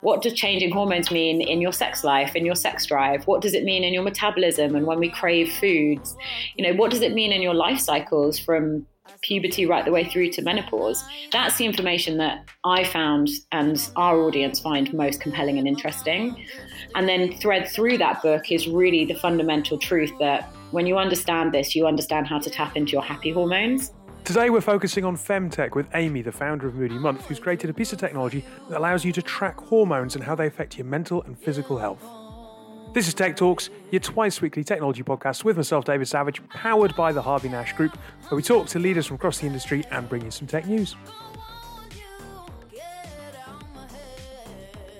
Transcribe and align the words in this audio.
what 0.00 0.22
does 0.22 0.32
changing 0.34 0.72
hormones 0.72 1.10
mean 1.10 1.40
in 1.40 1.60
your 1.60 1.72
sex 1.72 2.04
life, 2.04 2.34
in 2.34 2.46
your 2.46 2.54
sex 2.54 2.86
drive? 2.86 3.26
What 3.26 3.42
does 3.42 3.54
it 3.54 3.64
mean 3.64 3.84
in 3.84 3.92
your 3.92 4.02
metabolism 4.02 4.74
and 4.74 4.86
when 4.86 4.98
we 4.98 5.10
crave 5.10 5.52
foods? 5.52 6.16
You 6.56 6.66
know, 6.66 6.74
what 6.74 6.90
does 6.90 7.02
it 7.02 7.12
mean 7.12 7.32
in 7.32 7.42
your 7.42 7.54
life 7.54 7.80
cycles 7.80 8.38
from 8.38 8.86
puberty 9.22 9.66
right 9.66 9.84
the 9.84 9.90
way 9.90 10.04
through 10.04 10.30
to 10.30 10.42
menopause? 10.42 11.04
That's 11.32 11.56
the 11.56 11.66
information 11.66 12.16
that 12.18 12.48
I 12.64 12.84
found 12.84 13.28
and 13.52 13.90
our 13.96 14.20
audience 14.22 14.60
find 14.60 14.92
most 14.94 15.20
compelling 15.20 15.58
and 15.58 15.68
interesting. 15.68 16.46
And 16.94 17.08
then 17.08 17.36
thread 17.38 17.68
through 17.68 17.98
that 17.98 18.22
book 18.22 18.50
is 18.50 18.66
really 18.66 19.04
the 19.04 19.14
fundamental 19.14 19.78
truth 19.78 20.12
that 20.18 20.50
when 20.70 20.86
you 20.86 20.98
understand 20.98 21.52
this, 21.52 21.74
you 21.74 21.86
understand 21.86 22.26
how 22.28 22.38
to 22.38 22.48
tap 22.48 22.76
into 22.76 22.92
your 22.92 23.02
happy 23.02 23.32
hormones. 23.32 23.92
Today 24.24 24.50
we're 24.50 24.60
focusing 24.60 25.04
on 25.04 25.16
femtech 25.16 25.74
with 25.74 25.88
Amy, 25.94 26.22
the 26.22 26.30
founder 26.30 26.68
of 26.68 26.74
Moody 26.76 26.98
Month, 26.98 27.26
who's 27.26 27.40
created 27.40 27.68
a 27.68 27.74
piece 27.74 27.92
of 27.92 27.98
technology 27.98 28.44
that 28.68 28.78
allows 28.78 29.04
you 29.04 29.12
to 29.12 29.22
track 29.22 29.58
hormones 29.58 30.14
and 30.14 30.22
how 30.22 30.34
they 30.36 30.46
affect 30.46 30.78
your 30.78 30.86
mental 30.86 31.22
and 31.22 31.36
physical 31.36 31.78
health. 31.78 32.04
This 32.92 33.08
is 33.08 33.14
Tech 33.14 33.36
Talks, 33.36 33.70
your 33.90 34.00
twice 34.00 34.40
weekly 34.40 34.62
technology 34.62 35.02
podcast 35.02 35.42
with 35.42 35.56
myself, 35.56 35.84
David 35.84 36.06
Savage, 36.06 36.46
powered 36.48 36.94
by 36.94 37.12
the 37.12 37.22
Harvey 37.22 37.48
Nash 37.48 37.72
Group, 37.72 37.96
where 38.28 38.36
we 38.36 38.42
talk 38.42 38.68
to 38.68 38.78
leaders 38.78 39.06
from 39.06 39.16
across 39.16 39.38
the 39.38 39.46
industry 39.46 39.84
and 39.90 40.08
bring 40.08 40.22
you 40.22 40.30
some 40.30 40.46
tech 40.46 40.66
news. 40.66 40.94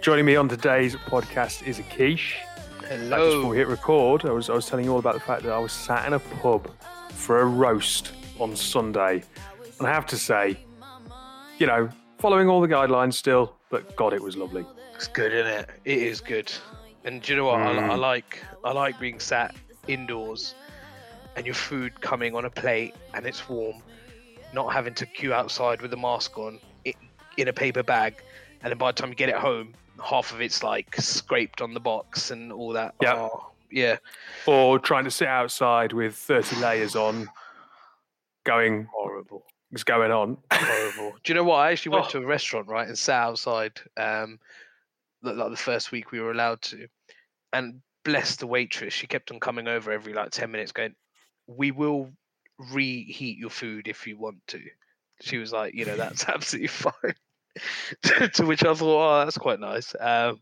Joining 0.00 0.24
me 0.24 0.34
on 0.34 0.48
today's 0.48 0.96
podcast 0.96 1.66
is 1.66 1.78
Akish. 1.78 2.32
Hello. 2.88 3.18
Just 3.18 3.36
before 3.36 3.50
we 3.50 3.56
hit 3.58 3.68
record, 3.68 4.24
I 4.24 4.30
was, 4.30 4.50
I 4.50 4.54
was 4.54 4.66
telling 4.66 4.86
you 4.86 4.92
all 4.92 4.98
about 4.98 5.14
the 5.14 5.20
fact 5.20 5.42
that 5.42 5.52
I 5.52 5.58
was 5.58 5.72
sat 5.72 6.06
in 6.06 6.14
a 6.14 6.18
pub 6.18 6.68
for 7.10 7.40
a 7.40 7.44
roast 7.44 8.12
on 8.40 8.56
Sunday. 8.56 9.22
And 9.78 9.88
I 9.88 9.92
have 9.92 10.06
to 10.06 10.16
say, 10.16 10.58
you 11.58 11.66
know, 11.66 11.88
following 12.18 12.48
all 12.48 12.60
the 12.60 12.68
guidelines 12.68 13.14
still, 13.14 13.54
but 13.70 13.96
God, 13.96 14.12
it 14.12 14.22
was 14.22 14.36
lovely. 14.36 14.64
It's 14.94 15.08
good, 15.08 15.32
isn't 15.32 15.46
it? 15.46 15.70
It 15.84 15.98
is 15.98 16.20
good. 16.20 16.52
And 17.04 17.22
do 17.22 17.32
you 17.32 17.38
know 17.38 17.46
what? 17.46 17.60
I, 17.60 17.70
I 17.70 17.96
mm. 17.96 17.98
like 17.98 18.42
I 18.64 18.72
like 18.72 19.00
being 19.00 19.18
sat 19.18 19.54
indoors 19.88 20.54
and 21.36 21.46
your 21.46 21.54
food 21.54 22.00
coming 22.00 22.34
on 22.34 22.44
a 22.44 22.50
plate 22.50 22.94
and 23.14 23.26
it's 23.26 23.48
warm, 23.48 23.82
not 24.52 24.72
having 24.72 24.94
to 24.94 25.06
queue 25.06 25.32
outside 25.32 25.80
with 25.80 25.92
a 25.94 25.96
mask 25.96 26.36
on 26.38 26.58
it, 26.84 26.96
in 27.36 27.48
a 27.48 27.52
paper 27.52 27.82
bag, 27.82 28.22
and 28.62 28.70
then 28.70 28.78
by 28.78 28.90
the 28.90 29.00
time 29.00 29.08
you 29.08 29.14
get 29.14 29.28
it 29.28 29.36
home, 29.36 29.72
half 30.04 30.32
of 30.32 30.40
it's 30.40 30.62
like 30.62 30.94
scraped 30.96 31.62
on 31.62 31.72
the 31.72 31.80
box 31.80 32.30
and 32.30 32.52
all 32.52 32.72
that. 32.72 32.94
Yeah. 33.00 33.14
Oh, 33.14 33.50
yeah. 33.70 33.96
Or 34.46 34.78
trying 34.78 35.04
to 35.04 35.10
sit 35.10 35.28
outside 35.28 35.92
with 35.92 36.14
30 36.14 36.56
layers 36.56 36.96
on, 36.96 37.28
going, 38.44 38.86
Horrible. 38.92 39.44
what's 39.70 39.84
going 39.84 40.10
on? 40.10 40.38
Horrible. 40.52 41.16
Do 41.24 41.32
you 41.32 41.34
know 41.34 41.44
what? 41.44 41.56
I 41.56 41.72
actually 41.72 41.92
went 41.92 42.06
Oh. 42.06 42.10
to 42.10 42.18
a 42.18 42.26
restaurant, 42.26 42.68
right, 42.68 42.88
and 42.88 42.98
sat 42.98 43.22
outside. 43.22 43.80
Um, 43.96 44.38
li- 45.22 45.32
like 45.32 45.50
the 45.50 45.56
first 45.56 45.92
week 45.92 46.12
we 46.12 46.20
were 46.20 46.30
allowed 46.32 46.62
to, 46.62 46.86
and 47.52 47.80
bless 48.04 48.36
the 48.36 48.46
waitress, 48.46 48.94
she 48.94 49.06
kept 49.06 49.30
on 49.30 49.40
coming 49.40 49.68
over 49.68 49.92
every 49.92 50.12
like 50.14 50.30
ten 50.30 50.50
minutes, 50.50 50.72
going, 50.72 50.94
"We 51.46 51.70
will 51.70 52.10
reheat 52.58 53.38
your 53.38 53.50
food 53.50 53.88
if 53.88 54.06
you 54.06 54.18
want 54.18 54.38
to." 54.48 54.60
She 55.20 55.38
was 55.38 55.52
like, 55.52 55.74
"You 55.74 55.84
know, 55.84 55.96
that's 55.96 56.24
absolutely 56.28 56.68
fine." 56.68 57.14
to 58.34 58.46
which 58.46 58.64
I 58.64 58.74
thought, 58.74 59.20
"Oh, 59.20 59.24
that's 59.24 59.38
quite 59.38 59.60
nice." 59.60 59.94
Um, 59.98 60.40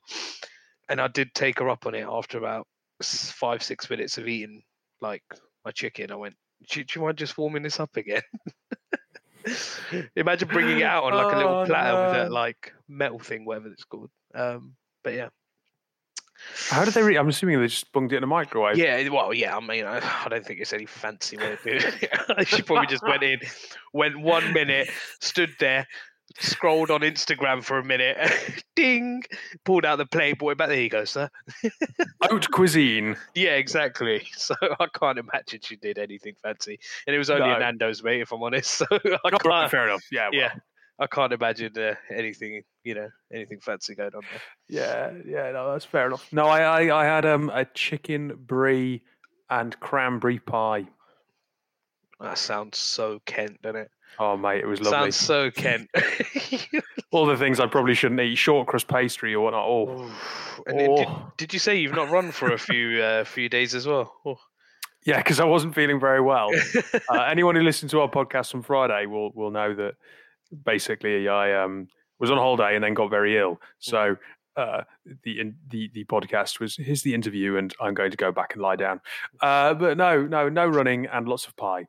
and 0.88 1.00
I 1.00 1.08
did 1.08 1.34
take 1.34 1.58
her 1.58 1.68
up 1.68 1.86
on 1.86 1.94
it 1.94 2.06
after 2.08 2.38
about 2.38 2.66
five, 3.02 3.62
six 3.62 3.88
minutes 3.90 4.18
of 4.18 4.26
eating 4.28 4.62
like 5.00 5.22
my 5.64 5.70
chicken. 5.70 6.10
I 6.10 6.16
went, 6.16 6.34
"Do, 6.70 6.82
do 6.84 6.98
you 7.00 7.04
mind 7.04 7.18
just 7.18 7.36
warming 7.38 7.62
this 7.62 7.78
up 7.80 7.96
again?" 7.96 8.22
Imagine 10.16 10.48
bringing 10.48 10.78
it 10.80 10.84
out 10.84 11.04
on 11.04 11.14
like 11.14 11.32
a 11.34 11.36
little 11.36 11.54
Oh, 11.60 11.66
platter 11.66 12.02
with 12.02 12.12
that 12.14 12.32
like 12.32 12.72
metal 12.88 13.18
thing, 13.18 13.44
whatever 13.44 13.68
it's 13.68 13.84
called. 13.84 14.10
Um, 14.34 14.74
but 15.02 15.14
yeah, 15.14 15.28
How 16.68 16.84
did 16.84 16.92
they 16.94 17.02
re- 17.02 17.16
I'm 17.16 17.28
assuming 17.28 17.58
they 17.60 17.66
just 17.66 17.90
bunged 17.92 18.12
it 18.12 18.18
in 18.18 18.24
a 18.24 18.26
microwave. 18.26 18.76
yeah. 18.76 19.08
Well, 19.08 19.32
yeah. 19.32 19.56
I 19.56 19.60
mean, 19.60 19.86
I, 19.86 20.00
I 20.24 20.28
don't 20.28 20.44
think 20.44 20.60
it's 20.60 20.72
any 20.74 20.84
fancy 20.86 21.38
way 21.38 21.52
of 21.54 21.62
doing 21.62 21.80
it. 21.82 22.48
she 22.48 22.60
probably 22.62 22.88
just 22.88 23.02
went 23.02 23.22
in, 23.22 23.40
went 23.94 24.20
one 24.20 24.52
minute, 24.52 24.90
stood 25.20 25.54
there, 25.60 25.86
scrolled 26.38 26.90
on 26.90 27.00
Instagram 27.00 27.62
for 27.62 27.78
a 27.78 27.84
minute, 27.84 28.16
ding, 28.76 29.22
pulled 29.64 29.84
out 29.84 29.96
the 29.96 30.06
Playboy. 30.06 30.54
But 30.54 30.68
there 30.68 30.80
you 30.80 30.88
go, 30.88 31.04
sir. 31.04 31.30
Haute 32.22 32.50
cuisine. 32.50 33.16
Yeah, 33.34 33.54
exactly. 33.54 34.26
So 34.36 34.54
I 34.62 34.86
can't 34.98 35.18
imagine 35.18 35.60
she 35.62 35.76
did 35.76 35.98
anything 35.98 36.34
fancy, 36.42 36.78
and 37.06 37.14
it 37.14 37.18
was 37.18 37.28
only 37.30 37.48
No. 37.48 37.56
a 37.56 37.58
Nando's, 37.58 38.02
mate. 38.02 38.20
If 38.20 38.32
I'm 38.32 38.42
honest, 38.42 38.70
so 38.70 38.86
I 38.92 39.30
can't. 39.30 39.70
fair 39.70 39.84
enough. 39.88 40.04
Yeah. 40.10 40.30
well, 40.30 40.40
yeah, 40.40 40.52
I 40.98 41.06
can't 41.06 41.32
imagine 41.32 41.76
uh, 41.78 41.94
anything, 42.10 42.62
you 42.84 42.94
know, 42.94 43.08
anything 43.32 43.60
fancy 43.60 43.94
going 43.94 44.14
on 44.14 44.22
there. 44.30 44.40
Yeah. 44.68 45.12
Yeah. 45.26 45.52
No, 45.52 45.72
that's 45.72 45.84
fair 45.84 46.06
enough. 46.06 46.26
No, 46.32 46.46
I, 46.46 46.60
I, 46.86 47.02
I 47.02 47.04
had 47.04 47.26
um, 47.26 47.50
a 47.52 47.64
chicken 47.64 48.34
brie 48.36 49.02
and 49.50 49.78
cranberry 49.80 50.38
pie. 50.38 50.86
That 52.20 52.38
sounds 52.38 52.78
so 52.78 53.20
Kent, 53.26 53.62
doesn't 53.62 53.80
it? 53.82 53.90
Oh, 54.18 54.36
mate, 54.36 54.60
it 54.60 54.66
was 54.66 54.80
lovely. 54.80 55.10
Sounds 55.12 55.16
so 55.16 55.50
Kent. 55.50 55.88
All 57.12 57.26
the 57.26 57.36
things 57.36 57.60
I 57.60 57.66
probably 57.66 57.94
shouldn't 57.94 58.20
eat. 58.20 58.36
Short 58.36 58.66
crust 58.66 58.88
pastry 58.88 59.34
or 59.34 59.44
whatnot. 59.44 59.64
Oh, 59.66 60.10
and 60.66 60.78
then 60.78 60.94
did, 60.94 61.06
Oh. 61.08 61.32
did 61.36 61.52
you 61.52 61.58
say 61.58 61.76
you've 61.78 61.94
not 61.94 62.10
run 62.10 62.30
for 62.32 62.52
a 62.52 62.58
few 62.58 63.00
uh, 63.02 63.24
few 63.24 63.48
days 63.48 63.74
as 63.74 63.86
well? 63.86 64.12
Oh. 64.26 64.38
yeah, 65.06 65.18
because 65.18 65.40
I 65.40 65.44
wasn't 65.44 65.74
feeling 65.74 66.00
very 66.00 66.20
well. 66.20 66.50
uh, 67.10 67.20
anyone 67.22 67.54
who 67.54 67.62
listened 67.62 67.90
to 67.92 68.00
our 68.00 68.08
podcast 68.10 68.54
on 68.54 68.62
Friday 68.62 69.06
will 69.06 69.30
will 69.34 69.50
know 69.50 69.74
that 69.74 69.94
basically 70.64 71.28
I 71.28 71.62
um, 71.62 71.88
was 72.18 72.30
on 72.30 72.38
holiday 72.38 72.74
and 72.74 72.82
then 72.84 72.94
got 72.94 73.10
very 73.10 73.36
ill. 73.38 73.60
So 73.78 74.16
uh, 74.56 74.82
the 75.22 75.40
in, 75.40 75.56
the 75.68 75.90
the 75.94 76.04
podcast 76.04 76.58
was 76.60 76.76
here's 76.76 77.02
the 77.02 77.14
interview 77.14 77.56
and 77.56 77.72
I'm 77.80 77.94
going 77.94 78.10
to 78.10 78.16
go 78.16 78.32
back 78.32 78.54
and 78.54 78.62
lie 78.62 78.76
down. 78.76 79.00
Uh, 79.40 79.74
but 79.74 79.96
no, 79.96 80.26
no, 80.26 80.48
no 80.48 80.66
running 80.66 81.06
and 81.06 81.28
lots 81.28 81.46
of 81.46 81.56
pie. 81.56 81.86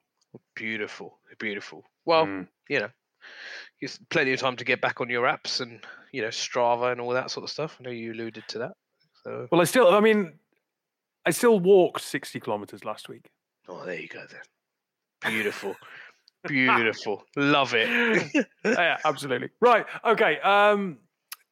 beautiful, 0.56 1.18
beautiful. 1.40 1.84
Well, 2.10 2.26
Mm. 2.26 2.48
you 2.70 2.80
know, 2.80 2.90
it's 3.82 4.00
plenty 4.10 4.34
of 4.34 4.40
time 4.40 4.56
to 4.58 4.66
get 4.66 4.82
back 4.82 5.00
on 5.00 5.10
your 5.10 5.26
apps 5.28 5.62
and 5.62 5.86
you 6.12 6.22
know 6.24 6.30
Strava 6.30 6.92
and 6.92 7.00
all 7.00 7.12
that 7.14 7.30
sort 7.32 7.44
of 7.44 7.50
stuff. 7.52 7.78
I 7.80 7.84
know 7.84 7.92
you 7.92 8.14
alluded 8.14 8.44
to 8.50 8.58
that. 8.60 8.72
So, 9.24 9.48
Well, 9.52 9.62
I 9.62 9.66
still, 9.66 9.90
I 9.94 10.00
mean, 10.00 10.40
I 11.26 11.32
still 11.32 11.60
walked 11.60 12.02
60 12.02 12.40
kilometers 12.40 12.84
last 12.84 13.10
week. 13.10 13.30
oh, 13.68 13.86
there 13.86 14.00
you 14.00 14.08
go 14.08 14.26
then. 14.32 14.42
Beautiful, 15.32 15.76
beautiful. 16.48 17.24
Love 17.36 17.74
it. 17.76 17.88
yeah, 18.66 18.98
absolutely. 19.06 19.50
Right. 19.62 19.86
Okay. 20.04 20.40
Um, 20.40 20.98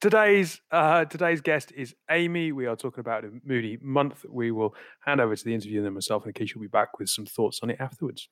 today's 0.02 0.60
uh, 0.72 1.06
today's 1.06 1.42
guest 1.42 1.72
is 1.76 1.94
Amy. 2.10 2.52
We 2.52 2.66
are 2.66 2.76
talking 2.76 3.02
about 3.02 3.26
a 3.26 3.32
Moody 3.44 3.78
month. 3.82 4.26
We 4.28 4.52
will 4.52 4.74
hand 5.06 5.22
over 5.22 5.36
to 5.36 5.44
the 5.46 5.54
interview, 5.54 5.78
and 5.80 5.86
then 5.86 5.94
myself 5.94 6.26
and 6.26 6.34
Keisha 6.34 6.56
will 6.56 6.62
be 6.64 6.68
back 6.68 6.98
with 6.98 7.10
some 7.10 7.26
thoughts 7.28 7.60
on 7.62 7.70
it 7.70 7.78
afterwards. 7.80 8.30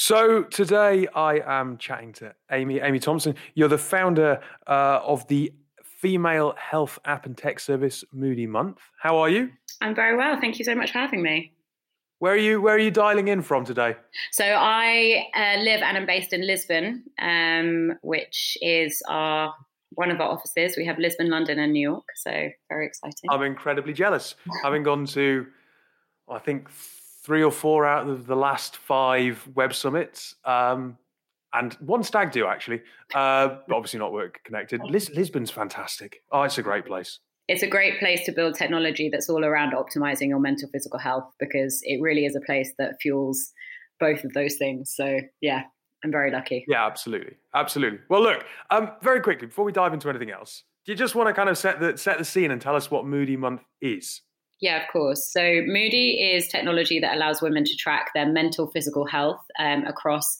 So 0.00 0.44
today 0.44 1.08
I 1.12 1.40
am 1.44 1.76
chatting 1.76 2.12
to 2.14 2.32
Amy. 2.52 2.78
Amy 2.78 3.00
Thompson. 3.00 3.34
You're 3.54 3.68
the 3.68 3.78
founder 3.78 4.40
uh, 4.68 5.00
of 5.02 5.26
the 5.26 5.52
female 5.82 6.54
health 6.56 7.00
app 7.04 7.26
and 7.26 7.36
tech 7.36 7.58
service 7.58 8.04
Moody 8.12 8.46
Month. 8.46 8.78
How 9.02 9.18
are 9.18 9.28
you? 9.28 9.50
I'm 9.80 9.96
very 9.96 10.16
well. 10.16 10.40
Thank 10.40 10.60
you 10.60 10.64
so 10.64 10.76
much 10.76 10.92
for 10.92 10.98
having 10.98 11.20
me. 11.20 11.52
Where 12.20 12.34
are 12.34 12.36
you? 12.36 12.60
Where 12.60 12.76
are 12.76 12.78
you 12.78 12.92
dialing 12.92 13.26
in 13.26 13.42
from 13.42 13.64
today? 13.64 13.96
So 14.30 14.44
I 14.44 15.24
uh, 15.34 15.60
live 15.62 15.82
and 15.82 15.96
I'm 15.96 16.06
based 16.06 16.32
in 16.32 16.46
Lisbon, 16.46 17.02
um, 17.20 17.94
which 18.02 18.56
is 18.62 19.02
our 19.08 19.52
one 19.90 20.12
of 20.12 20.20
our 20.20 20.28
offices. 20.28 20.76
We 20.76 20.86
have 20.86 20.98
Lisbon, 21.00 21.28
London, 21.28 21.58
and 21.58 21.72
New 21.72 21.88
York. 21.90 22.04
So 22.14 22.30
very 22.68 22.86
exciting. 22.86 23.30
I'm 23.30 23.42
incredibly 23.42 23.94
jealous. 23.94 24.36
Having 24.62 24.84
gone 24.84 25.06
to, 25.06 25.46
I 26.28 26.38
think, 26.38 26.68
three 27.28 27.44
or 27.44 27.52
four 27.52 27.84
out 27.86 28.08
of 28.08 28.26
the 28.26 28.34
last 28.34 28.78
five 28.78 29.46
web 29.54 29.74
summits, 29.74 30.34
um, 30.46 30.96
and 31.52 31.74
one 31.74 32.02
stag 32.02 32.32
do 32.32 32.46
actually, 32.46 32.80
uh, 33.14 33.48
but 33.68 33.76
obviously 33.76 33.98
not 33.98 34.12
work 34.14 34.40
connected. 34.44 34.80
Lis- 34.82 35.10
Lisbon's 35.10 35.50
fantastic. 35.50 36.22
Oh, 36.32 36.42
it's 36.42 36.56
a 36.56 36.62
great 36.62 36.86
place. 36.86 37.20
it's 37.46 37.62
a 37.62 37.66
great 37.68 37.98
place 37.98 38.24
to 38.24 38.32
build 38.32 38.54
technology 38.54 39.10
that's 39.12 39.28
all 39.28 39.44
around 39.44 39.72
optimizing 39.74 40.28
your 40.28 40.40
mental 40.40 40.68
physical 40.72 40.98
health 40.98 41.28
because 41.38 41.80
it 41.84 42.00
really 42.00 42.24
is 42.24 42.34
a 42.34 42.40
place 42.40 42.72
that 42.78 42.94
fuels 43.02 43.52
both 44.00 44.24
of 44.24 44.32
those 44.32 44.56
things. 44.56 44.94
So 44.96 45.20
yeah, 45.42 45.62
I'm 46.02 46.10
very 46.10 46.30
lucky. 46.30 46.64
Yeah, 46.66 46.86
absolutely, 46.86 47.34
absolutely. 47.54 47.98
Well, 48.08 48.22
look, 48.22 48.44
um, 48.70 48.92
very 49.02 49.20
quickly 49.20 49.46
before 49.48 49.66
we 49.66 49.72
dive 49.72 49.92
into 49.92 50.08
anything 50.08 50.30
else, 50.30 50.64
do 50.86 50.92
you 50.92 50.96
just 50.96 51.14
want 51.14 51.28
to 51.28 51.34
kind 51.34 51.50
of 51.50 51.58
set 51.58 51.78
the 51.80 51.98
set 51.98 52.16
the 52.16 52.24
scene 52.24 52.50
and 52.50 52.60
tell 52.60 52.74
us 52.76 52.90
what 52.90 53.04
Moody 53.06 53.36
Month 53.36 53.62
is? 53.82 54.22
Yeah, 54.60 54.82
of 54.82 54.88
course. 54.92 55.30
So 55.32 55.62
Moody 55.66 56.20
is 56.20 56.48
technology 56.48 56.98
that 56.98 57.16
allows 57.16 57.40
women 57.40 57.64
to 57.64 57.76
track 57.76 58.10
their 58.14 58.26
mental 58.26 58.66
physical 58.66 59.06
health 59.06 59.40
um, 59.58 59.84
across 59.84 60.36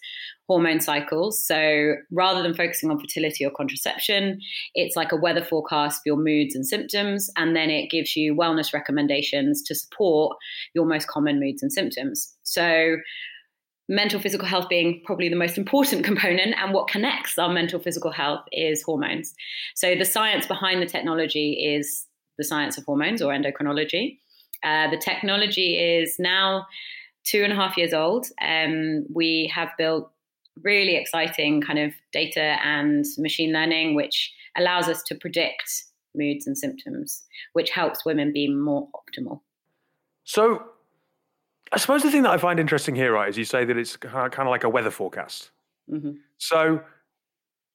hormone 0.48 0.80
cycles. 0.80 1.44
So 1.46 1.94
rather 2.10 2.42
than 2.42 2.54
focusing 2.54 2.90
on 2.90 2.98
fertility 2.98 3.44
or 3.44 3.50
contraception, 3.50 4.40
it's 4.74 4.96
like 4.96 5.12
a 5.12 5.16
weather 5.16 5.44
forecast 5.44 5.98
for 5.98 6.02
your 6.06 6.16
moods 6.16 6.56
and 6.56 6.66
symptoms, 6.66 7.30
and 7.36 7.54
then 7.54 7.70
it 7.70 7.90
gives 7.90 8.16
you 8.16 8.34
wellness 8.34 8.72
recommendations 8.72 9.62
to 9.62 9.74
support 9.74 10.36
your 10.74 10.86
most 10.86 11.06
common 11.06 11.38
moods 11.38 11.62
and 11.62 11.72
symptoms. 11.72 12.34
So 12.42 12.96
mental 13.88 14.20
physical 14.20 14.46
health 14.46 14.68
being 14.68 15.00
probably 15.04 15.28
the 15.28 15.36
most 15.36 15.56
important 15.56 16.04
component 16.04 16.54
and 16.58 16.74
what 16.74 16.88
connects 16.88 17.38
our 17.38 17.52
mental 17.52 17.78
physical 17.78 18.10
health 18.10 18.44
is 18.52 18.82
hormones 18.82 19.32
so 19.74 19.94
the 19.94 20.04
science 20.04 20.46
behind 20.46 20.82
the 20.82 20.86
technology 20.86 21.52
is 21.74 22.04
the 22.38 22.44
science 22.44 22.78
of 22.78 22.84
hormones 22.84 23.20
or 23.20 23.32
endocrinology 23.32 24.18
uh, 24.64 24.90
the 24.90 24.96
technology 24.96 25.78
is 25.78 26.16
now 26.18 26.66
two 27.24 27.42
and 27.42 27.52
a 27.52 27.56
half 27.56 27.76
years 27.76 27.92
old 27.92 28.26
um, 28.42 29.04
we 29.12 29.50
have 29.54 29.68
built 29.76 30.10
really 30.62 30.96
exciting 30.96 31.60
kind 31.60 31.78
of 31.78 31.92
data 32.12 32.56
and 32.64 33.04
machine 33.18 33.52
learning 33.52 33.94
which 33.94 34.32
allows 34.56 34.88
us 34.88 35.02
to 35.02 35.14
predict 35.14 35.84
moods 36.14 36.46
and 36.46 36.58
symptoms 36.58 37.22
which 37.52 37.70
helps 37.70 38.04
women 38.04 38.32
be 38.32 38.48
more 38.48 38.88
optimal 38.94 39.40
so 40.24 40.62
I 41.72 41.78
suppose 41.78 42.02
the 42.02 42.10
thing 42.10 42.22
that 42.22 42.30
I 42.30 42.38
find 42.38 42.58
interesting 42.58 42.94
here, 42.94 43.12
right, 43.12 43.28
is 43.28 43.36
you 43.36 43.44
say 43.44 43.64
that 43.64 43.76
it's 43.76 43.96
kind 43.96 44.38
of 44.38 44.48
like 44.48 44.64
a 44.64 44.68
weather 44.68 44.90
forecast. 44.90 45.50
Mm-hmm. 45.90 46.12
So, 46.38 46.80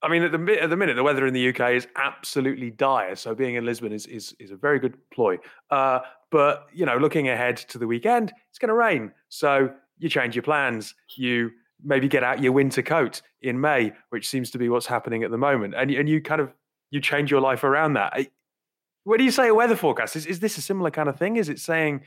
I 0.04 0.10
mean, 0.10 0.24
at 0.24 0.34
the 0.34 0.62
at 0.62 0.70
the 0.70 0.76
minute, 0.76 0.96
the 0.96 1.04
weather 1.04 1.26
in 1.26 1.34
the 1.34 1.50
UK 1.50 1.72
is 1.72 1.88
absolutely 1.96 2.70
dire. 2.70 3.16
So, 3.16 3.34
being 3.34 3.56
in 3.56 3.66
Lisbon 3.66 3.94
is 3.94 4.06
is, 4.06 4.36
is 4.38 4.52
a 4.52 4.58
very 4.58 4.78
good 4.78 4.98
ploy. 5.12 5.38
Uh, 5.72 6.00
but 6.30 6.68
you 6.74 6.86
know, 6.86 6.98
looking 6.98 7.30
ahead 7.30 7.58
to 7.58 7.78
the 7.78 7.88
weekend, 7.88 8.34
it's 8.50 8.60
going 8.60 8.68
to 8.68 8.76
rain. 8.76 9.14
So, 9.30 9.72
you 10.00 10.10
change 10.10 10.36
your 10.36 10.44
plans. 10.44 10.94
You 11.16 11.52
maybe 11.82 12.10
get 12.10 12.24
out 12.24 12.44
your 12.44 12.52
winter 12.52 12.82
coat 12.82 13.22
in 13.42 13.60
May, 13.60 13.94
which 14.10 14.28
seems 14.28 14.52
to 14.52 14.58
be 14.58 14.68
what's 14.68 14.88
happening 14.88 15.24
at 15.24 15.32
the 15.32 15.38
moment, 15.38 15.74
and 15.76 15.90
and 15.90 16.10
you 16.10 16.22
kind 16.22 16.42
of 16.42 16.54
you 16.92 17.00
change 17.00 17.32
your 17.32 17.42
life 17.42 17.64
around 17.64 17.94
that. 17.94 18.28
When 19.06 19.18
do 19.18 19.24
you 19.24 19.32
say 19.32 19.48
a 19.48 19.56
weather 19.56 19.78
forecast? 19.78 20.18
Is 20.18 20.26
is 20.26 20.42
this 20.42 20.58
a 20.58 20.62
similar 20.62 20.92
kind 20.92 21.08
of 21.08 21.18
thing? 21.18 21.38
Is 21.38 21.48
it 21.48 21.60
saying 21.60 22.02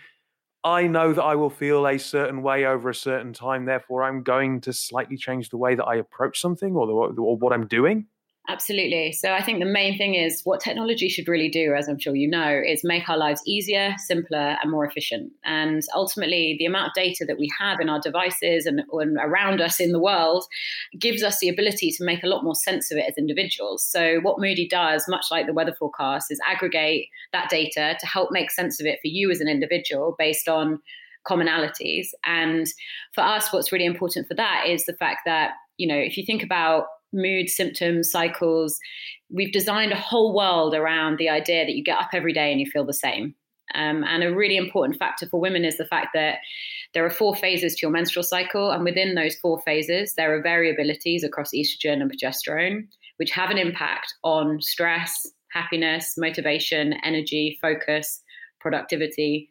I 0.66 0.88
know 0.88 1.12
that 1.12 1.22
I 1.22 1.36
will 1.36 1.48
feel 1.48 1.86
a 1.86 1.96
certain 1.96 2.42
way 2.42 2.66
over 2.66 2.90
a 2.90 2.94
certain 2.94 3.32
time. 3.32 3.66
Therefore, 3.66 4.02
I'm 4.02 4.24
going 4.24 4.60
to 4.62 4.72
slightly 4.72 5.16
change 5.16 5.50
the 5.50 5.56
way 5.56 5.76
that 5.76 5.84
I 5.84 5.94
approach 5.94 6.40
something 6.40 6.74
or, 6.74 6.88
the, 6.88 7.22
or 7.22 7.36
what 7.36 7.52
I'm 7.52 7.68
doing. 7.68 8.08
Absolutely. 8.48 9.10
So 9.10 9.32
I 9.32 9.43
think 9.43 9.58
the 9.58 9.66
main 9.66 9.98
thing 9.98 10.14
is 10.14 10.43
what 10.44 10.60
technology 10.60 11.08
should 11.08 11.26
really 11.26 11.48
do, 11.48 11.75
as 11.75 11.88
I'm 11.88 11.98
sure 11.98 12.14
you 12.14 12.28
know, 12.28 12.62
is 12.64 12.84
make 12.84 13.08
our 13.08 13.19
lives 13.19 13.43
easier, 13.44 13.94
simpler, 13.98 14.56
and 14.62 14.70
more 14.70 14.84
efficient. 14.84 15.32
And 15.44 15.82
ultimately, 15.96 16.54
the 16.58 16.66
amount 16.66 16.88
of 16.88 16.93
data 16.94 17.25
that 17.26 17.38
we 17.38 17.50
have 17.58 17.81
in 17.81 17.88
our 17.88 18.00
devices 18.00 18.66
and, 18.66 18.82
and, 18.93 19.16
around 19.19 19.60
us 19.60 19.81
in 19.81 19.90
the 19.90 20.00
world 20.00 20.44
gives 20.96 21.25
us 21.25 21.38
the 21.40 21.48
ability 21.48 21.90
to 21.93 22.04
make 22.04 22.22
a 22.22 22.28
lot 22.28 22.44
more 22.44 22.54
sense 22.54 22.93
of 22.93 22.98
it 22.98 23.06
as 23.08 23.19
individuals. 23.19 23.84
So 23.84 24.20
what 24.20 24.38
Moody 24.38 24.69
does, 24.69 25.06
much 25.08 25.26
like 25.31 25.46
the 25.46 25.52
weather 25.52 25.75
forecast, 25.76 26.31
is 26.31 26.40
aggregate 26.46 27.08
that 27.32 27.50
data 27.50 27.96
to 27.98 28.06
help 28.06 28.31
make 28.31 28.52
sense 28.52 28.78
of 28.78 28.87
it 28.87 29.00
for 29.02 29.08
you 29.08 29.31
as 29.31 29.40
an 29.40 29.48
individual 29.48 30.14
based 30.19 30.48
on 30.48 30.81
commonalities. 31.26 32.08
And 32.25 32.69
for 33.12 33.22
us, 33.22 33.52
what's 33.52 33.72
really 33.72 33.87
important 33.87 34.28
for 34.28 34.34
that 34.34 34.66
is 34.69 34.84
the 34.84 34.94
fact 34.94 35.22
that, 35.26 35.52
you 35.78 35.88
know, 35.88 35.96
if 35.96 36.16
you 36.16 36.25
think 36.25 36.44
about 36.44 36.84
mood 37.12 37.49
symptoms, 37.49 38.11
cycles. 38.11 38.79
We've 39.31 39.53
designed 39.53 39.93
a 39.93 40.00
whole 40.00 40.35
world 40.35 40.75
around 40.75 41.19
the 41.19 41.29
idea 41.29 41.64
that 41.64 41.75
you 41.75 41.82
get 41.82 41.99
up 41.99 42.11
every 42.12 42.32
day 42.32 42.50
and 42.50 42.61
you 42.61 42.70
feel 42.70 42.85
the 42.85 42.93
same. 42.93 43.35
Um, 43.75 44.05
and 44.05 44.23
a 44.23 44.35
really 44.35 44.56
important 44.56 44.99
factor 44.99 45.26
for 45.26 45.41
women 45.41 45.64
is 45.64 45.76
the 45.76 45.85
fact 45.85 46.08
that 46.14 46.38
there 46.94 47.05
are 47.05 47.11
four 47.11 47.35
phases 47.35 47.75
to 47.75 47.79
your 47.82 47.91
menstrual 47.91 48.23
cycle. 48.23 48.70
And 48.70 48.85
within 48.85 49.14
those 49.14 49.37
four 49.37 49.61
phases, 49.62 50.14
there 50.14 50.35
are 50.35 50.43
variabilities 50.43 51.25
across 51.25 51.50
estrogen 51.55 52.00
and 52.00 52.11
progesterone, 52.11 52.87
which 53.17 53.32
have 53.32 53.50
an 53.50 53.58
impact 53.58 54.14
on 54.23 54.61
stress, 54.61 55.26
happiness, 55.53 56.14
motivation, 56.17 56.94
energy, 57.03 57.58
focus, 57.61 58.23
productivity. 58.61 59.49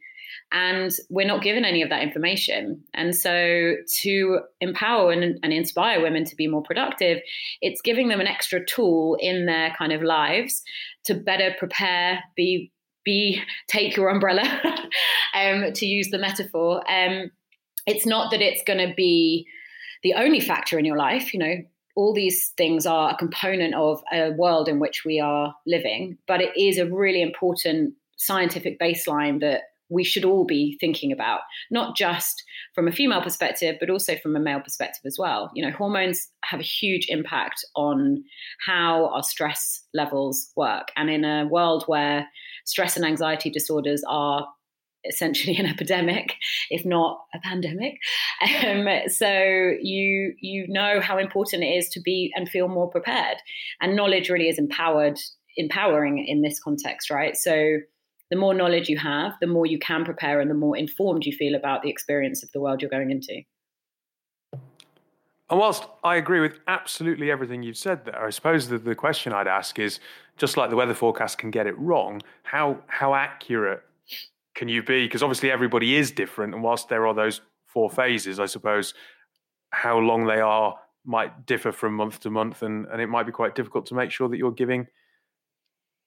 And 0.51 0.91
we're 1.09 1.27
not 1.27 1.41
given 1.41 1.65
any 1.65 1.81
of 1.81 1.89
that 1.89 2.01
information. 2.01 2.83
And 2.93 3.15
so, 3.15 3.75
to 4.01 4.39
empower 4.61 5.11
and, 5.11 5.39
and, 5.43 5.53
inspire 5.53 6.01
women 6.01 6.25
to 6.25 6.35
be 6.35 6.47
more 6.47 6.63
productive, 6.63 7.19
it's 7.61 7.81
giving 7.81 8.07
them 8.07 8.21
an 8.21 8.27
extra 8.27 8.63
tool 8.65 9.17
in 9.19 9.45
their 9.45 9.73
kind 9.77 9.91
of 9.91 10.01
lives 10.01 10.63
to 11.05 11.13
better 11.13 11.55
prepare, 11.57 12.23
be, 12.35 12.71
be 13.03 13.41
take 13.67 13.95
your 13.95 14.09
umbrella, 14.09 14.43
um, 15.33 15.73
to 15.73 15.85
use 15.85 16.09
the 16.09 16.19
metaphor. 16.19 16.83
Um, 16.89 17.31
it's 17.87 18.05
not 18.05 18.31
that 18.31 18.41
it's 18.41 18.63
going 18.65 18.87
to 18.87 18.93
be 18.95 19.47
the 20.03 20.13
only 20.13 20.39
factor 20.39 20.77
in 20.79 20.85
your 20.85 20.97
life. 20.97 21.33
You 21.33 21.39
know, 21.39 21.55
all 21.95 22.13
these 22.13 22.49
things 22.57 22.85
are 22.85 23.11
a 23.11 23.17
component 23.17 23.73
of 23.73 24.01
a 24.11 24.31
world 24.31 24.67
in 24.67 24.79
which 24.79 25.03
we 25.05 25.19
are 25.19 25.55
living, 25.65 26.17
but 26.27 26.41
it 26.41 26.51
is 26.57 26.77
a 26.77 26.85
really 26.85 27.21
important 27.21 27.93
scientific 28.17 28.79
baseline 28.79 29.39
that 29.41 29.61
we 29.89 30.03
should 30.03 30.25
all 30.25 30.45
be 30.45 30.77
thinking 30.79 31.11
about, 31.11 31.41
not 31.69 31.95
just 31.95 32.43
from 32.73 32.87
a 32.87 32.91
female 32.91 33.21
perspective, 33.21 33.75
but 33.79 33.89
also 33.89 34.15
from 34.17 34.35
a 34.35 34.39
male 34.39 34.59
perspective 34.59 35.01
as 35.05 35.17
well. 35.19 35.51
You 35.53 35.65
know, 35.65 35.71
hormones 35.71 36.27
have 36.43 36.59
a 36.59 36.63
huge 36.63 37.05
impact 37.09 37.63
on 37.75 38.23
how 38.65 39.07
our 39.13 39.23
stress 39.23 39.81
levels 39.93 40.51
work. 40.55 40.89
And 40.95 41.09
in 41.09 41.23
a 41.23 41.47
world 41.47 41.83
where 41.87 42.27
stress 42.65 42.95
and 42.95 43.05
anxiety 43.05 43.49
disorders 43.49 44.03
are 44.09 44.47
essentially 45.07 45.55
an 45.57 45.65
epidemic, 45.73 46.35
if 46.69 46.85
not 46.85 47.19
a 47.33 47.39
pandemic. 47.39 47.97
Um, 48.63 48.87
so 49.07 49.29
you 49.81 50.33
you 50.39 50.65
know 50.67 50.99
how 50.99 51.17
important 51.17 51.63
it 51.63 51.67
is 51.67 51.89
to 51.89 52.01
be 52.01 52.31
and 52.35 52.49
feel 52.49 52.67
more 52.67 52.89
prepared. 52.89 53.37
And 53.81 53.95
knowledge 53.95 54.29
really 54.29 54.49
is 54.49 54.59
empowered, 54.59 55.19
empowering 55.57 56.25
in 56.25 56.41
this 56.41 56.59
context, 56.59 57.09
right? 57.09 57.35
So 57.35 57.77
the 58.31 58.37
more 58.37 58.53
knowledge 58.53 58.89
you 58.89 58.97
have, 58.97 59.33
the 59.39 59.47
more 59.47 59.65
you 59.65 59.79
can 59.79 60.03
prepare 60.03 60.39
and 60.39 60.49
the 60.49 60.55
more 60.55 60.75
informed 60.75 61.25
you 61.25 61.31
feel 61.31 61.55
about 61.55 61.83
the 61.83 61.89
experience 61.89 62.43
of 62.43 62.51
the 62.51 62.59
world 62.59 62.81
you're 62.81 62.89
going 62.89 63.11
into. 63.11 63.41
And 65.47 65.59
whilst 65.59 65.85
I 66.03 66.15
agree 66.15 66.39
with 66.39 66.59
absolutely 66.67 67.29
everything 67.29 67.61
you've 67.61 67.77
said 67.77 68.05
there, 68.05 68.25
I 68.25 68.31
suppose 68.31 68.67
the, 68.67 68.79
the 68.79 68.95
question 68.95 69.31
I'd 69.31 69.47
ask 69.47 69.77
is 69.77 69.99
just 70.37 70.57
like 70.57 70.71
the 70.71 70.75
weather 70.75 70.95
forecast 70.95 71.37
can 71.37 71.51
get 71.51 71.67
it 71.67 71.77
wrong, 71.77 72.21
how 72.43 72.79
how 72.87 73.13
accurate 73.13 73.83
can 74.55 74.67
you 74.69 74.81
be? 74.81 75.05
Because 75.05 75.21
obviously 75.21 75.51
everybody 75.51 75.95
is 75.95 76.09
different, 76.11 76.55
and 76.55 76.63
whilst 76.63 76.89
there 76.89 77.05
are 77.05 77.13
those 77.13 77.41
four 77.67 77.91
phases, 77.91 78.39
I 78.39 78.47
suppose 78.47 78.95
how 79.69 79.99
long 79.99 80.25
they 80.25 80.39
are 80.39 80.75
might 81.05 81.45
differ 81.45 81.71
from 81.71 81.93
month 81.93 82.21
to 82.21 82.31
month, 82.31 82.63
and, 82.63 82.87
and 82.87 82.99
it 82.99 83.07
might 83.07 83.27
be 83.27 83.31
quite 83.31 83.53
difficult 83.53 83.85
to 83.87 83.93
make 83.93 84.09
sure 84.09 84.27
that 84.27 84.37
you're 84.37 84.51
giving 84.51 84.87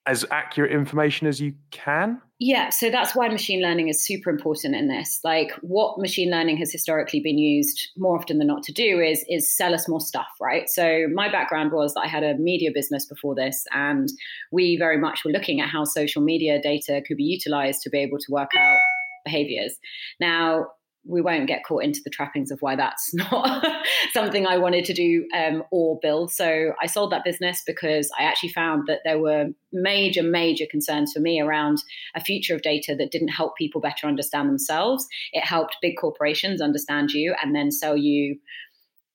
as 0.06 0.24
accurate 0.30 0.72
information 0.72 1.26
as 1.26 1.40
you 1.40 1.54
can? 1.70 2.20
Yeah, 2.40 2.70
so 2.70 2.88
that's 2.88 3.16
why 3.16 3.28
machine 3.28 3.60
learning 3.60 3.88
is 3.88 4.04
super 4.04 4.30
important 4.30 4.76
in 4.76 4.88
this. 4.88 5.20
Like 5.24 5.50
what 5.60 5.98
machine 5.98 6.30
learning 6.30 6.56
has 6.58 6.70
historically 6.70 7.20
been 7.20 7.36
used 7.36 7.88
more 7.96 8.16
often 8.16 8.38
than 8.38 8.46
not 8.46 8.62
to 8.64 8.72
do 8.72 9.00
is 9.00 9.24
is 9.28 9.54
sell 9.54 9.74
us 9.74 9.88
more 9.88 10.00
stuff, 10.00 10.28
right? 10.40 10.68
So 10.68 11.08
my 11.12 11.30
background 11.30 11.72
was 11.72 11.94
that 11.94 12.02
I 12.02 12.06
had 12.06 12.22
a 12.22 12.34
media 12.34 12.70
business 12.72 13.06
before 13.06 13.34
this 13.34 13.64
and 13.72 14.08
we 14.52 14.76
very 14.78 14.98
much 14.98 15.24
were 15.24 15.32
looking 15.32 15.60
at 15.60 15.68
how 15.68 15.84
social 15.84 16.22
media 16.22 16.62
data 16.62 17.02
could 17.06 17.16
be 17.16 17.24
utilized 17.24 17.82
to 17.82 17.90
be 17.90 17.98
able 17.98 18.18
to 18.18 18.32
work 18.32 18.50
out 18.56 18.78
behaviors. 19.24 19.76
Now, 20.20 20.66
we 21.08 21.22
won't 21.22 21.48
get 21.48 21.64
caught 21.64 21.82
into 21.82 22.00
the 22.04 22.10
trappings 22.10 22.50
of 22.50 22.60
why 22.60 22.76
that's 22.76 23.12
not 23.14 23.66
something 24.12 24.46
I 24.46 24.58
wanted 24.58 24.84
to 24.84 24.94
do 24.94 25.26
um, 25.34 25.64
or 25.70 25.98
build. 26.00 26.30
So 26.30 26.72
I 26.80 26.86
sold 26.86 27.10
that 27.12 27.24
business 27.24 27.62
because 27.66 28.10
I 28.18 28.24
actually 28.24 28.50
found 28.50 28.84
that 28.86 29.00
there 29.04 29.18
were 29.18 29.46
major, 29.72 30.22
major 30.22 30.66
concerns 30.70 31.12
for 31.12 31.20
me 31.20 31.40
around 31.40 31.78
a 32.14 32.20
future 32.20 32.54
of 32.54 32.62
data 32.62 32.94
that 32.96 33.10
didn't 33.10 33.28
help 33.28 33.56
people 33.56 33.80
better 33.80 34.06
understand 34.06 34.48
themselves. 34.48 35.06
It 35.32 35.44
helped 35.44 35.78
big 35.80 35.94
corporations 35.98 36.60
understand 36.60 37.10
you 37.10 37.34
and 37.42 37.54
then 37.54 37.70
sell 37.70 37.96
you 37.96 38.38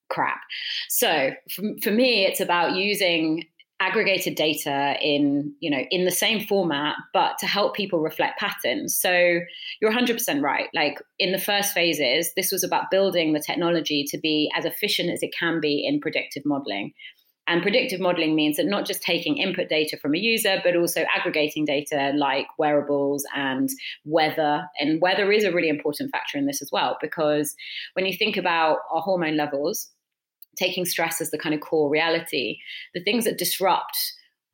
crap. 0.09 0.41
So 0.89 1.31
for, 1.55 1.63
for 1.81 1.91
me, 1.91 2.25
it's 2.25 2.39
about 2.39 2.75
using 2.75 3.45
aggregated 3.83 4.35
data 4.35 4.95
in 5.01 5.53
you 5.59 5.69
know 5.69 5.83
in 5.91 6.05
the 6.05 6.11
same 6.11 6.39
format 6.47 6.95
but 7.13 7.37
to 7.37 7.45
help 7.45 7.75
people 7.75 7.99
reflect 7.99 8.39
patterns. 8.39 8.97
So 8.97 9.39
you're 9.81 9.91
100% 9.91 10.41
right. 10.41 10.69
Like 10.73 10.99
in 11.19 11.33
the 11.33 11.37
first 11.37 11.73
phases 11.73 12.31
this 12.37 12.51
was 12.51 12.63
about 12.63 12.89
building 12.89 13.33
the 13.33 13.43
technology 13.45 14.05
to 14.07 14.17
be 14.17 14.49
as 14.57 14.63
efficient 14.63 15.09
as 15.09 15.21
it 15.21 15.33
can 15.37 15.59
be 15.59 15.85
in 15.85 15.99
predictive 15.99 16.43
modeling. 16.45 16.93
And 17.45 17.61
predictive 17.61 17.99
modeling 17.99 18.35
means 18.35 18.55
that 18.55 18.67
not 18.67 18.85
just 18.85 19.01
taking 19.01 19.37
input 19.37 19.67
data 19.67 19.97
from 19.97 20.15
a 20.15 20.17
user, 20.17 20.61
but 20.63 20.77
also 20.77 21.03
aggregating 21.13 21.65
data 21.65 22.13
like 22.15 22.47
wearables 22.57 23.25
and 23.35 23.69
weather. 24.05 24.63
And 24.79 25.01
weather 25.01 25.29
is 25.29 25.43
a 25.43 25.51
really 25.51 25.67
important 25.67 26.09
factor 26.11 26.37
in 26.37 26.45
this 26.45 26.61
as 26.61 26.69
well, 26.71 26.97
because 27.01 27.53
when 27.95 28.05
you 28.05 28.13
think 28.17 28.37
about 28.37 28.77
our 28.93 29.01
hormone 29.01 29.35
levels, 29.35 29.89
taking 30.55 30.85
stress 30.85 31.21
as 31.21 31.31
the 31.31 31.37
kind 31.37 31.55
of 31.55 31.61
core 31.61 31.89
reality, 31.89 32.57
the 32.93 33.03
things 33.03 33.25
that 33.25 33.37
disrupt 33.37 33.97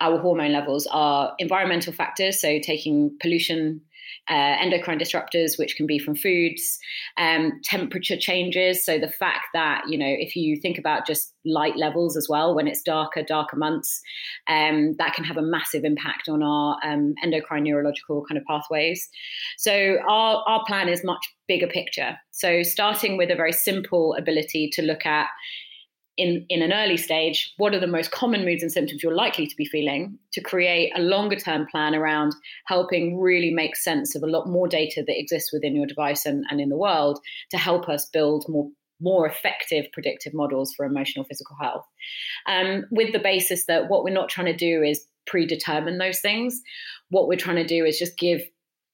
our 0.02 0.20
hormone 0.20 0.54
levels 0.54 0.88
are 0.92 1.34
environmental 1.40 1.92
factors, 1.92 2.40
so 2.40 2.60
taking 2.60 3.16
pollution 3.22 3.82
uh, 4.30 4.56
endocrine 4.60 5.00
disruptors, 5.00 5.58
which 5.58 5.76
can 5.76 5.88
be 5.88 6.00
from 6.00 6.16
foods, 6.16 6.80
um, 7.18 7.60
temperature 7.64 8.18
changes. 8.18 8.86
So 8.86 9.00
the 9.00 9.10
fact 9.10 9.48
that, 9.54 9.84
you 9.88 9.98
know, 9.98 10.08
if 10.08 10.36
you 10.36 10.60
think 10.60 10.78
about 10.78 11.08
just 11.08 11.34
light 11.46 11.78
levels 11.78 12.16
as 12.16 12.28
well, 12.30 12.56
when 12.56 12.68
it's 12.68 12.82
darker, 12.82 13.24
darker 13.24 13.58
months, 13.58 14.02
um, 14.48 14.96
that 14.98 15.14
can 15.14 15.24
have 15.24 15.38
a 15.38 15.42
massive 15.42 15.84
impact 15.84 16.30
on 16.30 16.44
our 16.44 16.78
um, 16.84 17.16
endocrine 17.24 17.64
neurological 17.64 18.24
kind 18.28 18.38
of 18.38 18.46
pathways. 18.46 19.10
So 19.58 19.98
our, 20.08 20.44
our 20.48 20.64
plan 20.66 20.90
is 20.90 21.04
much 21.04 21.26
bigger 21.48 21.68
picture. 21.68 22.18
So 22.32 22.64
starting 22.64 23.18
with 23.18 23.32
a 23.32 23.36
very 23.36 23.54
simple 23.54 24.16
ability 24.16 24.70
to 24.74 24.82
look 24.82 25.06
at 25.06 25.28
in, 26.20 26.46
in 26.50 26.62
an 26.62 26.74
early 26.74 26.98
stage, 26.98 27.54
what 27.58 27.74
are 27.74 27.80
the 27.80 27.88
most 27.88 28.12
common 28.12 28.44
moods 28.44 28.62
and 28.62 28.72
symptoms 28.72 29.02
you're 29.02 29.16
likely 29.16 29.48
to 29.48 29.56
be 29.56 29.66
feeling 29.66 30.20
to 30.34 30.42
create 30.42 30.92
a 30.96 31.02
longer 31.02 31.38
term 31.38 31.66
plan 31.72 31.96
around 31.96 32.36
helping 32.66 33.20
really 33.20 33.52
make 33.52 33.76
sense 33.76 34.16
of 34.16 34.24
a 34.24 34.28
lot 34.28 34.48
more 34.48 34.68
data 34.68 35.02
that 35.08 35.18
exists 35.18 35.54
within 35.54 35.76
your 35.76 35.88
device 35.88 36.26
and, 36.26 36.46
and 36.50 36.60
in 36.60 36.68
the 36.68 36.78
world 36.78 37.20
to 37.52 37.58
help 37.58 37.88
us 37.88 38.10
build 38.12 38.46
more 38.50 38.70
more 39.02 39.26
effective 39.26 39.86
predictive 39.94 40.34
models 40.34 40.74
for 40.76 40.86
emotional 40.86 41.24
physical 41.24 41.56
health. 41.62 41.86
Um, 42.48 42.84
with 42.92 43.14
the 43.14 43.20
basis 43.20 43.66
that 43.68 43.88
what 43.88 44.04
we're 44.04 44.14
not 44.14 44.28
trying 44.28 44.48
to 44.48 44.56
do 44.56 44.84
is 44.84 45.06
predetermine 45.26 46.00
those 46.00 46.20
things. 46.20 46.62
What 47.10 47.30
we're 47.30 47.38
trying 47.38 47.56
to 47.56 47.66
do 47.66 47.86
is 47.86 47.98
just 47.98 48.18
give 48.18 48.42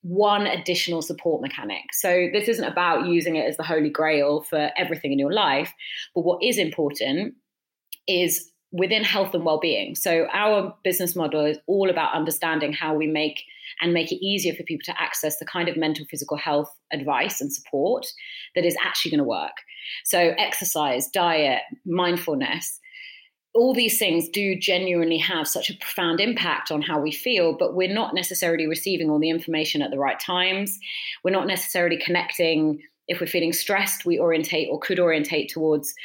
one 0.06 0.46
additional 0.46 1.02
support 1.02 1.42
mechanic. 1.42 1.92
So 1.92 2.28
this 2.32 2.48
isn't 2.48 2.64
about 2.64 3.08
using 3.08 3.38
it 3.38 3.48
as 3.48 3.58
the 3.58 3.64
holy 3.64 3.90
grail 3.90 4.44
for 4.44 4.70
everything 4.78 5.12
in 5.12 5.18
your 5.18 5.34
life, 5.34 5.74
but 6.14 6.22
what 6.22 6.44
is 6.44 6.60
important 6.60 7.34
is 8.08 8.52
within 8.72 9.04
health 9.04 9.34
and 9.34 9.44
well-being. 9.44 9.96
So 9.96 10.28
our 10.32 10.76
business 10.84 11.16
model 11.16 11.44
is 11.46 11.58
all 11.66 11.90
about 11.90 12.14
understanding 12.14 12.72
how 12.72 12.94
we 12.94 13.08
make 13.08 13.42
and 13.82 13.96
make 13.96 14.12
it 14.12 14.24
easier 14.24 14.54
for 14.54 14.62
people 14.62 14.84
to 14.86 15.02
access 15.02 15.40
the 15.40 15.46
kind 15.46 15.68
of 15.68 15.76
mental 15.76 16.06
physical 16.08 16.38
health 16.38 16.70
advice 16.94 17.42
and 17.42 17.52
support 17.52 18.06
that 18.54 18.64
is 18.64 18.78
actually 18.84 19.10
going 19.10 19.24
to 19.24 19.24
work. 19.24 19.58
So 20.04 20.20
exercise, 20.38 21.08
diet, 21.08 21.62
mindfulness, 21.84 22.80
all 23.56 23.74
these 23.74 23.98
things 23.98 24.28
do 24.28 24.54
genuinely 24.60 25.18
have 25.18 25.48
such 25.48 25.70
a 25.70 25.78
profound 25.78 26.20
impact 26.20 26.72
on 26.72 26.82
how 26.82 27.00
we 27.00 27.12
feel, 27.12 27.54
but 27.58 27.74
we're 27.74 27.92
not 27.92 28.14
necessarily 28.14 28.68
receiving 28.68 29.10
all 29.10 29.18
the 29.18 29.30
information 29.30 29.82
at 29.82 29.92
the 29.92 29.98
right 29.98 30.20
times. 30.20 30.78
We're 31.24 31.32
not 31.32 31.48
necessarily 31.48 31.98
connecting. 31.98 32.82
If 33.08 33.22
we're 33.22 33.28
feeling 33.28 33.54
stressed, 33.54 34.06
we 34.06 34.20
orientate 34.20 34.68
or 34.70 34.78
could 34.80 35.00
orientate 35.00 35.50
towards, 35.50 35.96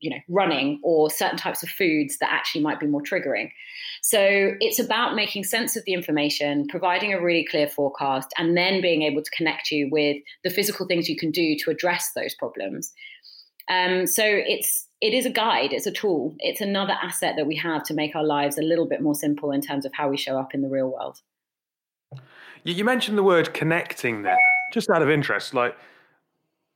you 0.00 0.10
know, 0.10 0.16
running 0.28 0.80
or 0.82 1.10
certain 1.10 1.38
types 1.38 1.62
of 1.62 1.68
foods 1.68 2.18
that 2.18 2.32
actually 2.32 2.62
might 2.62 2.80
be 2.80 2.88
more 2.88 3.02
triggering. 3.02 3.52
So 4.02 4.54
it's 4.60 4.80
about 4.80 5.14
making 5.14 5.44
sense 5.44 5.76
of 5.76 5.84
the 5.84 5.92
information, 5.92 6.66
providing 6.66 7.12
a 7.12 7.22
really 7.22 7.46
clear 7.48 7.68
forecast, 7.68 8.34
and 8.36 8.56
then 8.56 8.80
being 8.80 9.02
able 9.02 9.22
to 9.22 9.30
connect 9.30 9.70
you 9.70 9.88
with 9.92 10.16
the 10.42 10.50
physical 10.50 10.86
things 10.86 11.08
you 11.08 11.16
can 11.16 11.30
do 11.30 11.54
to 11.62 11.70
address 11.70 12.10
those 12.16 12.34
problems. 12.34 12.92
Um, 13.68 14.08
so 14.08 14.24
it's 14.24 14.88
it 15.00 15.14
is 15.14 15.24
a 15.24 15.30
guide, 15.30 15.72
it's 15.72 15.86
a 15.86 15.90
tool, 15.90 16.34
it's 16.38 16.60
another 16.60 16.94
asset 17.02 17.34
that 17.36 17.46
we 17.46 17.56
have 17.56 17.82
to 17.84 17.94
make 17.94 18.14
our 18.14 18.24
lives 18.24 18.58
a 18.58 18.62
little 18.62 18.86
bit 18.86 19.00
more 19.00 19.14
simple 19.14 19.50
in 19.50 19.60
terms 19.60 19.86
of 19.86 19.92
how 19.94 20.08
we 20.08 20.16
show 20.16 20.38
up 20.38 20.54
in 20.54 20.60
the 20.60 20.68
real 20.68 20.90
world. 20.90 21.20
You 22.64 22.84
mentioned 22.84 23.16
the 23.16 23.22
word 23.22 23.54
connecting 23.54 24.22
there, 24.22 24.36
just 24.72 24.90
out 24.90 25.00
of 25.00 25.08
interest. 25.08 25.54
Like, 25.54 25.76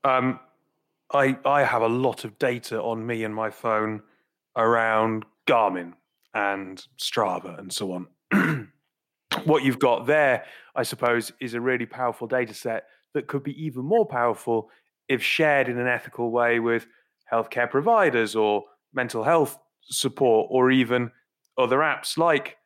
um, 0.02 0.40
I 1.12 1.36
I 1.44 1.64
have 1.64 1.82
a 1.82 1.88
lot 1.88 2.24
of 2.24 2.38
data 2.38 2.80
on 2.80 3.06
me 3.06 3.24
and 3.24 3.34
my 3.34 3.50
phone 3.50 4.02
around 4.56 5.26
Garmin 5.46 5.92
and 6.32 6.82
Strava 6.98 7.58
and 7.58 7.70
so 7.70 7.92
on. 7.92 8.70
what 9.44 9.62
you've 9.62 9.78
got 9.78 10.06
there, 10.06 10.44
I 10.74 10.82
suppose, 10.82 11.32
is 11.40 11.52
a 11.52 11.60
really 11.60 11.86
powerful 11.86 12.26
data 12.26 12.54
set 12.54 12.84
that 13.12 13.26
could 13.26 13.42
be 13.42 13.64
even 13.64 13.84
more 13.84 14.06
powerful 14.06 14.70
if 15.08 15.22
shared 15.22 15.68
in 15.68 15.78
an 15.78 15.86
ethical 15.86 16.30
way 16.30 16.60
with 16.60 16.86
healthcare 17.32 17.70
providers 17.70 18.36
or 18.36 18.64
mental 18.92 19.24
health 19.24 19.58
support 19.82 20.48
or 20.50 20.70
even 20.70 21.10
other 21.58 21.78
apps 21.78 22.16
like 22.16 22.56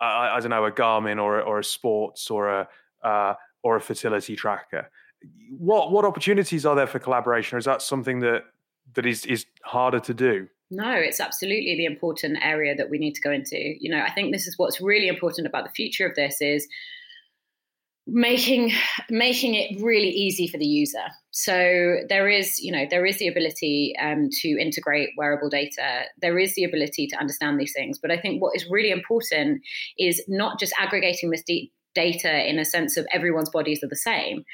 I, 0.00 0.36
I 0.36 0.40
don't 0.40 0.50
know 0.50 0.64
a 0.64 0.72
Garmin 0.72 1.22
or 1.22 1.40
a, 1.40 1.42
or 1.42 1.58
a 1.58 1.64
sports 1.64 2.30
or 2.30 2.48
a 2.48 2.68
uh, 3.02 3.34
or 3.62 3.76
a 3.76 3.80
fertility 3.80 4.36
tracker. 4.36 4.90
What 5.50 5.90
what 5.90 6.04
opportunities 6.04 6.64
are 6.64 6.76
there 6.76 6.86
for 6.86 6.98
collaboration, 6.98 7.56
or 7.56 7.58
is 7.58 7.64
that 7.64 7.82
something 7.82 8.20
that 8.20 8.44
that 8.94 9.06
is 9.06 9.26
is 9.26 9.46
harder 9.64 10.00
to 10.00 10.14
do? 10.14 10.48
No, 10.70 10.92
it's 10.92 11.18
absolutely 11.18 11.76
the 11.76 11.86
important 11.86 12.38
area 12.42 12.74
that 12.76 12.90
we 12.90 12.98
need 12.98 13.14
to 13.14 13.20
go 13.20 13.32
into. 13.32 13.56
You 13.56 13.90
know, 13.90 14.02
I 14.02 14.10
think 14.10 14.32
this 14.32 14.46
is 14.46 14.58
what's 14.58 14.80
really 14.80 15.08
important 15.08 15.46
about 15.46 15.64
the 15.64 15.70
future 15.70 16.06
of 16.06 16.14
this 16.14 16.40
is 16.40 16.68
making 18.10 18.72
making 19.10 19.54
it 19.54 19.80
really 19.82 20.08
easy 20.08 20.48
for 20.48 20.56
the 20.56 20.66
user. 20.66 21.04
So 21.30 21.96
there 22.08 22.28
is 22.28 22.58
you 22.58 22.72
know 22.72 22.86
there 22.88 23.04
is 23.04 23.18
the 23.18 23.28
ability 23.28 23.94
um, 24.00 24.28
to 24.40 24.48
integrate 24.48 25.10
wearable 25.16 25.50
data. 25.50 26.04
There 26.20 26.38
is 26.38 26.54
the 26.54 26.64
ability 26.64 27.06
to 27.08 27.16
understand 27.16 27.60
these 27.60 27.72
things. 27.74 27.98
But 27.98 28.10
i 28.10 28.16
think 28.16 28.42
what 28.42 28.56
is 28.56 28.66
really 28.70 28.90
important 28.90 29.62
is 29.98 30.22
not 30.28 30.58
just 30.58 30.72
aggregating 30.78 31.30
this 31.30 31.44
data 31.94 32.48
in 32.48 32.58
a 32.58 32.64
sense 32.64 32.96
of 32.96 33.06
everyone's 33.12 33.50
bodies 33.50 33.82
are 33.82 33.88
the 33.88 33.96
same. 33.96 34.44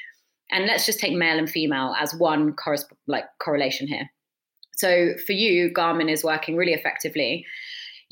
And 0.51 0.67
let's 0.67 0.87
just 0.87 1.01
take 1.01 1.15
male 1.15 1.39
and 1.39 1.49
female 1.49 1.95
as 1.99 2.15
one 2.15 2.55
corresp- 2.55 2.93
like 3.07 3.25
correlation 3.43 3.87
here. 3.87 4.11
So 4.77 5.15
for 5.25 5.33
you 5.33 5.73
garmin 5.73 6.11
is 6.11 6.25
working 6.25 6.57
really 6.57 6.73
effectively 6.73 7.47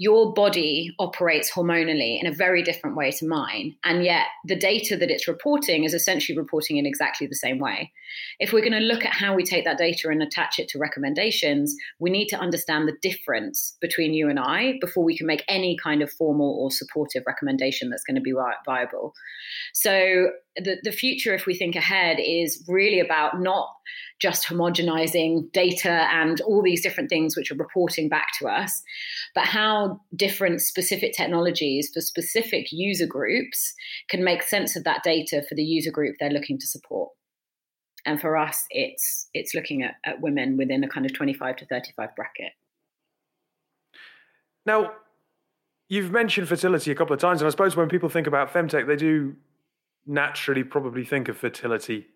your 0.02 0.32
body 0.32 0.92
operates 0.98 1.48
hormonally 1.52 2.20
in 2.20 2.26
a 2.26 2.34
very 2.34 2.60
different 2.60 2.96
way 2.96 3.12
to 3.12 3.24
mine. 3.24 3.76
And 3.84 4.04
yet, 4.04 4.26
the 4.44 4.56
data 4.56 4.96
that 4.96 5.12
it's 5.12 5.28
reporting 5.28 5.84
is 5.84 5.94
essentially 5.94 6.36
reporting 6.36 6.76
in 6.76 6.86
exactly 6.86 7.28
the 7.28 7.36
same 7.36 7.60
way. 7.60 7.92
If 8.40 8.52
we're 8.52 8.68
going 8.68 8.72
to 8.72 8.80
look 8.80 9.04
at 9.04 9.12
how 9.12 9.36
we 9.36 9.44
take 9.44 9.64
that 9.64 9.78
data 9.78 10.08
and 10.08 10.20
attach 10.20 10.58
it 10.58 10.66
to 10.70 10.78
recommendations, 10.80 11.76
we 12.00 12.10
need 12.10 12.26
to 12.30 12.36
understand 12.36 12.88
the 12.88 12.96
difference 13.00 13.76
between 13.80 14.12
you 14.12 14.28
and 14.28 14.40
I 14.40 14.74
before 14.80 15.04
we 15.04 15.16
can 15.16 15.28
make 15.28 15.44
any 15.46 15.76
kind 15.80 16.02
of 16.02 16.10
formal 16.10 16.58
or 16.60 16.72
supportive 16.72 17.22
recommendation 17.24 17.88
that's 17.88 18.02
going 18.02 18.16
to 18.16 18.20
be 18.20 18.34
viable. 18.66 19.14
So, 19.72 20.30
the, 20.56 20.76
the 20.82 20.92
future, 20.92 21.34
if 21.34 21.46
we 21.46 21.54
think 21.54 21.76
ahead, 21.76 22.18
is 22.20 22.64
really 22.68 23.00
about 23.00 23.40
not 23.40 23.68
just 24.20 24.46
homogenizing 24.46 25.50
data 25.52 26.06
and 26.12 26.40
all 26.42 26.62
these 26.62 26.82
different 26.82 27.08
things 27.08 27.36
which 27.36 27.50
are 27.50 27.56
reporting 27.56 28.08
back 28.08 28.28
to 28.38 28.48
us, 28.48 28.82
but 29.34 29.44
how 29.44 30.00
different 30.14 30.60
specific 30.60 31.12
technologies 31.14 31.90
for 31.92 32.00
specific 32.00 32.70
user 32.70 33.06
groups 33.06 33.74
can 34.08 34.22
make 34.22 34.42
sense 34.42 34.76
of 34.76 34.84
that 34.84 35.02
data 35.02 35.42
for 35.48 35.54
the 35.54 35.64
user 35.64 35.90
group 35.90 36.16
they're 36.20 36.30
looking 36.30 36.58
to 36.58 36.66
support. 36.66 37.10
And 38.04 38.20
for 38.20 38.36
us, 38.36 38.64
it's 38.70 39.28
it's 39.32 39.54
looking 39.54 39.82
at, 39.82 39.94
at 40.04 40.20
women 40.20 40.56
within 40.56 40.82
a 40.82 40.88
kind 40.88 41.06
of 41.06 41.14
25 41.14 41.56
to 41.56 41.66
35 41.66 42.16
bracket. 42.16 42.52
Now, 44.66 44.92
you've 45.88 46.10
mentioned 46.10 46.48
fertility 46.48 46.90
a 46.90 46.94
couple 46.94 47.14
of 47.14 47.20
times, 47.20 47.40
and 47.40 47.46
I 47.46 47.50
suppose 47.50 47.76
when 47.76 47.88
people 47.88 48.08
think 48.08 48.26
about 48.26 48.52
femtech, 48.52 48.86
they 48.86 48.96
do 48.96 49.36
naturally 50.06 50.64
probably 50.64 51.04
think 51.04 51.28
of 51.28 51.36
fertility 51.36 52.06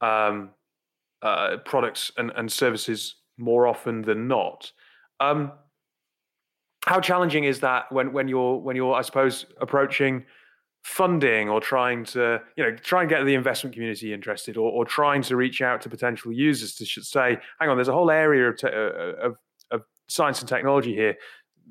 um, 0.00 0.50
uh, 1.22 1.58
products 1.64 2.10
and, 2.16 2.32
and 2.36 2.50
services 2.50 3.16
more 3.38 3.66
often 3.66 4.02
than 4.02 4.28
not. 4.28 4.72
Um, 5.20 5.52
how 6.86 7.00
challenging 7.00 7.44
is 7.44 7.60
that 7.60 7.90
when 7.92 8.12
when 8.12 8.28
you're 8.28 8.56
when 8.56 8.76
you're 8.76 8.94
I 8.94 9.02
suppose 9.02 9.46
approaching 9.60 10.24
funding 10.82 11.50
or 11.50 11.60
trying 11.60 12.04
to 12.06 12.40
you 12.56 12.64
know 12.64 12.74
try 12.76 13.02
and 13.02 13.10
get 13.10 13.24
the 13.24 13.34
investment 13.34 13.74
community 13.74 14.14
interested 14.14 14.56
or, 14.56 14.70
or 14.70 14.84
trying 14.86 15.20
to 15.22 15.36
reach 15.36 15.60
out 15.60 15.82
to 15.82 15.90
potential 15.90 16.32
users 16.32 16.74
to 16.76 16.86
say 16.86 17.36
hang 17.58 17.68
on 17.68 17.76
there's 17.76 17.88
a 17.88 17.92
whole 17.92 18.10
area 18.10 18.48
of, 18.48 18.56
te- 18.56 18.68
uh, 18.68 19.26
of, 19.26 19.36
of 19.70 19.82
science 20.08 20.40
and 20.40 20.48
technology 20.48 20.94
here 20.94 21.14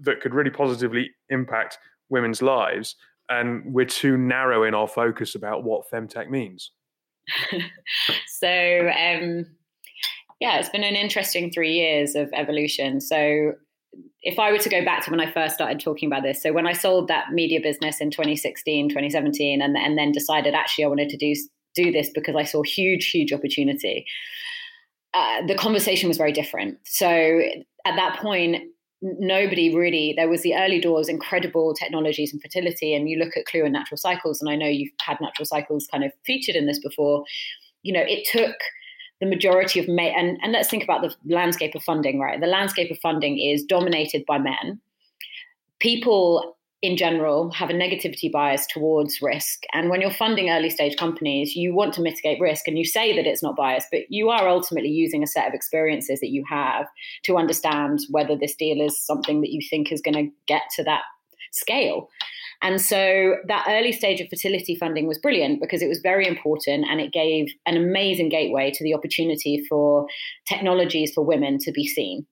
that 0.01 0.21
could 0.21 0.35
really 0.35 0.51
positively 0.51 1.09
impact 1.29 1.79
women's 2.09 2.43
lives 2.43 2.95
and 3.29 3.73
we're 3.73 3.85
too 3.85 4.17
narrow 4.17 4.63
in 4.63 4.73
our 4.73 4.87
focus 4.87 5.35
about 5.35 5.63
what 5.63 5.89
femtech 5.89 6.29
means 6.29 6.71
so 8.27 8.47
um, 8.47 9.45
yeah 10.39 10.57
it's 10.57 10.69
been 10.69 10.83
an 10.83 10.95
interesting 10.95 11.51
three 11.51 11.73
years 11.73 12.15
of 12.15 12.29
evolution 12.33 12.99
so 12.99 13.53
if 14.21 14.37
I 14.37 14.51
were 14.51 14.57
to 14.57 14.69
go 14.69 14.83
back 14.83 15.05
to 15.05 15.11
when 15.11 15.19
I 15.19 15.31
first 15.31 15.55
started 15.55 15.79
talking 15.79 16.07
about 16.07 16.23
this, 16.23 16.43
so 16.43 16.51
when 16.51 16.67
I 16.67 16.73
sold 16.73 17.07
that 17.07 17.31
media 17.31 17.59
business 17.61 18.01
in 18.01 18.11
2016, 18.11 18.89
2017, 18.89 19.61
and, 19.61 19.77
and 19.77 19.97
then 19.97 20.11
decided 20.11 20.53
actually 20.53 20.83
I 20.83 20.87
wanted 20.87 21.09
to 21.09 21.17
do 21.17 21.33
do 21.75 21.91
this 21.91 22.09
because 22.13 22.35
I 22.35 22.43
saw 22.43 22.63
huge, 22.63 23.09
huge 23.09 23.31
opportunity. 23.31 24.05
Uh, 25.13 25.45
the 25.45 25.55
conversation 25.55 26.07
was 26.07 26.17
very 26.17 26.31
different. 26.31 26.77
So 26.83 27.07
at 27.85 27.95
that 27.95 28.19
point, 28.19 28.63
nobody 29.01 29.73
really 29.73 30.13
there 30.17 30.27
was 30.27 30.41
the 30.41 30.53
early 30.55 30.79
doors 30.79 31.07
incredible 31.07 31.73
technologies 31.73 32.33
and 32.33 32.41
fertility 32.41 32.93
and 32.93 33.09
you 33.09 33.17
look 33.17 33.37
at 33.37 33.45
clue 33.45 33.63
and 33.63 33.71
natural 33.71 33.97
cycles 33.97 34.41
and 34.41 34.49
i 34.49 34.55
know 34.57 34.67
you've 34.67 34.91
had 35.01 35.17
natural 35.21 35.45
cycles 35.45 35.87
kind 35.89 36.03
of 36.03 36.11
featured 36.25 36.55
in 36.55 36.65
this 36.65 36.79
before 36.79 37.23
you 37.81 37.93
know 37.93 38.03
it 38.05 38.27
took 38.29 38.55
the 39.19 39.25
majority 39.25 39.79
of 39.79 39.87
men, 39.87 40.13
and, 40.15 40.37
and 40.41 40.51
let's 40.51 40.69
think 40.69 40.83
about 40.83 41.01
the 41.01 41.13
landscape 41.25 41.75
of 41.75 41.83
funding, 41.83 42.19
right? 42.19 42.39
The 42.39 42.47
landscape 42.47 42.89
of 42.89 42.99
funding 42.99 43.37
is 43.37 43.63
dominated 43.63 44.25
by 44.25 44.37
men. 44.37 44.79
People 45.79 46.57
in 46.81 46.95
general 46.95 47.51
have 47.51 47.69
a 47.69 47.73
negativity 47.73 48.31
bias 48.31 48.65
towards 48.67 49.21
risk. 49.21 49.63
And 49.73 49.89
when 49.89 49.99
you're 49.99 50.11
funding 50.11 50.49
early 50.49 50.69
stage 50.69 50.95
companies, 50.95 51.55
you 51.55 51.73
want 51.75 51.93
to 51.95 52.01
mitigate 52.01 52.39
risk 52.39 52.67
and 52.67 52.77
you 52.77 52.85
say 52.85 53.15
that 53.15 53.27
it's 53.27 53.43
not 53.43 53.57
biased, 53.57 53.87
but 53.91 54.01
you 54.09 54.29
are 54.29 54.47
ultimately 54.47 54.89
using 54.89 55.21
a 55.21 55.27
set 55.27 55.47
of 55.47 55.53
experiences 55.53 56.19
that 56.21 56.29
you 56.29 56.43
have 56.49 56.87
to 57.23 57.37
understand 57.37 57.99
whether 58.09 58.35
this 58.37 58.55
deal 58.55 58.79
is 58.79 59.03
something 59.03 59.41
that 59.41 59.51
you 59.51 59.59
think 59.69 59.91
is 59.91 60.01
going 60.01 60.15
to 60.15 60.31
get 60.47 60.63
to 60.75 60.83
that 60.83 61.01
scale. 61.51 62.09
And 62.61 62.81
so 62.81 63.35
that 63.47 63.65
early 63.69 63.91
stage 63.91 64.19
of 64.21 64.29
fertility 64.29 64.75
funding 64.75 65.07
was 65.07 65.17
brilliant 65.17 65.61
because 65.61 65.81
it 65.81 65.87
was 65.87 65.99
very 65.99 66.27
important 66.27 66.85
and 66.89 66.99
it 66.99 67.13
gave 67.13 67.47
an 67.65 67.77
amazing 67.77 68.29
gateway 68.29 68.71
to 68.73 68.83
the 68.83 68.93
opportunity 68.93 69.65
for 69.69 70.07
technologies 70.47 71.11
for 71.13 71.23
women 71.23 71.57
to 71.59 71.71
be 71.71 71.87
seen. 71.87 72.25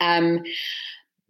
Um, 0.00 0.42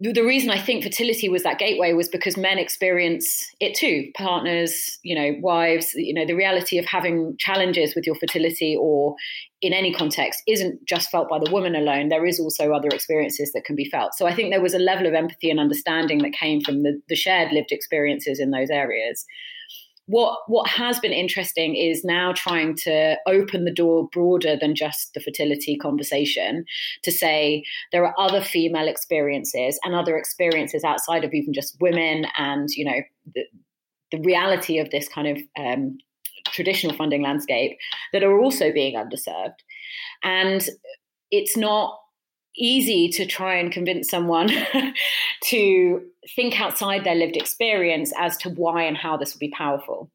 the 0.00 0.22
reason 0.22 0.50
I 0.50 0.60
think 0.60 0.84
fertility 0.84 1.28
was 1.28 1.42
that 1.42 1.58
gateway 1.58 1.92
was 1.92 2.08
because 2.08 2.36
men 2.36 2.58
experience 2.58 3.44
it 3.58 3.74
too. 3.74 4.10
Partners, 4.16 4.98
you 5.02 5.12
know, 5.12 5.36
wives, 5.40 5.92
you 5.94 6.14
know, 6.14 6.24
the 6.24 6.34
reality 6.34 6.78
of 6.78 6.86
having 6.86 7.34
challenges 7.40 7.96
with 7.96 8.06
your 8.06 8.14
fertility 8.14 8.76
or 8.80 9.16
in 9.60 9.72
any 9.72 9.92
context 9.92 10.40
isn't 10.46 10.78
just 10.86 11.10
felt 11.10 11.28
by 11.28 11.40
the 11.40 11.50
woman 11.50 11.74
alone. 11.74 12.10
There 12.10 12.26
is 12.26 12.38
also 12.38 12.72
other 12.72 12.88
experiences 12.88 13.50
that 13.54 13.64
can 13.64 13.74
be 13.74 13.90
felt. 13.90 14.14
So 14.14 14.28
I 14.28 14.34
think 14.34 14.52
there 14.52 14.62
was 14.62 14.74
a 14.74 14.78
level 14.78 15.08
of 15.08 15.14
empathy 15.14 15.50
and 15.50 15.58
understanding 15.58 16.18
that 16.18 16.32
came 16.32 16.60
from 16.60 16.84
the, 16.84 17.00
the 17.08 17.16
shared 17.16 17.50
lived 17.50 17.72
experiences 17.72 18.38
in 18.38 18.52
those 18.52 18.70
areas 18.70 19.26
what 20.08 20.38
what 20.48 20.68
has 20.68 20.98
been 20.98 21.12
interesting 21.12 21.76
is 21.76 22.04
now 22.04 22.32
trying 22.34 22.74
to 22.74 23.16
open 23.26 23.64
the 23.64 23.72
door 23.72 24.08
broader 24.12 24.56
than 24.60 24.74
just 24.74 25.10
the 25.14 25.20
fertility 25.20 25.76
conversation 25.76 26.64
to 27.04 27.12
say 27.12 27.62
there 27.92 28.04
are 28.04 28.14
other 28.18 28.40
female 28.40 28.88
experiences 28.88 29.78
and 29.84 29.94
other 29.94 30.16
experiences 30.16 30.82
outside 30.82 31.24
of 31.24 31.32
even 31.32 31.52
just 31.52 31.76
women 31.80 32.26
and 32.36 32.68
you 32.70 32.84
know 32.84 33.00
the, 33.34 33.44
the 34.10 34.20
reality 34.20 34.78
of 34.78 34.90
this 34.90 35.08
kind 35.08 35.28
of 35.28 35.38
um, 35.58 35.98
traditional 36.52 36.96
funding 36.96 37.22
landscape 37.22 37.76
that 38.12 38.24
are 38.24 38.38
also 38.38 38.72
being 38.72 38.96
underserved. 38.96 39.58
And 40.22 40.66
it's 41.30 41.56
not 41.56 41.98
easy 42.56 43.08
to 43.08 43.26
try 43.26 43.56
and 43.56 43.70
convince 43.70 44.08
someone 44.08 44.50
to 45.44 46.02
think 46.34 46.60
outside 46.60 47.04
their 47.04 47.14
lived 47.14 47.36
experience 47.36 48.12
as 48.18 48.36
to 48.38 48.50
why 48.50 48.82
and 48.82 48.96
how 48.96 49.16
this 49.16 49.34
will 49.34 49.40
be 49.40 49.50
powerful. 49.50 50.10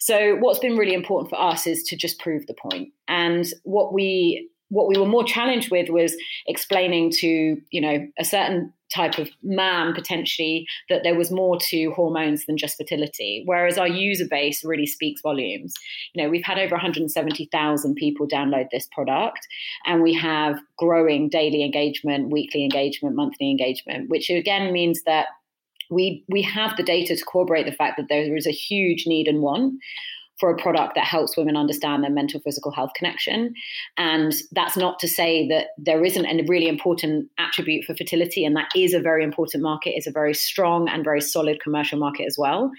So 0.00 0.36
what's 0.36 0.58
been 0.58 0.76
really 0.76 0.94
important 0.94 1.30
for 1.30 1.40
us 1.40 1.66
is 1.66 1.82
to 1.84 1.96
just 1.96 2.20
prove 2.20 2.46
the 2.46 2.54
point. 2.54 2.90
And 3.08 3.46
what 3.64 3.92
we 3.92 4.48
what 4.70 4.88
we 4.88 4.98
were 4.98 5.06
more 5.06 5.24
challenged 5.24 5.70
with 5.70 5.88
was 5.88 6.16
explaining 6.46 7.10
to 7.10 7.56
you 7.70 7.80
know 7.80 8.06
a 8.18 8.24
certain 8.24 8.72
type 8.92 9.18
of 9.18 9.28
man 9.42 9.92
potentially 9.94 10.66
that 10.88 11.02
there 11.02 11.14
was 11.14 11.30
more 11.30 11.58
to 11.58 11.90
hormones 11.92 12.46
than 12.46 12.56
just 12.56 12.76
fertility 12.76 13.42
whereas 13.46 13.76
our 13.76 13.88
user 13.88 14.26
base 14.28 14.64
really 14.64 14.86
speaks 14.86 15.20
volumes 15.20 15.74
you 16.12 16.22
know 16.22 16.28
we've 16.28 16.44
had 16.44 16.58
over 16.58 16.74
170,000 16.74 17.94
people 17.94 18.26
download 18.26 18.66
this 18.70 18.88
product 18.92 19.46
and 19.84 20.02
we 20.02 20.14
have 20.14 20.58
growing 20.78 21.28
daily 21.28 21.62
engagement 21.62 22.30
weekly 22.30 22.62
engagement 22.62 23.16
monthly 23.16 23.50
engagement 23.50 24.08
which 24.08 24.30
again 24.30 24.72
means 24.72 25.02
that 25.02 25.26
we 25.90 26.24
we 26.28 26.42
have 26.42 26.76
the 26.76 26.82
data 26.82 27.16
to 27.16 27.24
corroborate 27.24 27.66
the 27.66 27.72
fact 27.72 27.96
that 27.96 28.06
there 28.08 28.36
is 28.36 28.46
a 28.46 28.52
huge 28.52 29.06
need 29.06 29.28
and 29.28 29.40
want 29.40 29.74
for 30.40 30.50
a 30.50 30.56
product 30.56 30.96
that 30.96 31.04
helps 31.04 31.36
women 31.36 31.56
understand 31.56 32.02
their 32.02 32.10
mental 32.10 32.40
physical 32.40 32.72
health 32.72 32.90
connection. 32.96 33.54
And 33.96 34.34
that's 34.50 34.76
not 34.76 34.98
to 34.98 35.08
say 35.08 35.46
that 35.48 35.68
there 35.78 36.04
isn't 36.04 36.26
a 36.26 36.44
really 36.48 36.66
important 36.66 37.30
attribute 37.38 37.84
for 37.84 37.94
fertility, 37.94 38.44
and 38.44 38.56
that 38.56 38.68
is 38.74 38.94
a 38.94 39.00
very 39.00 39.22
important 39.22 39.62
market, 39.62 39.90
is 39.96 40.06
a 40.06 40.12
very 40.12 40.34
strong 40.34 40.88
and 40.88 41.04
very 41.04 41.20
solid 41.20 41.60
commercial 41.62 41.98
market 41.98 42.26
as 42.26 42.36
well. 42.36 42.70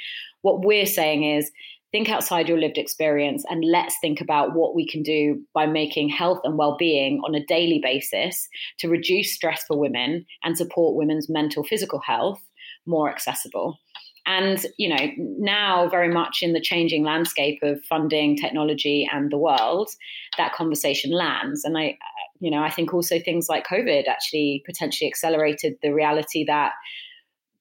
What 0.41 0.65
we're 0.65 0.85
saying 0.85 1.23
is 1.23 1.49
think 1.91 2.09
outside 2.09 2.49
your 2.49 2.59
lived 2.59 2.77
experience 2.77 3.45
and 3.49 3.63
let's 3.63 3.95
think 4.01 4.19
about 4.19 4.53
what 4.53 4.75
we 4.75 4.85
can 4.85 5.01
do 5.01 5.41
by 5.53 5.65
making 5.65 6.09
health 6.09 6.41
and 6.43 6.57
well-being 6.57 7.21
on 7.25 7.33
a 7.35 7.45
daily 7.45 7.79
basis 7.81 8.49
to 8.79 8.89
reduce 8.89 9.33
stress 9.33 9.63
for 9.65 9.79
women 9.79 10.25
and 10.43 10.57
support 10.57 10.97
women's 10.97 11.29
mental 11.29 11.63
physical 11.63 11.99
health 11.99 12.41
more 12.85 13.09
accessible. 13.09 13.79
And, 14.27 14.65
you 14.77 14.89
know, 14.89 15.11
now 15.17 15.87
very 15.87 16.11
much 16.11 16.39
in 16.41 16.53
the 16.53 16.59
changing 16.59 17.03
landscape 17.03 17.59
of 17.61 17.83
funding, 17.85 18.35
technology, 18.35 19.07
and 19.11 19.31
the 19.31 19.37
world, 19.37 19.91
that 20.37 20.53
conversation 20.53 21.11
lands. 21.11 21.63
And 21.63 21.77
I, 21.77 21.97
you 22.39 22.49
know, 22.49 22.63
I 22.63 22.71
think 22.71 22.91
also 22.91 23.19
things 23.19 23.47
like 23.49 23.67
COVID 23.67 24.07
actually 24.07 24.63
potentially 24.65 25.07
accelerated 25.07 25.75
the 25.83 25.93
reality 25.93 26.43
that 26.45 26.71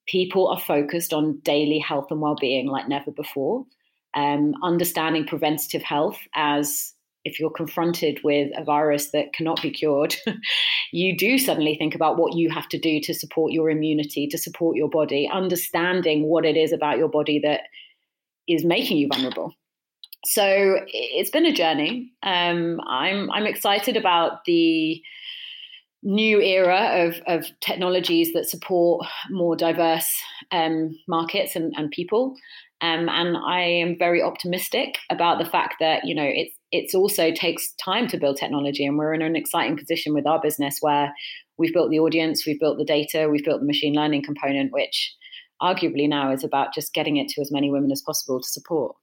people 0.07 0.49
are 0.49 0.61
focused 0.61 1.13
on 1.13 1.39
daily 1.41 1.79
health 1.79 2.07
and 2.11 2.23
well-being 2.23 2.67
like 2.67 2.89
never 2.89 3.11
before. 3.11 3.67
Um, 4.15 4.55
understanding 4.63 5.27
preventative 5.27 5.83
health 5.83 6.19
as 6.35 6.94
if 7.25 7.41
you're 7.41 7.51
confronted 7.51 8.21
with 8.23 8.51
a 8.57 8.65
virus 8.65 9.11
that 9.11 9.33
cannot 9.33 9.61
be 9.63 9.71
cured, 9.71 10.15
you 10.93 11.17
do 11.17 11.39
suddenly 11.39 11.77
think 11.77 11.95
about 11.95 12.19
what 12.19 12.37
you 12.37 12.51
have 12.51 12.69
to 12.69 12.79
do 12.79 13.01
to 13.01 13.15
support 13.15 13.53
your 13.53 13.71
immunity, 13.71 14.27
to 14.29 14.39
support 14.39 14.77
your 14.77 14.89
body, 14.89 15.29
understanding 15.33 16.25
what 16.25 16.45
it 16.45 16.57
is 16.57 16.73
about 16.73 16.99
your 16.99 17.09
body 17.09 17.39
that 17.39 17.63
is 18.47 18.65
making 18.65 18.99
you 18.99 19.09
vulnerable. 19.13 19.55
So 20.27 20.81
it's 20.87 21.31
been 21.31 21.47
a 21.47 21.53
journey. 21.53 22.13
Um, 22.23 22.81
I'm 22.87 23.31
I'm 23.31 23.47
excited 23.47 23.97
about 23.97 24.45
the 24.47 25.03
new 26.05 26.41
era 26.41 27.07
of, 27.07 27.21
of 27.27 27.47
technologies 27.61 28.33
that 28.35 28.49
support 28.49 29.07
more 29.31 29.57
diverse 29.57 30.23
um, 30.53 30.95
markets 31.09 31.57
and, 31.57 31.73
and 31.77 31.91
people. 31.91 32.35
Um, 32.83 33.09
and 33.09 33.37
I 33.37 33.63
am 33.63 33.97
very 33.99 34.23
optimistic 34.23 34.99
about 35.11 35.39
the 35.39 35.49
fact 35.49 35.77
that 35.81 36.05
you 36.05 36.15
know 36.15 36.27
it's 36.27 36.55
it's 36.75 36.93
also 36.93 37.31
takes 37.31 37.73
time 37.75 38.09
to 38.09 38.19
build 38.19 38.37
technology, 38.37 38.85
and 38.85 38.99
we're 38.99 39.15
in 39.15 39.23
an 39.23 39.37
exciting 39.37 39.77
position 39.77 40.13
with 40.13 40.27
our 40.27 40.41
business 40.41 40.79
where 40.81 41.15
we've 41.57 41.73
built 41.73 41.91
the 41.91 42.01
audience, 42.01 42.45
we've 42.45 42.59
built 42.59 42.79
the 42.79 42.85
data, 42.85 43.29
we've 43.31 43.45
built 43.45 43.61
the 43.61 43.67
machine 43.67 43.95
learning 43.95 44.25
component, 44.25 44.73
which 44.73 45.15
arguably 45.63 46.09
now 46.09 46.33
is 46.33 46.43
about 46.43 46.75
just 46.75 46.93
getting 46.93 47.17
it 47.17 47.29
to 47.29 47.41
as 47.41 47.53
many 47.53 47.71
women 47.71 47.93
as 47.93 48.03
possible 48.03 48.41
to 48.41 48.49
support. 48.49 48.97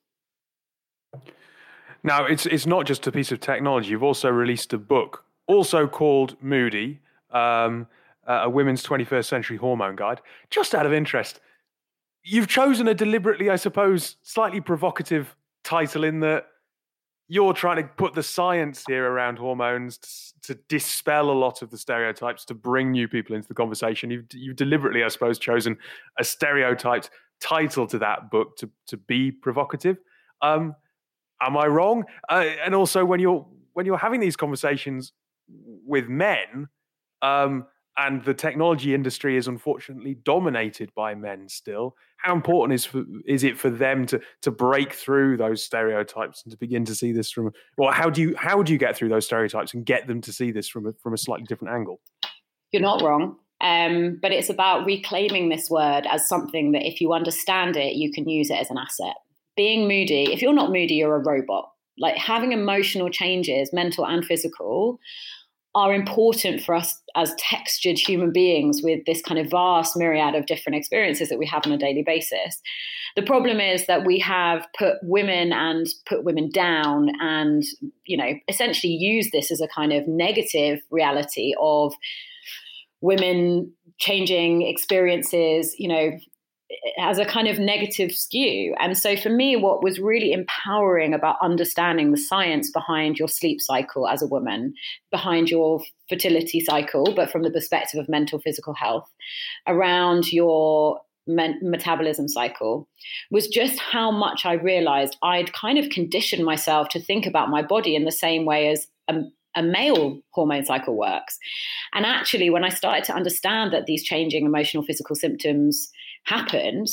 Now, 2.03 2.25
it's 2.25 2.45
it's 2.45 2.65
not 2.65 2.85
just 2.85 3.07
a 3.07 3.11
piece 3.11 3.31
of 3.31 3.39
technology. 3.39 3.91
You've 3.91 4.03
also 4.03 4.29
released 4.29 4.73
a 4.73 4.77
book, 4.77 5.23
also 5.47 5.87
called 5.87 6.35
Moody, 6.41 6.99
um, 7.31 7.87
a 8.27 8.49
women's 8.49 8.83
21st 8.83 9.25
century 9.25 9.57
hormone 9.57 9.95
guide. 9.95 10.19
Just 10.49 10.75
out 10.75 10.85
of 10.85 10.91
interest, 10.91 11.39
you've 12.21 12.49
chosen 12.49 12.89
a 12.89 12.93
deliberately, 12.93 13.49
I 13.49 13.55
suppose, 13.55 14.17
slightly 14.23 14.59
provocative 14.59 15.37
title 15.63 16.03
in 16.03 16.19
that 16.19 16.47
you're 17.31 17.53
trying 17.53 17.77
to 17.77 17.83
put 17.83 18.13
the 18.13 18.21
science 18.21 18.83
here 18.85 19.09
around 19.09 19.39
hormones 19.39 19.97
to, 20.41 20.53
to, 20.53 20.61
dispel 20.67 21.31
a 21.31 21.31
lot 21.31 21.61
of 21.61 21.71
the 21.71 21.77
stereotypes 21.77 22.43
to 22.43 22.53
bring 22.53 22.91
new 22.91 23.07
people 23.07 23.33
into 23.33 23.47
the 23.47 23.53
conversation. 23.53 24.11
You've, 24.11 24.25
you've 24.33 24.57
deliberately, 24.57 25.01
I 25.01 25.07
suppose, 25.07 25.39
chosen 25.39 25.77
a 26.19 26.25
stereotyped 26.25 27.09
title 27.39 27.87
to 27.87 27.97
that 27.99 28.31
book 28.31 28.57
to, 28.57 28.69
to 28.87 28.97
be 28.97 29.31
provocative. 29.31 29.95
Um, 30.41 30.75
am 31.41 31.55
I 31.55 31.67
wrong? 31.67 32.03
Uh, 32.27 32.47
and 32.65 32.75
also, 32.75 33.05
when 33.05 33.21
you're 33.21 33.47
when 33.71 33.85
you're 33.85 33.97
having 33.97 34.19
these 34.19 34.35
conversations 34.35 35.13
with 35.47 36.09
men, 36.09 36.67
um, 37.21 37.65
and 37.97 38.23
the 38.23 38.33
technology 38.33 38.93
industry 38.93 39.37
is 39.37 39.47
unfortunately 39.47 40.15
dominated 40.23 40.93
by 40.95 41.13
men 41.13 41.49
still. 41.49 41.95
How 42.17 42.33
important 42.33 42.73
is 42.75 42.85
for, 42.85 43.03
is 43.25 43.43
it 43.43 43.57
for 43.57 43.69
them 43.69 44.05
to 44.07 44.21
to 44.41 44.51
break 44.51 44.93
through 44.93 45.37
those 45.37 45.63
stereotypes 45.63 46.43
and 46.43 46.51
to 46.51 46.57
begin 46.57 46.85
to 46.85 46.95
see 46.95 47.11
this 47.11 47.31
from? 47.31 47.51
Well, 47.77 47.91
how 47.91 48.09
do 48.09 48.21
you 48.21 48.35
how 48.37 48.63
do 48.63 48.71
you 48.71 48.79
get 48.79 48.95
through 48.95 49.09
those 49.09 49.25
stereotypes 49.25 49.73
and 49.73 49.85
get 49.85 50.07
them 50.07 50.21
to 50.21 50.33
see 50.33 50.51
this 50.51 50.67
from 50.67 50.87
a, 50.87 50.93
from 51.01 51.13
a 51.13 51.17
slightly 51.17 51.45
different 51.45 51.73
angle? 51.73 51.99
You're 52.71 52.81
not 52.81 53.01
wrong. 53.01 53.37
Um, 53.61 54.17
but 54.19 54.31
it's 54.31 54.49
about 54.49 54.85
reclaiming 54.85 55.49
this 55.49 55.69
word 55.69 56.07
as 56.09 56.27
something 56.27 56.71
that 56.71 56.87
if 56.87 56.99
you 56.99 57.13
understand 57.13 57.77
it, 57.77 57.93
you 57.93 58.11
can 58.11 58.27
use 58.27 58.49
it 58.49 58.55
as 58.55 58.71
an 58.71 58.77
asset. 58.77 59.15
Being 59.55 59.87
moody, 59.87 60.33
if 60.33 60.41
you're 60.41 60.53
not 60.53 60.71
moody, 60.71 60.95
you're 60.95 61.15
a 61.15 61.23
robot. 61.23 61.69
Like 61.99 62.17
having 62.17 62.53
emotional 62.53 63.09
changes, 63.09 63.71
mental 63.71 64.07
and 64.07 64.25
physical, 64.25 64.99
are 65.73 65.93
important 65.93 66.61
for 66.61 66.75
us 66.75 66.99
as 67.15 67.33
textured 67.37 67.97
human 67.97 68.31
beings 68.31 68.81
with 68.83 68.99
this 69.05 69.21
kind 69.21 69.39
of 69.39 69.49
vast 69.49 69.95
myriad 69.95 70.35
of 70.35 70.45
different 70.45 70.75
experiences 70.75 71.29
that 71.29 71.39
we 71.39 71.45
have 71.45 71.65
on 71.65 71.71
a 71.71 71.77
daily 71.77 72.03
basis. 72.05 72.61
The 73.15 73.21
problem 73.21 73.59
is 73.59 73.87
that 73.87 74.05
we 74.05 74.19
have 74.19 74.65
put 74.77 74.95
women 75.01 75.53
and 75.53 75.87
put 76.05 76.23
women 76.23 76.49
down 76.49 77.09
and, 77.21 77.63
you 78.05 78.17
know, 78.17 78.33
essentially 78.47 78.93
use 78.93 79.29
this 79.31 79.51
as 79.51 79.61
a 79.61 79.67
kind 79.67 79.93
of 79.93 80.07
negative 80.07 80.79
reality 80.89 81.53
of 81.59 81.93
women 83.01 83.71
changing 83.97 84.63
experiences, 84.63 85.75
you 85.77 85.87
know, 85.87 86.11
has 86.97 87.19
a 87.19 87.25
kind 87.25 87.47
of 87.47 87.59
negative 87.59 88.11
skew. 88.11 88.75
And 88.79 88.97
so 88.97 89.15
for 89.15 89.29
me, 89.29 89.55
what 89.55 89.83
was 89.83 89.99
really 89.99 90.31
empowering 90.31 91.13
about 91.13 91.35
understanding 91.41 92.11
the 92.11 92.17
science 92.17 92.71
behind 92.71 93.19
your 93.19 93.27
sleep 93.27 93.61
cycle 93.61 94.07
as 94.07 94.23
a 94.23 94.27
woman, 94.27 94.73
behind 95.11 95.49
your 95.49 95.81
fertility 96.09 96.59
cycle, 96.59 97.13
but 97.15 97.29
from 97.29 97.43
the 97.43 97.51
perspective 97.51 97.99
of 97.99 98.09
mental 98.09 98.39
physical 98.39 98.73
health, 98.73 99.07
around 99.67 100.33
your 100.33 100.99
me- 101.27 101.55
metabolism 101.61 102.27
cycle 102.27 102.87
was 103.29 103.47
just 103.47 103.79
how 103.79 104.09
much 104.09 104.45
I 104.45 104.53
realized 104.53 105.17
I'd 105.21 105.53
kind 105.53 105.77
of 105.77 105.89
conditioned 105.89 106.45
myself 106.45 106.89
to 106.89 106.99
think 106.99 107.27
about 107.27 107.49
my 107.49 107.61
body 107.61 107.95
in 107.95 108.05
the 108.05 108.11
same 108.11 108.43
way 108.45 108.69
as 108.69 108.87
a, 109.07 109.21
a 109.55 109.61
male 109.61 110.19
hormone 110.31 110.65
cycle 110.65 110.97
works. 110.97 111.37
And 111.93 112.07
actually, 112.07 112.49
when 112.49 112.63
I 112.63 112.69
started 112.69 113.03
to 113.05 113.13
understand 113.13 113.71
that 113.71 113.85
these 113.85 114.03
changing 114.03 114.45
emotional, 114.45 114.83
physical 114.83 115.15
symptoms 115.15 115.91
happened, 116.23 116.87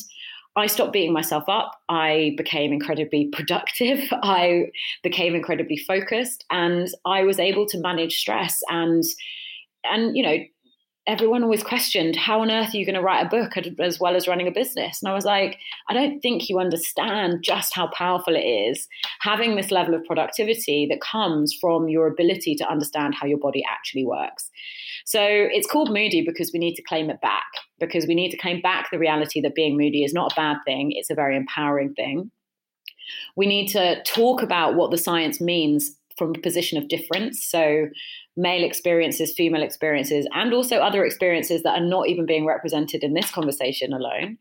I 0.56 0.66
stopped 0.66 0.92
beating 0.92 1.12
myself 1.12 1.44
up. 1.48 1.72
I 1.88 2.34
became 2.36 2.72
incredibly 2.72 3.28
productive. 3.32 4.00
I 4.22 4.66
became 5.02 5.34
incredibly 5.34 5.76
focused, 5.76 6.44
and 6.50 6.88
I 7.04 7.22
was 7.22 7.38
able 7.38 7.66
to 7.66 7.78
manage 7.78 8.16
stress 8.18 8.60
and 8.68 9.04
and 9.84 10.16
you 10.16 10.22
know 10.22 10.38
everyone 11.08 11.42
always 11.42 11.62
questioned 11.62 12.14
how 12.14 12.42
on 12.42 12.50
earth 12.50 12.74
are 12.74 12.76
you 12.76 12.84
going 12.84 12.94
to 12.94 13.00
write 13.00 13.26
a 13.26 13.28
book 13.28 13.56
as 13.80 13.98
well 13.98 14.14
as 14.14 14.28
running 14.28 14.46
a 14.46 14.52
business? 14.52 15.00
And 15.02 15.10
i 15.10 15.14
was 15.14 15.24
like 15.24 15.58
i 15.88 15.94
don't 15.94 16.20
think 16.20 16.48
you 16.48 16.60
understand 16.60 17.42
just 17.42 17.74
how 17.74 17.88
powerful 17.88 18.36
it 18.36 18.40
is 18.40 18.86
having 19.20 19.56
this 19.56 19.70
level 19.70 19.94
of 19.94 20.04
productivity 20.04 20.86
that 20.90 21.00
comes 21.00 21.56
from 21.58 21.88
your 21.88 22.06
ability 22.06 22.54
to 22.56 22.68
understand 22.68 23.14
how 23.14 23.26
your 23.26 23.38
body 23.38 23.64
actually 23.68 24.04
works. 24.04 24.50
So 25.06 25.20
it's 25.22 25.66
called 25.66 25.88
moody 25.88 26.22
because 26.24 26.50
we 26.52 26.58
need 26.58 26.74
to 26.74 26.82
claim 26.82 27.08
it 27.08 27.20
back 27.22 27.46
because 27.80 28.06
we 28.06 28.14
need 28.14 28.30
to 28.30 28.36
claim 28.36 28.60
back 28.60 28.90
the 28.90 28.98
reality 28.98 29.40
that 29.40 29.54
being 29.54 29.76
moody 29.76 30.04
is 30.04 30.12
not 30.12 30.32
a 30.32 30.36
bad 30.36 30.58
thing 30.66 30.92
it's 30.92 31.10
a 31.10 31.14
very 31.14 31.36
empowering 31.36 31.94
thing. 31.94 32.30
We 33.36 33.46
need 33.46 33.68
to 33.68 34.02
talk 34.02 34.42
about 34.42 34.74
what 34.74 34.90
the 34.90 34.98
science 34.98 35.40
means 35.40 35.98
from 36.18 36.34
a 36.34 36.40
position 36.40 36.76
of 36.76 36.88
difference. 36.88 37.44
So, 37.44 37.86
male 38.38 38.64
experiences, 38.64 39.35
female 39.37 39.62
experiences, 39.62 40.27
and 40.33 40.55
also 40.55 40.77
other 40.79 41.05
experiences 41.05 41.64
that 41.64 41.77
are 41.77 41.85
not 41.85 42.09
even 42.09 42.24
being 42.24 42.46
represented 42.46 43.03
in 43.03 43.12
this 43.12 43.31
conversation 43.31 43.92
alone. 43.92 44.38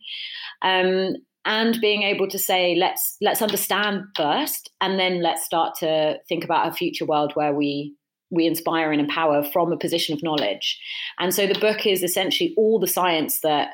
Um, 0.62 1.16
and 1.44 1.80
being 1.82 2.04
able 2.04 2.28
to 2.28 2.38
say, 2.38 2.76
let's 2.76 3.18
let's 3.22 3.42
understand 3.42 4.04
first, 4.16 4.70
and 4.82 5.00
then 5.00 5.24
let's 5.24 5.46
start 5.46 5.76
to 5.80 6.20
think 6.30 6.44
about 6.44 6.68
a 6.68 6.74
future 6.74 7.06
world 7.06 7.32
where 7.36 7.54
we 7.54 7.96
we 8.30 8.46
inspire 8.46 8.92
and 8.92 9.02
empower 9.02 9.44
from 9.44 9.72
a 9.72 9.78
position 9.78 10.14
of 10.14 10.22
knowledge. 10.22 10.80
And 11.18 11.34
so 11.34 11.48
the 11.48 11.60
book 11.60 11.86
is 11.86 12.04
essentially 12.04 12.54
all 12.58 12.80
the 12.80 12.88
science 12.88 13.40
that 13.42 13.70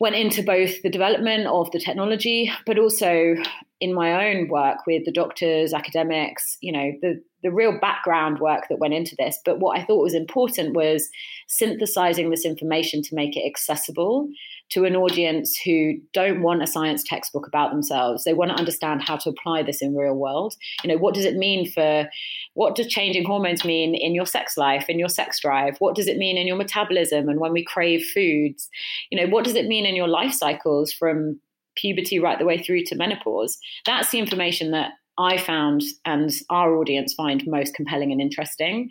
went 0.00 0.16
into 0.16 0.42
both 0.42 0.82
the 0.82 0.90
development 0.90 1.46
of 1.46 1.70
the 1.70 1.78
technology, 1.78 2.50
but 2.66 2.78
also 2.78 3.36
in 3.80 3.94
my 3.94 4.28
own 4.28 4.48
work 4.48 4.78
with 4.86 5.04
the 5.04 5.12
doctors, 5.12 5.72
academics, 5.72 6.58
you 6.60 6.72
know, 6.72 6.92
the, 7.00 7.22
the 7.46 7.52
real 7.52 7.78
background 7.78 8.40
work 8.40 8.64
that 8.68 8.80
went 8.80 8.92
into 8.92 9.14
this. 9.16 9.38
But 9.44 9.60
what 9.60 9.78
I 9.78 9.84
thought 9.84 10.02
was 10.02 10.14
important 10.14 10.74
was 10.74 11.08
synthesizing 11.46 12.30
this 12.30 12.44
information 12.44 13.02
to 13.02 13.14
make 13.14 13.36
it 13.36 13.46
accessible 13.46 14.28
to 14.70 14.84
an 14.84 14.96
audience 14.96 15.56
who 15.64 15.92
don't 16.12 16.42
want 16.42 16.64
a 16.64 16.66
science 16.66 17.04
textbook 17.04 17.46
about 17.46 17.70
themselves. 17.70 18.24
They 18.24 18.34
want 18.34 18.50
to 18.50 18.56
understand 18.56 19.02
how 19.02 19.16
to 19.18 19.30
apply 19.30 19.62
this 19.62 19.80
in 19.80 19.94
real 19.94 20.16
world. 20.16 20.54
You 20.82 20.90
know, 20.90 20.98
what 20.98 21.14
does 21.14 21.24
it 21.24 21.36
mean 21.36 21.70
for 21.70 22.10
what 22.54 22.74
does 22.74 22.88
changing 22.88 23.26
hormones 23.26 23.64
mean 23.64 23.94
in 23.94 24.12
your 24.12 24.26
sex 24.26 24.56
life, 24.56 24.86
in 24.88 24.98
your 24.98 25.08
sex 25.08 25.38
drive? 25.38 25.76
What 25.78 25.94
does 25.94 26.08
it 26.08 26.16
mean 26.16 26.36
in 26.36 26.48
your 26.48 26.56
metabolism 26.56 27.28
and 27.28 27.38
when 27.38 27.52
we 27.52 27.64
crave 27.64 28.04
foods? 28.12 28.68
You 29.10 29.20
know, 29.20 29.30
what 29.32 29.44
does 29.44 29.54
it 29.54 29.66
mean 29.66 29.86
in 29.86 29.94
your 29.94 30.08
life 30.08 30.32
cycles 30.32 30.92
from 30.92 31.38
puberty 31.76 32.18
right 32.18 32.40
the 32.40 32.44
way 32.44 32.60
through 32.60 32.82
to 32.86 32.96
menopause? 32.96 33.56
That's 33.84 34.10
the 34.10 34.18
information 34.18 34.72
that 34.72 34.94
I 35.18 35.38
found 35.38 35.82
and 36.04 36.30
our 36.50 36.76
audience 36.76 37.14
find 37.14 37.42
most 37.46 37.74
compelling 37.74 38.12
and 38.12 38.20
interesting. 38.20 38.90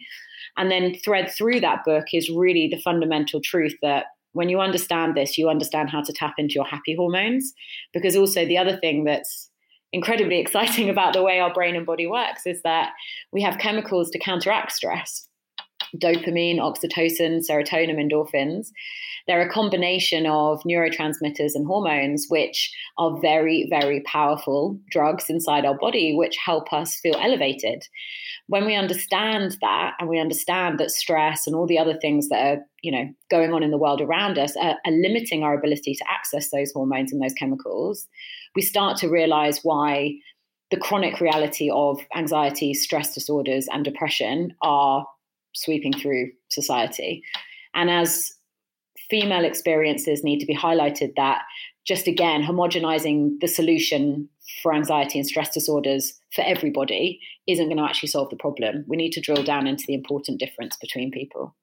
And 0.58 0.72
then 0.72 0.96
thread 1.04 1.32
through 1.32 1.60
that 1.62 1.84
book 1.86 2.06
is 2.14 2.30
really 2.30 2.68
the 2.70 2.82
fundamental 2.82 3.42
truth 3.42 3.76
that 3.82 4.06
when 4.32 4.50
you 4.50 4.60
understand 4.60 5.16
this, 5.16 5.38
you 5.38 5.50
understand 5.50 5.90
how 5.90 6.02
to 6.02 6.14
tap 6.14 6.34
into 6.38 6.56
your 6.56 6.66
happy 6.66 6.96
hormones. 6.96 7.54
Because 7.94 8.16
also, 8.16 8.46
the 8.46 8.58
other 8.58 8.78
thing 8.78 9.04
that's 9.04 9.50
incredibly 9.94 10.40
exciting 10.42 10.90
about 10.90 11.14
the 11.14 11.24
way 11.24 11.40
our 11.40 11.54
brain 11.54 11.76
and 11.76 11.86
body 11.86 12.08
works 12.08 12.46
is 12.46 12.62
that 12.64 12.92
we 13.32 13.42
have 13.42 13.58
chemicals 13.58 14.10
to 14.12 14.20
counteract 14.20 14.72
stress 14.72 15.28
dopamine, 15.97 16.58
oxytocin, 16.58 17.43
serotonin, 17.47 17.99
endorphins. 17.99 18.67
They're 19.27 19.41
a 19.41 19.49
combination 19.49 20.27
of 20.27 20.62
neurotransmitters 20.63 21.55
and 21.55 21.65
hormones, 21.65 22.27
which 22.29 22.71
are 22.97 23.19
very, 23.19 23.67
very 23.69 24.01
powerful 24.01 24.79
drugs 24.91 25.29
inside 25.29 25.65
our 25.65 25.77
body, 25.77 26.13
which 26.15 26.38
help 26.38 26.71
us 26.71 26.95
feel 26.95 27.15
elevated. 27.15 27.84
When 28.47 28.65
we 28.65 28.75
understand 28.75 29.58
that, 29.62 29.93
and 29.99 30.08
we 30.08 30.19
understand 30.19 30.79
that 30.79 30.91
stress 30.91 31.47
and 31.47 31.55
all 31.55 31.65
the 31.65 31.79
other 31.79 31.97
things 31.99 32.29
that 32.29 32.39
are, 32.39 32.62
you 32.84 32.91
know, 32.91 33.10
going 33.31 33.51
on 33.51 33.63
in 33.63 33.71
the 33.71 33.79
world 33.79 34.01
around 34.01 34.38
us 34.38 34.55
are, 34.58 34.75
are 34.86 34.91
limiting 34.91 35.41
our 35.41 35.58
ability 35.58 35.95
to 35.95 36.05
access 36.12 36.51
those 36.51 36.71
hormones 36.71 37.12
and 37.12 37.21
those 37.21 37.34
chemicals, 37.34 38.08
we 38.55 38.62
start 38.62 38.97
to 38.97 39.10
realize 39.10 39.62
why 39.63 40.13
the 40.71 40.77
chronic 40.77 41.19
reality 41.19 41.69
of 41.71 41.99
anxiety, 42.15 42.73
stress 42.73 43.13
disorders, 43.13 43.67
and 43.71 43.84
depression 43.84 44.53
are 44.62 45.05
sweeping 45.56 45.94
through 45.94 46.32
society. 46.50 47.24
And 47.74 47.89
as 47.89 48.34
female 49.10 49.46
experiences 49.46 50.24
need 50.24 50.39
to 50.39 50.46
be 50.46 50.56
highlighted, 50.56 51.15
that 51.15 51.41
just 51.86 52.08
again, 52.08 52.41
homogenizing 52.44 53.39
the 53.41 53.48
solution 53.48 54.28
for 54.62 54.74
anxiety 54.74 55.20
and 55.20 55.28
stress 55.28 55.54
disorders 55.54 56.13
for 56.34 56.44
everybody 56.44 57.20
isn't 57.48 57.65
going 57.65 57.78
to 57.78 57.84
actually 57.84 58.10
solve 58.10 58.30
the 58.30 58.36
problem. 58.36 58.84
We 58.88 58.98
need 58.98 59.12
to 59.12 59.22
drill 59.22 59.44
down 59.44 59.68
into 59.68 59.84
the 59.88 59.94
important 59.94 60.39
difference 60.39 60.76
between 60.78 61.12
people. 61.12 61.56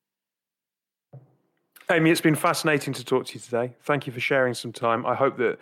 Amy, 1.90 2.11
it's 2.11 2.20
been 2.20 2.37
fascinating 2.37 2.94
to 2.94 3.05
talk 3.05 3.26
to 3.26 3.35
you 3.35 3.40
today. 3.40 3.74
Thank 3.83 4.07
you 4.07 4.12
for 4.12 4.20
sharing 4.20 4.55
some 4.55 4.72
time. 4.72 5.05
I 5.05 5.14
hope 5.14 5.37
that 5.38 5.59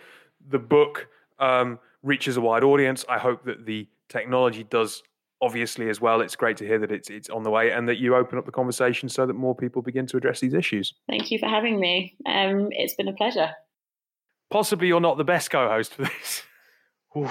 the 0.49 0.59
book 0.59 1.07
um, 1.39 1.79
reaches 2.03 2.37
a 2.37 2.41
wide 2.41 2.63
audience. 2.63 3.03
I 3.09 3.17
hope 3.17 3.43
that 3.45 3.65
the 3.65 3.87
technology 4.07 4.63
does 4.63 5.03
obviously 5.41 5.89
as 5.89 5.99
well 5.99 6.21
it's 6.21 6.35
great 6.35 6.55
to 6.57 6.65
hear 6.65 6.77
that 6.79 6.91
it's 6.91 7.09
it's 7.09 7.29
on 7.29 7.43
the 7.43 7.49
way 7.49 7.71
and 7.71 7.87
that 7.89 7.97
you 7.97 8.15
open 8.15 8.37
up 8.37 8.45
the 8.45 8.51
conversation 8.51 9.09
so 9.09 9.25
that 9.25 9.33
more 9.33 9.55
people 9.55 9.81
begin 9.81 10.05
to 10.07 10.17
address 10.17 10.39
these 10.39 10.53
issues. 10.53 10.93
Thank 11.09 11.31
you 11.31 11.39
for 11.39 11.47
having 11.47 11.79
me. 11.79 12.15
Um, 12.25 12.69
it's 12.71 12.93
been 12.93 13.07
a 13.07 13.13
pleasure. 13.13 13.51
Possibly 14.49 14.87
you're 14.87 14.99
not 14.99 15.17
the 15.17 15.23
best 15.23 15.49
co-host 15.49 15.95
for 15.95 16.03
this. 16.03 16.43
Ooh, 17.17 17.29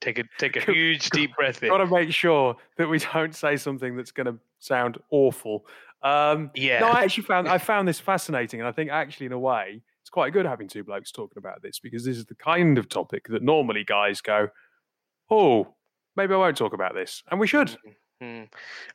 take 0.00 0.18
a 0.18 0.24
take 0.38 0.56
a 0.56 0.60
huge 0.60 1.10
deep 1.10 1.34
breath 1.36 1.62
in. 1.62 1.68
got 1.68 1.78
to 1.78 1.86
make 1.86 2.12
sure 2.12 2.56
that 2.76 2.88
we 2.88 2.98
don't 2.98 3.34
say 3.34 3.56
something 3.56 3.96
that's 3.96 4.12
going 4.12 4.26
to 4.26 4.38
sound 4.58 4.98
awful. 5.10 5.66
Um, 6.02 6.50
yeah. 6.54 6.78
no 6.80 6.88
i 6.88 7.02
actually 7.02 7.24
found 7.24 7.48
i 7.48 7.58
found 7.58 7.88
this 7.88 7.98
fascinating 7.98 8.60
and 8.60 8.68
i 8.68 8.70
think 8.70 8.90
actually 8.90 9.26
in 9.26 9.32
a 9.32 9.38
way 9.38 9.80
it's 10.02 10.10
quite 10.10 10.32
good 10.32 10.44
having 10.44 10.68
two 10.68 10.84
blokes 10.84 11.10
talking 11.10 11.38
about 11.38 11.62
this 11.62 11.80
because 11.80 12.04
this 12.04 12.16
is 12.16 12.26
the 12.26 12.34
kind 12.36 12.78
of 12.78 12.88
topic 12.88 13.26
that 13.28 13.42
normally 13.42 13.82
guys 13.82 14.20
go 14.20 14.48
oh 15.30 15.74
maybe 16.16 16.34
I 16.34 16.38
won't 16.38 16.56
talk 16.56 16.72
about 16.72 16.94
this, 16.94 17.22
and 17.30 17.38
we 17.40 17.46
should. 17.46 17.76
Mm-hmm. 18.22 18.44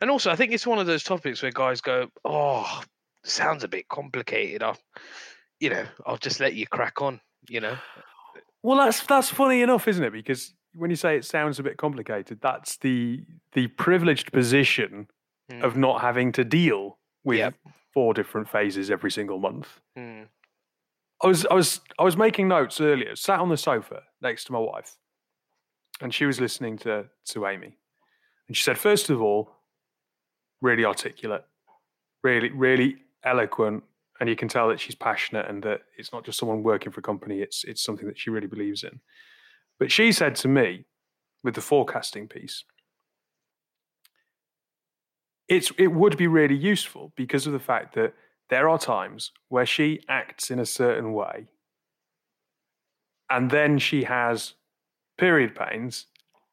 And 0.02 0.10
also, 0.10 0.32
I 0.32 0.36
think 0.36 0.52
it's 0.52 0.66
one 0.66 0.80
of 0.80 0.88
those 0.88 1.04
topics 1.04 1.42
where 1.42 1.52
guys 1.52 1.82
go, 1.82 2.10
"Oh, 2.26 2.82
sounds 3.24 3.64
a 3.64 3.68
bit 3.68 3.88
complicated." 3.88 4.64
I'll, 4.64 4.78
you 5.60 5.70
know, 5.70 5.86
I'll 6.06 6.18
just 6.18 6.40
let 6.40 6.56
you 6.56 6.68
crack 6.68 7.02
on. 7.02 7.22
You 7.50 7.62
know. 7.62 7.78
Well, 8.64 8.78
that's 8.78 9.06
that's 9.06 9.30
funny 9.30 9.62
enough, 9.62 9.88
isn't 9.88 10.04
it? 10.04 10.12
Because 10.12 10.54
when 10.76 10.90
you 10.90 10.96
say 10.96 11.18
it 11.18 11.26
sounds 11.26 11.60
a 11.60 11.64
bit 11.64 11.78
complicated, 11.78 12.40
that's 12.42 12.78
the 12.78 13.24
the 13.54 13.68
privileged 13.68 14.32
position 14.32 15.08
mm. 15.52 15.64
of 15.64 15.76
not 15.76 16.02
having 16.02 16.32
to 16.34 16.44
deal 16.44 16.98
with 17.24 17.40
yep. 17.40 17.54
four 17.94 18.14
different 18.14 18.50
phases 18.50 18.90
every 18.90 19.12
single 19.12 19.40
month. 19.40 19.80
Mm. 19.98 20.28
I 21.24 21.28
was 21.28 21.46
I 21.46 21.54
was 21.54 21.82
I 22.00 22.04
was 22.04 22.18
making 22.18 22.48
notes 22.48 22.82
earlier, 22.82 23.16
sat 23.16 23.40
on 23.40 23.50
the 23.50 23.58
sofa 23.58 24.04
next 24.22 24.46
to 24.46 24.54
my 24.54 24.60
wife, 24.60 24.96
and 26.02 26.14
she 26.14 26.26
was 26.26 26.40
listening 26.40 26.78
to 26.80 27.06
to 27.26 27.48
Amy, 27.48 27.78
and 28.48 28.58
she 28.58 28.64
said, 28.64 28.78
first 28.78 29.10
of 29.10 29.22
all, 29.22 29.52
really 30.62 30.86
articulate, 30.86 31.46
really 32.24 32.50
really 32.50 32.98
eloquent, 33.24 33.84
and 34.20 34.30
you 34.30 34.36
can 34.36 34.48
tell 34.48 34.70
that 34.70 34.80
she's 34.80 34.96
passionate 34.96 35.48
and 35.48 35.64
that 35.64 35.82
it's 35.98 36.12
not 36.12 36.26
just 36.26 36.40
someone 36.40 36.64
working 36.64 36.92
for 36.92 37.00
a 37.00 37.04
company; 37.04 37.42
it's 37.42 37.64
it's 37.64 37.82
something 37.82 38.08
that 38.08 38.20
she 38.20 38.30
really 38.30 38.48
believes 38.48 38.84
in. 38.84 39.00
But 39.80 39.92
she 39.92 40.12
said 40.12 40.36
to 40.38 40.48
me, 40.48 40.86
with 41.44 41.56
the 41.56 41.62
forecasting 41.62 42.28
piece, 42.28 42.64
it's 45.48 45.72
it 45.78 45.88
would 45.88 46.18
be 46.18 46.28
really 46.28 46.56
useful 46.56 47.14
because 47.16 47.48
of 47.48 47.54
the 47.54 47.60
fact 47.60 47.96
that 47.96 48.14
there 48.50 48.68
are 48.68 48.78
times 48.78 49.32
where 49.48 49.66
she 49.66 50.02
acts 50.10 50.52
in 50.52 50.60
a 50.60 50.66
certain 50.66 51.14
way 51.14 51.48
and 53.32 53.50
then 53.50 53.80
she 53.80 54.04
has 54.04 54.54
period 55.22 55.56
pains 55.56 56.08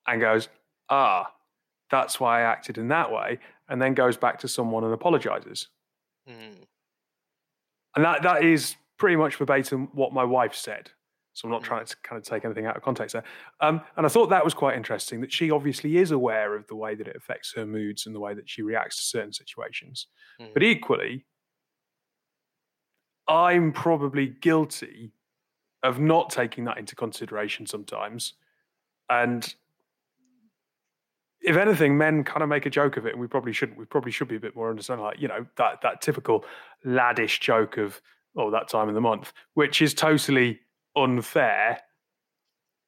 and 0.06 0.20
goes, 0.20 0.48
ah, 0.90 1.32
that's 1.90 2.20
why 2.20 2.40
I 2.40 2.42
acted 2.42 2.76
in 2.76 2.88
that 2.88 3.10
way, 3.10 3.38
and 3.68 3.80
then 3.80 3.94
goes 3.94 4.18
back 4.18 4.38
to 4.40 4.48
someone 4.48 4.84
and 4.84 4.92
apologizes. 4.92 5.68
Mm. 6.28 6.66
And 7.96 8.04
that, 8.04 8.22
that 8.22 8.44
is 8.44 8.76
pretty 8.98 9.16
much 9.16 9.36
verbatim 9.36 9.88
what 9.92 10.12
my 10.12 10.22
wife 10.22 10.54
said. 10.54 10.90
So 11.32 11.48
I'm 11.48 11.52
not 11.52 11.62
mm. 11.62 11.66
trying 11.66 11.86
to 11.86 11.96
kind 12.02 12.18
of 12.20 12.24
take 12.24 12.44
anything 12.44 12.66
out 12.66 12.76
of 12.76 12.82
context 12.82 13.14
there. 13.14 13.24
Um, 13.60 13.80
and 13.96 14.04
I 14.04 14.10
thought 14.10 14.28
that 14.28 14.44
was 14.44 14.52
quite 14.52 14.76
interesting 14.76 15.22
that 15.22 15.32
she 15.32 15.50
obviously 15.50 15.96
is 15.96 16.10
aware 16.10 16.54
of 16.54 16.66
the 16.66 16.76
way 16.76 16.94
that 16.94 17.08
it 17.08 17.16
affects 17.16 17.54
her 17.56 17.64
moods 17.64 18.04
and 18.04 18.14
the 18.14 18.20
way 18.20 18.34
that 18.34 18.50
she 18.50 18.60
reacts 18.60 18.96
to 18.96 19.02
certain 19.02 19.32
situations. 19.32 20.08
Mm. 20.40 20.52
But 20.52 20.62
equally, 20.62 21.24
I'm 23.26 23.72
probably 23.72 24.26
guilty 24.26 25.12
of 25.82 25.98
not 25.98 26.28
taking 26.28 26.64
that 26.64 26.76
into 26.76 26.94
consideration 26.94 27.66
sometimes. 27.66 28.34
And 29.10 29.54
if 31.40 31.56
anything, 31.56 31.96
men 31.96 32.24
kind 32.24 32.42
of 32.42 32.48
make 32.48 32.66
a 32.66 32.70
joke 32.70 32.96
of 32.96 33.06
it, 33.06 33.12
and 33.12 33.20
we 33.20 33.26
probably 33.26 33.52
shouldn't. 33.52 33.78
We 33.78 33.84
probably 33.84 34.12
should 34.12 34.28
be 34.28 34.36
a 34.36 34.40
bit 34.40 34.56
more 34.56 34.70
understanding, 34.70 35.04
like 35.04 35.20
you 35.20 35.28
know, 35.28 35.46
that 35.56 35.80
that 35.82 36.00
typical 36.00 36.44
laddish 36.84 37.40
joke 37.40 37.76
of 37.76 38.00
oh, 38.36 38.50
that 38.50 38.68
time 38.68 38.88
of 38.88 38.94
the 38.94 39.00
month, 39.00 39.32
which 39.54 39.80
is 39.82 39.94
totally 39.94 40.60
unfair. 40.96 41.80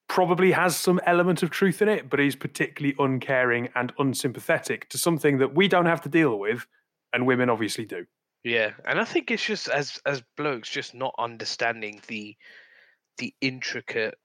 Probably 0.08 0.50
has 0.50 0.76
some 0.76 1.00
element 1.06 1.44
of 1.44 1.50
truth 1.50 1.80
in 1.80 1.88
it, 1.88 2.10
but 2.10 2.18
is 2.18 2.34
particularly 2.34 2.96
uncaring 2.98 3.68
and 3.76 3.92
unsympathetic 3.98 4.88
to 4.88 4.98
something 4.98 5.38
that 5.38 5.54
we 5.54 5.68
don't 5.68 5.86
have 5.86 6.00
to 6.02 6.08
deal 6.08 6.36
with, 6.38 6.66
and 7.12 7.26
women 7.26 7.48
obviously 7.48 7.84
do. 7.84 8.06
Yeah, 8.42 8.72
and 8.84 8.98
I 8.98 9.04
think 9.04 9.30
it's 9.30 9.44
just 9.44 9.68
as 9.68 10.00
as 10.04 10.22
blokes 10.36 10.68
just 10.68 10.94
not 10.94 11.14
understanding 11.18 12.00
the 12.08 12.36
the 13.18 13.34
intricate 13.40 14.18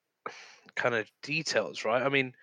kind 0.75 0.95
of 0.95 1.09
details, 1.23 1.85
right? 1.85 2.01
I 2.01 2.09
mean, 2.09 2.33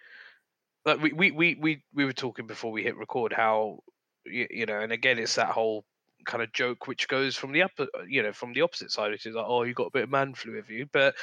like 0.85 1.01
we 1.01 1.12
we 1.12 1.31
we 1.31 1.55
we, 1.55 1.83
we 1.95 2.05
were 2.05 2.12
talking 2.12 2.47
before 2.47 2.73
we 2.73 2.83
hit 2.83 2.97
record 2.97 3.33
how 3.33 3.81
you, 4.25 4.47
you 4.51 4.66
know, 4.66 4.81
and 4.81 4.92
again, 4.92 5.18
it's 5.18 5.37
that 5.37 5.49
whole 5.51 5.85
kind 6.25 6.42
of 6.42 6.53
joke 6.53 6.87
which 6.87 7.09
goes 7.09 7.37
from 7.37 7.53
the 7.53 7.62
upper 7.62 7.87
you 8.09 8.23
know 8.23 8.33
from 8.33 8.53
the 8.53 8.61
opposite 8.61 8.90
side 8.90 9.11
which 9.11 9.27
is 9.27 9.35
like 9.35 9.45
oh 9.47 9.62
you 9.62 9.75
got 9.75 9.88
a 9.88 9.92
bit 9.92 10.05
of 10.05 10.11
man 10.11 10.35
flu 10.35 10.55
with 10.55 10.71
you 10.71 10.87
but 10.92 11.14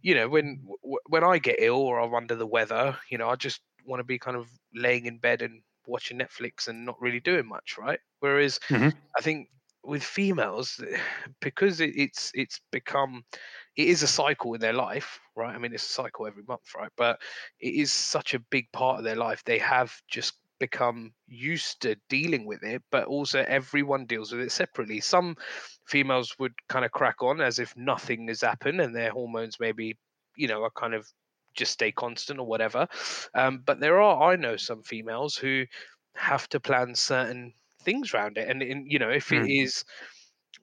you 0.00 0.14
know 0.14 0.28
when 0.28 0.64
when 1.08 1.24
i 1.24 1.38
get 1.38 1.56
ill 1.58 1.76
or 1.76 2.00
i'm 2.00 2.14
under 2.14 2.34
the 2.34 2.46
weather 2.46 2.96
you 3.10 3.18
know 3.18 3.28
i 3.28 3.34
just 3.34 3.60
want 3.84 4.00
to 4.00 4.04
be 4.04 4.18
kind 4.18 4.36
of 4.36 4.46
laying 4.74 5.06
in 5.06 5.18
bed 5.18 5.42
and 5.42 5.60
watching 5.86 6.18
netflix 6.18 6.68
and 6.68 6.84
not 6.84 7.00
really 7.00 7.20
doing 7.20 7.46
much 7.46 7.76
right 7.78 7.98
whereas 8.20 8.58
mm-hmm. 8.68 8.88
i 9.18 9.20
think 9.20 9.48
with 9.82 10.02
females 10.02 10.82
because 11.40 11.80
it, 11.80 11.92
it's 11.96 12.30
it's 12.34 12.60
become 12.70 13.24
it 13.76 13.88
is 13.88 14.02
a 14.02 14.06
cycle 14.06 14.54
in 14.54 14.60
their 14.60 14.72
life, 14.72 15.20
right? 15.34 15.54
I 15.54 15.58
mean, 15.58 15.72
it's 15.72 15.86
a 15.86 15.92
cycle 15.92 16.26
every 16.26 16.44
month, 16.46 16.74
right? 16.76 16.92
But 16.96 17.20
it 17.60 17.74
is 17.74 17.92
such 17.92 18.34
a 18.34 18.38
big 18.38 18.70
part 18.72 18.98
of 18.98 19.04
their 19.04 19.16
life. 19.16 19.42
They 19.44 19.58
have 19.58 19.92
just 20.08 20.34
become 20.60 21.12
used 21.26 21.82
to 21.82 21.96
dealing 22.08 22.46
with 22.46 22.62
it, 22.62 22.82
but 22.90 23.04
also 23.06 23.44
everyone 23.48 24.06
deals 24.06 24.32
with 24.32 24.40
it 24.40 24.52
separately. 24.52 25.00
Some 25.00 25.36
females 25.86 26.36
would 26.38 26.54
kind 26.68 26.84
of 26.84 26.92
crack 26.92 27.22
on 27.22 27.40
as 27.40 27.58
if 27.58 27.76
nothing 27.76 28.28
has 28.28 28.40
happened 28.40 28.80
and 28.80 28.94
their 28.94 29.10
hormones 29.10 29.58
maybe, 29.58 29.98
you 30.36 30.46
know, 30.46 30.62
are 30.62 30.70
kind 30.70 30.94
of 30.94 31.06
just 31.54 31.72
stay 31.72 31.92
constant 31.92 32.38
or 32.38 32.46
whatever. 32.46 32.86
Um, 33.34 33.62
but 33.64 33.80
there 33.80 34.00
are, 34.00 34.32
I 34.32 34.36
know 34.36 34.56
some 34.56 34.82
females 34.82 35.36
who 35.36 35.64
have 36.14 36.48
to 36.50 36.60
plan 36.60 36.94
certain 36.94 37.52
things 37.82 38.14
around 38.14 38.38
it. 38.38 38.48
And, 38.48 38.62
in, 38.62 38.86
you 38.88 38.98
know, 38.98 39.10
if 39.10 39.28
mm. 39.28 39.44
it 39.44 39.52
is, 39.52 39.84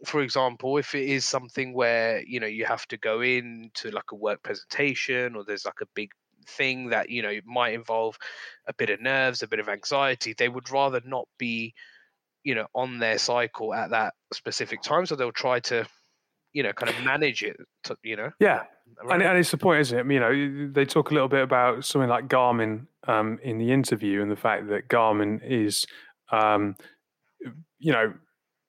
for 0.05 0.21
example, 0.21 0.77
if 0.77 0.95
it 0.95 1.07
is 1.07 1.25
something 1.25 1.73
where 1.73 2.21
you 2.21 2.39
know 2.39 2.47
you 2.47 2.65
have 2.65 2.87
to 2.87 2.97
go 2.97 3.21
in 3.21 3.71
to 3.75 3.91
like 3.91 4.11
a 4.11 4.15
work 4.15 4.41
presentation 4.43 5.35
or 5.35 5.43
there's 5.43 5.65
like 5.65 5.81
a 5.81 5.87
big 5.93 6.09
thing 6.47 6.89
that 6.89 7.09
you 7.09 7.21
know 7.21 7.33
might 7.45 7.73
involve 7.73 8.17
a 8.67 8.73
bit 8.73 8.89
of 8.89 9.01
nerves, 9.01 9.43
a 9.43 9.47
bit 9.47 9.59
of 9.59 9.69
anxiety, 9.69 10.33
they 10.37 10.49
would 10.49 10.71
rather 10.71 11.01
not 11.05 11.27
be 11.37 11.73
you 12.43 12.55
know 12.55 12.67
on 12.73 12.99
their 12.99 13.17
cycle 13.17 13.73
at 13.73 13.91
that 13.91 14.13
specific 14.33 14.81
time, 14.81 15.05
so 15.05 15.15
they'll 15.15 15.31
try 15.31 15.59
to 15.59 15.85
you 16.53 16.63
know 16.63 16.73
kind 16.73 16.89
of 16.89 17.03
manage 17.03 17.43
it. 17.43 17.57
To, 17.83 17.97
you 18.03 18.15
know, 18.15 18.31
yeah. 18.39 18.63
And, 19.09 19.23
and, 19.23 19.37
it's 19.37 19.51
the 19.51 19.57
point, 19.57 19.79
isn't 19.81 20.11
it? 20.11 20.13
You 20.13 20.19
know, 20.19 20.71
they 20.71 20.85
talk 20.85 21.11
a 21.11 21.13
little 21.13 21.29
bit 21.29 21.41
about 21.41 21.85
something 21.85 22.09
like 22.09 22.27
Garmin 22.27 22.87
um, 23.07 23.39
in 23.41 23.57
the 23.57 23.71
interview 23.71 24.21
and 24.21 24.29
the 24.29 24.35
fact 24.35 24.67
that 24.67 24.89
Garmin 24.89 25.39
is, 25.43 25.85
um, 26.29 26.75
you 27.79 27.93
know, 27.93 28.13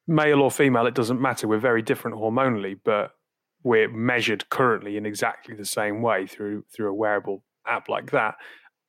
male 0.06 0.40
or 0.40 0.50
female, 0.50 0.86
it 0.86 0.94
doesn't 0.94 1.20
matter. 1.20 1.48
We're 1.48 1.58
very 1.58 1.82
different 1.82 2.16
hormonally, 2.16 2.78
but 2.84 3.12
we're 3.62 3.88
measured 3.88 4.48
currently 4.50 4.96
in 4.96 5.06
exactly 5.06 5.54
the 5.54 5.64
same 5.64 6.02
way 6.02 6.26
through 6.26 6.64
through 6.74 6.90
a 6.90 6.94
wearable 6.94 7.44
app 7.66 7.88
like 7.88 8.10
that. 8.10 8.34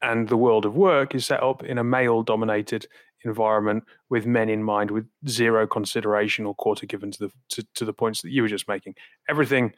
And 0.02 0.28
the 0.28 0.38
world 0.38 0.66
of 0.66 0.76
work 0.76 1.16
is 1.16 1.26
set 1.26 1.42
up 1.42 1.64
in 1.64 1.78
a 1.78 1.84
male 1.84 2.24
dominated 2.24 2.88
environment 3.24 3.84
with 4.10 4.26
men 4.26 4.50
in 4.50 4.64
mind, 4.64 4.92
with 4.92 5.06
zero 5.28 5.66
consideration 5.66 6.46
or 6.46 6.56
quarter 6.56 6.86
given 6.86 7.12
to 7.12 7.20
the 7.20 7.32
to, 7.50 7.68
to 7.76 7.86
the 7.86 7.94
points 7.94 8.22
that 8.22 8.32
you 8.32 8.42
were 8.42 8.48
just 8.48 8.68
making. 8.68 8.96
Everything 9.30 9.74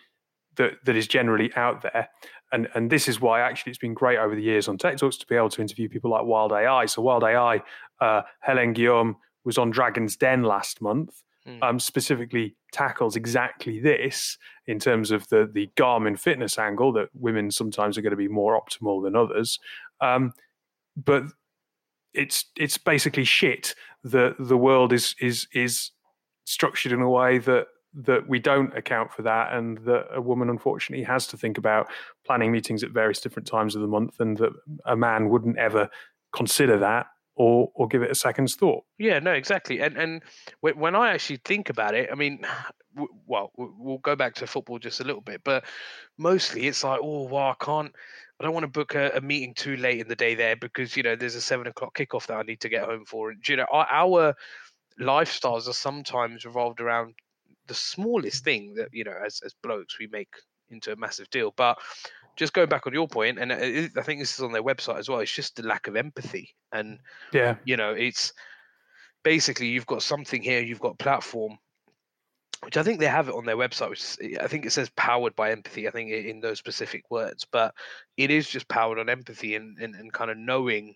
that 0.56 0.74
that 0.86 0.96
is 0.96 1.08
generally 1.08 1.52
out 1.56 1.82
there. 1.82 2.10
And 2.52 2.68
and 2.74 2.90
this 2.90 3.08
is 3.08 3.20
why 3.20 3.42
actually 3.42 3.72
it's 3.72 3.80
been 3.80 3.94
great 3.94 4.18
over 4.18 4.36
the 4.36 4.42
years 4.42 4.68
on 4.68 4.78
Tech 4.78 4.98
Talks 4.98 5.18
to 5.18 5.28
be 5.28 5.36
able 5.36 5.50
to 5.50 5.62
interview 5.62 5.90
people 5.90 6.12
like 6.12 6.24
Wild 6.24 6.52
AI. 6.52 6.86
So 6.86 7.02
Wild 7.02 7.24
AI, 7.24 7.62
uh, 8.00 8.22
Helen 8.40 8.74
Guillaume 8.74 9.18
was 9.44 9.58
on 9.58 9.70
Dragon's 9.70 10.16
Den 10.16 10.44
last 10.44 10.82
month, 10.82 11.22
mm. 11.48 11.62
um, 11.62 11.80
specifically 11.80 12.56
tackles 12.72 13.16
exactly 13.16 13.80
this 13.80 14.38
in 14.68 14.80
terms 14.80 15.12
of 15.12 15.28
the 15.30 15.50
the 15.52 15.70
Garmin 15.76 16.20
fitness 16.20 16.58
angle 16.58 16.92
that 16.94 17.10
women 17.14 17.52
sometimes 17.52 17.98
are 17.98 18.02
going 18.02 18.12
to 18.12 18.18
be 18.18 18.28
more 18.28 18.60
optimal 18.60 19.04
than 19.04 19.16
others. 19.16 19.60
Um, 20.02 20.34
but 20.96 21.24
it's 22.14 22.46
it's 22.58 22.78
basically 22.78 23.26
shit 23.26 23.76
that 24.04 24.36
the 24.40 24.58
world 24.58 24.94
is 24.94 25.16
is 25.20 25.48
is 25.54 25.92
structured 26.46 26.92
in 26.92 27.02
a 27.02 27.10
way 27.10 27.38
that 27.40 27.68
that 27.94 28.28
we 28.28 28.40
don't 28.40 28.76
account 28.78 29.12
for 29.12 29.22
that 29.22 29.54
and 29.54 29.78
that 29.80 30.08
a 30.14 30.22
woman 30.22 30.50
unfortunately 30.50 31.04
has 31.04 31.28
to 31.28 31.38
think 31.38 31.58
about 31.58 31.88
planning 32.26 32.52
meetings 32.52 32.84
at 32.84 32.92
various 32.92 33.22
different 33.22 33.48
times 33.48 33.74
of 33.74 33.82
the 33.82 33.88
month 33.88 34.20
and 34.20 34.38
that 34.38 34.52
a 34.86 34.96
man 34.96 35.30
wouldn't 35.30 35.58
ever 35.58 35.90
consider 36.34 36.78
that 36.78 37.08
or 37.36 37.72
or 37.76 37.88
give 37.88 38.02
it 38.02 38.12
a 38.12 38.16
second's 38.16 38.56
thought. 38.56 38.84
Yeah, 38.98 39.20
no, 39.20 39.32
exactly. 39.32 39.82
And 39.82 39.98
and 39.98 40.24
when 40.62 40.96
I 40.96 41.12
actually 41.12 41.42
think 41.44 41.70
about 41.70 41.94
it, 41.94 42.10
I 42.12 42.16
mean, 42.16 42.46
well, 43.28 43.52
we'll 43.58 44.00
go 44.00 44.16
back 44.16 44.36
to 44.36 44.48
football 44.48 44.80
just 44.80 45.00
a 45.00 45.04
little 45.04 45.22
bit, 45.22 45.42
but 45.44 45.66
mostly 46.18 46.68
it's 46.68 46.84
like, 46.84 47.00
oh, 47.04 47.24
well, 47.24 47.56
I 47.60 47.64
can't. 47.64 47.94
I 48.40 48.44
don't 48.44 48.54
want 48.54 48.66
to 48.66 48.68
book 48.68 48.96
a, 48.96 49.12
a 49.16 49.22
meeting 49.22 49.54
too 49.54 49.78
late 49.78 50.02
in 50.02 50.10
the 50.10 50.16
day 50.16 50.36
there 50.36 50.56
because 50.56 50.98
you 50.98 51.04
know 51.04 51.16
there's 51.16 51.36
a 51.36 51.42
seven 51.42 51.68
o'clock 51.68 51.98
kickoff 51.98 52.28
that 52.28 52.38
I 52.38 52.44
need 52.44 52.62
to 52.62 52.70
get 52.70 52.84
home 52.84 53.06
for. 53.06 53.32
And 53.32 53.48
you 53.48 53.58
know, 53.58 53.68
our, 53.72 53.88
our 53.90 54.36
lifestyles 55.00 55.68
are 55.68 55.74
sometimes 55.74 56.46
revolved 56.46 56.82
around 56.82 57.16
the 57.68 57.74
smallest 57.74 58.44
thing 58.44 58.74
that 58.76 58.90
you 58.92 59.04
know, 59.04 59.16
as 59.26 59.42
as 59.46 59.54
blokes, 59.62 60.00
we 60.00 60.08
make 60.08 60.34
into 60.70 60.92
a 60.92 60.96
massive 60.96 61.30
deal. 61.30 61.54
But 61.56 61.78
just 62.36 62.54
going 62.54 62.70
back 62.70 62.86
on 62.86 62.94
your 62.94 63.08
point, 63.08 63.40
and 63.40 63.52
I 63.52 64.02
think 64.02 64.20
this 64.20 64.34
is 64.34 64.42
on 64.42 64.52
their 64.52 64.64
website 64.64 65.00
as 65.00 65.10
well. 65.10 65.20
It's 65.20 65.32
just 65.32 65.56
the 65.56 65.64
lack 65.64 65.88
of 65.88 65.96
empathy, 65.96 66.56
and 66.72 67.00
yeah, 67.32 67.56
you 67.64 67.78
know, 67.78 67.92
it's 67.92 68.34
basically 69.24 69.68
you've 69.68 69.86
got 69.86 70.04
something 70.04 70.42
here, 70.42 70.62
you've 70.62 70.80
got 70.80 71.00
platform, 71.00 71.58
which 72.64 72.78
I 72.78 72.84
think 72.84 73.00
they 73.00 73.08
have 73.08 73.30
it 73.30 73.36
on 73.36 73.46
their 73.46 73.58
website. 73.58 73.90
Which 73.90 74.40
I 74.40 74.48
think 74.48 74.66
it 74.66 74.72
says 74.72 74.90
powered 74.96 75.36
by 75.36 75.52
empathy. 75.52 75.88
I 75.88 75.92
think 75.92 76.12
in 76.12 76.42
those 76.42 76.60
specific 76.60 77.10
words, 77.10 77.46
but 77.50 77.74
it 78.18 78.32
is 78.32 78.50
just 78.50 78.68
powered 78.68 79.00
on 79.00 79.10
empathy 79.10 79.56
and 79.56 79.78
and, 79.80 79.96
and 79.96 80.12
kind 80.12 80.32
of 80.32 80.38
knowing, 80.38 80.96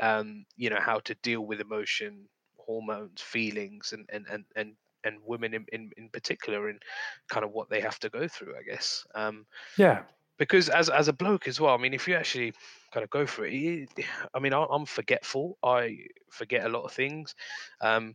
um, 0.00 0.46
you 0.56 0.70
know, 0.70 0.80
how 0.80 1.00
to 1.00 1.14
deal 1.16 1.42
with 1.42 1.60
emotion, 1.60 2.28
hormones, 2.56 3.20
feelings, 3.20 3.92
and 3.92 4.08
and 4.12 4.26
and 4.30 4.44
and 4.56 4.74
and 5.04 5.18
women 5.24 5.54
in, 5.54 5.64
in, 5.72 5.90
in 5.96 6.08
particular 6.08 6.68
and 6.68 6.82
kind 7.28 7.44
of 7.44 7.52
what 7.52 7.70
they 7.70 7.80
have 7.80 7.98
to 8.00 8.08
go 8.08 8.26
through 8.26 8.54
i 8.58 8.62
guess 8.62 9.06
um, 9.14 9.46
yeah 9.76 10.02
because 10.38 10.68
as 10.68 10.88
as 10.88 11.08
a 11.08 11.12
bloke 11.12 11.48
as 11.48 11.60
well, 11.60 11.74
I 11.74 11.78
mean, 11.78 11.94
if 11.94 12.08
you 12.08 12.14
actually 12.14 12.52
kind 12.92 13.04
of 13.04 13.10
go 13.10 13.26
for 13.26 13.44
it, 13.46 13.88
I 14.34 14.38
mean, 14.38 14.52
I'm 14.52 14.86
forgetful. 14.86 15.58
I 15.62 15.98
forget 16.30 16.64
a 16.64 16.68
lot 16.68 16.84
of 16.84 16.92
things. 16.92 17.34
Um, 17.80 18.14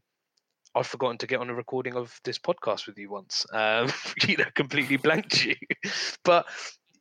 I've 0.75 0.88
forgotten 0.88 1.19
to 1.19 1.27
get 1.27 1.39
on 1.39 1.49
a 1.49 1.53
recording 1.53 1.95
of 1.95 2.19
this 2.23 2.39
podcast 2.39 2.88
with 2.88 2.97
you 2.97 3.09
once. 3.09 3.45
Um, 3.53 3.91
you 4.27 4.38
know, 4.38 4.45
completely 4.55 4.97
blanked 4.97 5.45
you. 5.45 5.55
but 6.23 6.47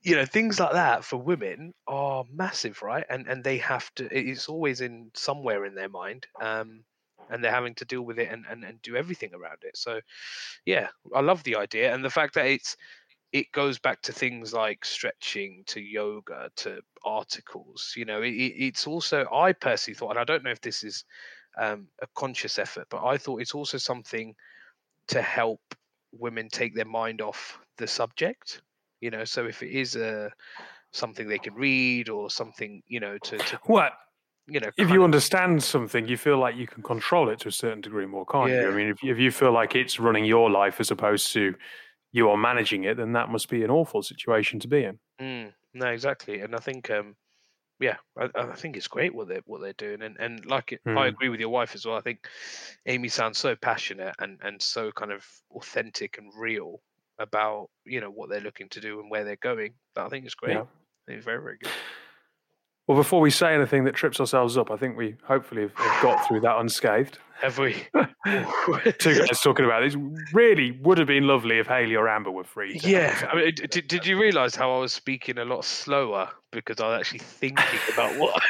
you 0.03 0.17
know, 0.17 0.27
things 0.27 0.59
like 0.59 0.73
that 0.73 1.05
for 1.05 1.17
women 1.17 1.73
are 1.87 2.25
massive, 2.33 2.83
right? 2.83 3.05
And 3.09 3.27
and 3.29 3.45
they 3.45 3.59
have 3.59 3.93
to. 3.95 4.09
It's 4.11 4.49
always 4.49 4.81
in 4.81 5.11
somewhere 5.15 5.65
in 5.65 5.75
their 5.75 5.89
mind. 5.89 6.27
Um, 6.41 6.85
and 7.31 7.43
they're 7.43 7.53
having 7.53 7.75
to 7.77 7.85
deal 7.85 8.03
with 8.03 8.19
it 8.19 8.29
and, 8.31 8.45
and, 8.51 8.65
and 8.65 8.83
do 8.83 8.97
everything 8.97 9.31
around 9.35 9.59
it. 9.63 9.77
So, 9.77 10.01
yeah, 10.67 10.89
I 11.15 11.21
love 11.21 11.43
the 11.45 11.57
idea 11.57 11.95
and 11.95 12.05
the 12.05 12.11
fact 12.11 12.35
that 12.35 12.47
it's 12.47 12.77
it 13.33 13.51
goes 13.53 13.79
back 13.79 14.03
to 14.03 14.13
things 14.13 14.53
like 14.53 14.85
stretching 14.85 15.63
to 15.67 15.81
yoga 15.81 16.51
to 16.57 16.81
articles 17.05 17.95
you 17.97 18.05
know 18.05 18.23
it, 18.23 18.31
it's 18.31 18.87
also 18.87 19.27
i 19.33 19.53
personally 19.53 19.97
thought 19.97 20.11
and 20.11 20.19
i 20.19 20.25
don't 20.25 20.45
know 20.45 20.51
if 20.51 20.61
this 20.61 20.85
is 20.85 21.05
um, 21.59 21.87
a 22.01 22.07
conscious 22.15 22.59
effort 22.59 22.87
but 22.91 23.05
i 23.05 23.19
thought 23.19 23.41
it's 23.41 23.55
also 23.55 23.77
something 23.77 24.35
to 25.09 25.21
help 25.21 25.61
women 26.13 26.49
take 26.49 26.75
their 26.75 26.87
mind 26.87 27.21
off 27.21 27.59
the 27.79 27.87
subject 27.87 28.63
you 29.01 29.11
know 29.11 29.25
so 29.25 29.47
if 29.47 29.63
it 29.63 29.71
is 29.71 29.97
a 29.97 30.31
something 30.93 31.27
they 31.27 31.39
can 31.39 31.55
read 31.55 32.09
or 32.09 32.31
something 32.31 32.83
you 32.87 33.01
know 33.01 33.19
to, 33.19 33.37
to 33.39 33.59
what 33.65 33.93
you 34.47 34.61
know 34.61 34.71
if 34.77 34.91
you 34.91 35.01
of, 35.01 35.05
understand 35.05 35.63
something 35.63 36.07
you 36.07 36.17
feel 36.17 36.39
like 36.39 36.57
you 36.57 36.67
can 36.67 36.83
control 36.83 37.29
it 37.29 37.39
to 37.39 37.49
a 37.49 37.53
certain 37.53 37.81
degree 37.81 38.07
more 38.07 38.27
can't 38.27 38.51
yeah. 38.51 38.63
you 38.63 38.71
i 38.71 38.75
mean 38.75 38.89
if, 38.89 38.99
if 39.03 39.19
you 39.19 39.31
feel 39.31 39.53
like 39.53 39.75
it's 39.75 39.99
running 39.99 40.25
your 40.25 40.51
life 40.51 40.81
as 40.81 40.91
opposed 40.91 41.33
to 41.33 41.55
you 42.13 42.29
are 42.29 42.37
managing 42.37 42.85
it, 42.85 42.97
then 42.97 43.13
that 43.13 43.31
must 43.31 43.49
be 43.49 43.65
an 43.65 43.71
awful 43.71 44.03
situation 44.03 44.61
to 44.61 44.69
be 44.69 44.85
in. 44.85 44.99
Mm, 45.21 45.53
no, 45.75 45.87
exactly. 45.87 46.41
And 46.41 46.55
I 46.55 46.59
think, 46.59 46.91
um, 46.91 47.17
yeah, 47.81 47.97
I, 48.19 48.29
I, 48.35 48.55
think 48.55 48.77
it's 48.77 48.87
great 48.87 49.15
what 49.15 49.29
they're 49.29 49.43
what 49.47 49.61
they're 49.61 49.73
doing, 49.73 50.03
and 50.03 50.17
and 50.21 50.45
like 50.47 50.73
it, 50.73 50.81
mm. 50.87 50.97
I 50.97 51.09
agree 51.09 51.31
with 51.31 51.41
your 51.41 51.49
wife 51.49 51.75
as 51.75 51.85
well. 51.85 51.97
I 51.97 52.01
think 52.01 52.29
Amy 52.87 53.09
sounds 53.09 53.39
so 53.39 53.57
passionate 53.57 54.15
and 54.19 54.39
and 54.43 54.63
so 54.63 54.93
kind 54.93 55.11
of 55.11 55.25
authentic 55.51 56.19
and 56.19 56.31
real. 56.37 56.81
about 57.19 57.69
you 57.85 58.01
know 58.01 58.11
what 58.11 58.29
they're 58.31 58.41
looking 58.41 58.69
to 58.71 58.81
do 58.81 59.01
and 59.01 59.11
where 59.11 59.25
they're 59.25 59.37
going. 59.37 59.75
But 59.95 60.07
I 60.07 60.09
think 60.11 60.27
it's 60.27 60.35
great. 60.35 60.55
Yeah. 60.55 60.63
I 60.63 61.03
think 61.07 61.17
it's 61.17 61.25
very 61.25 61.43
very 61.43 61.59
good. 61.61 61.73
Well, 62.93 63.01
before 63.01 63.23
we 63.23 63.31
say 63.31 63.55
anything 63.55 63.85
that 63.85 63.95
trips 63.95 64.21
ourselves 64.21 64.59
up, 64.59 64.71
I 64.71 64.77
think 64.77 64.99
we 64.99 65.15
hopefully 65.25 65.63
have, 65.63 65.73
have 65.77 66.03
got 66.03 66.29
through 66.29 66.41
that 66.41 66.59
unscathed. 66.59 67.17
Have 67.41 67.57
we? 67.59 67.73
Two 68.99 69.19
guys 69.19 69.41
talking 69.41 69.65
about 69.65 69.81
this 69.83 69.97
really 70.35 70.73
would 70.83 70.99
have 70.99 71.09
been 71.09 71.27
lovely 71.27 71.59
if 71.59 71.67
Haley 71.67 71.97
or 71.97 72.07
Amber 72.07 72.31
were 72.31 72.45
free. 72.45 72.79
Yeah, 72.85 73.19
I 73.33 73.35
mean, 73.35 73.55
did, 73.55 73.89
did 73.89 74.07
you 74.07 74.21
realise 74.21 74.55
how 74.55 74.73
I 74.73 74.79
was 74.79 74.93
speaking 74.93 75.39
a 75.39 75.45
lot 75.47 75.65
slower 75.65 76.29
because 76.53 76.81
I 76.81 76.89
was 76.91 77.01
actually 77.01 77.21
thinking 77.21 77.65
about 77.95 78.17
what 78.21 78.41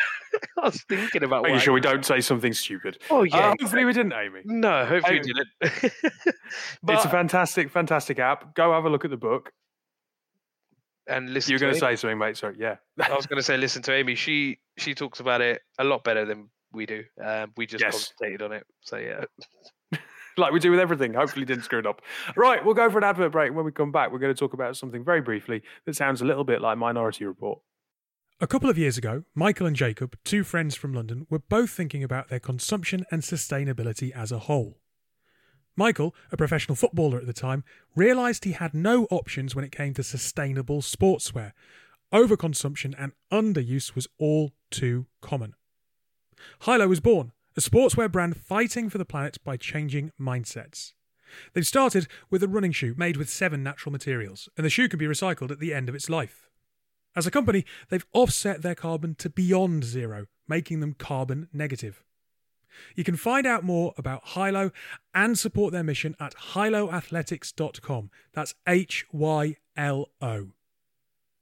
I 0.58 0.64
was 0.66 0.82
thinking 0.88 1.22
about? 1.22 1.44
Making 1.44 1.60
sure 1.60 1.72
we 1.72 1.80
don't 1.80 2.04
say 2.04 2.20
something 2.20 2.52
stupid. 2.52 2.98
Oh 3.10 3.20
Uh, 3.20 3.24
yeah, 3.24 3.54
hopefully 3.60 3.84
we 3.84 3.92
didn't, 3.94 4.12
Amy. 4.12 4.40
no, 4.44 4.84
hopefully 4.84 5.20
we 5.20 5.32
didn't. 5.32 5.92
but 6.82 6.96
it's 6.96 7.04
a 7.04 7.08
fantastic, 7.10 7.70
fantastic 7.70 8.18
app. 8.18 8.54
Go 8.56 8.72
have 8.74 8.84
a 8.86 8.90
look 8.90 9.04
at 9.06 9.10
the 9.10 9.16
book. 9.16 9.52
And 11.06 11.32
listen. 11.32 11.50
You're 11.50 11.58
going 11.60 11.74
to 11.74 11.84
Amy. 11.86 11.96
say 11.96 12.00
something, 12.00 12.18
mate. 12.18 12.36
Sorry, 12.36 12.56
yeah. 12.58 12.76
I 13.02 13.14
was 13.14 13.26
going 13.26 13.38
to 13.38 13.42
say, 13.42 13.56
listen 13.56 13.82
to 13.82 13.92
Amy. 13.92 14.14
She 14.14 14.58
she 14.78 14.94
talks 14.94 15.20
about 15.20 15.40
it 15.40 15.62
a 15.78 15.84
lot 15.84 16.04
better 16.04 16.24
than 16.24 16.48
we 16.72 16.86
do. 16.86 17.04
Um, 17.22 17.52
we 17.56 17.66
just 17.66 17.82
Yes. 17.82 17.92
concentrated 17.92 18.42
on 18.42 18.52
it. 18.52 18.66
So 18.80 18.96
yeah, 18.96 19.24
like 20.36 20.52
we 20.52 20.60
do 20.60 20.70
with 20.70 20.80
everything. 20.80 21.14
Hopefully, 21.14 21.44
didn't 21.44 21.64
screw 21.64 21.78
it 21.80 21.86
up. 21.86 22.00
Right, 22.36 22.64
we'll 22.64 22.74
go 22.74 22.88
for 22.90 22.98
an 22.98 23.04
advert 23.04 23.32
break. 23.32 23.52
When 23.54 23.64
we 23.64 23.72
come 23.72 23.92
back, 23.92 24.12
we're 24.12 24.18
going 24.18 24.34
to 24.34 24.38
talk 24.38 24.54
about 24.54 24.76
something 24.76 25.04
very 25.04 25.20
briefly 25.20 25.62
that 25.86 25.96
sounds 25.96 26.20
a 26.20 26.24
little 26.24 26.44
bit 26.44 26.60
like 26.60 26.78
Minority 26.78 27.24
Report. 27.26 27.60
A 28.40 28.46
couple 28.46 28.68
of 28.68 28.76
years 28.76 28.98
ago, 28.98 29.22
Michael 29.36 29.66
and 29.68 29.76
Jacob, 29.76 30.16
two 30.24 30.42
friends 30.42 30.74
from 30.74 30.92
London, 30.92 31.26
were 31.30 31.38
both 31.38 31.70
thinking 31.70 32.02
about 32.02 32.28
their 32.28 32.40
consumption 32.40 33.04
and 33.12 33.22
sustainability 33.22 34.10
as 34.10 34.32
a 34.32 34.40
whole. 34.40 34.80
Michael, 35.76 36.14
a 36.30 36.36
professional 36.36 36.76
footballer 36.76 37.18
at 37.18 37.26
the 37.26 37.32
time, 37.32 37.64
realised 37.96 38.44
he 38.44 38.52
had 38.52 38.74
no 38.74 39.06
options 39.10 39.54
when 39.54 39.64
it 39.64 39.72
came 39.72 39.94
to 39.94 40.02
sustainable 40.02 40.82
sportswear. 40.82 41.52
Overconsumption 42.12 42.94
and 42.98 43.12
underuse 43.32 43.94
was 43.94 44.06
all 44.18 44.52
too 44.70 45.06
common. 45.20 45.54
Hylo 46.62 46.88
was 46.88 47.00
born, 47.00 47.32
a 47.56 47.60
sportswear 47.60 48.10
brand 48.10 48.36
fighting 48.36 48.90
for 48.90 48.98
the 48.98 49.04
planet 49.04 49.38
by 49.44 49.56
changing 49.56 50.12
mindsets. 50.20 50.92
They've 51.54 51.66
started 51.66 52.06
with 52.30 52.42
a 52.42 52.48
running 52.48 52.72
shoe 52.72 52.94
made 52.96 53.16
with 53.16 53.30
seven 53.30 53.62
natural 53.62 53.92
materials, 53.92 54.48
and 54.56 54.66
the 54.66 54.70
shoe 54.70 54.88
can 54.88 54.98
be 54.98 55.06
recycled 55.06 55.50
at 55.50 55.60
the 55.60 55.72
end 55.72 55.88
of 55.88 55.94
its 55.94 56.10
life. 56.10 56.48
As 57.16 57.26
a 57.26 57.30
company, 57.30 57.64
they've 57.88 58.06
offset 58.12 58.62
their 58.62 58.74
carbon 58.74 59.14
to 59.16 59.30
beyond 59.30 59.84
zero, 59.84 60.26
making 60.48 60.80
them 60.80 60.94
carbon 60.94 61.48
negative. 61.52 62.02
You 62.96 63.04
can 63.04 63.16
find 63.16 63.46
out 63.46 63.64
more 63.64 63.94
about 63.96 64.22
Hylo 64.24 64.70
and 65.14 65.38
support 65.38 65.72
their 65.72 65.82
mission 65.84 66.16
at 66.20 66.34
hyloathletics.com. 66.34 68.10
That's 68.32 68.54
H 68.66 69.06
Y 69.12 69.56
L 69.76 70.08
O. 70.20 70.48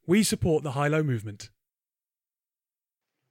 We 0.07 0.23
support 0.23 0.63
the 0.65 0.73
Hylo 0.73 1.03
movement. 1.03 1.51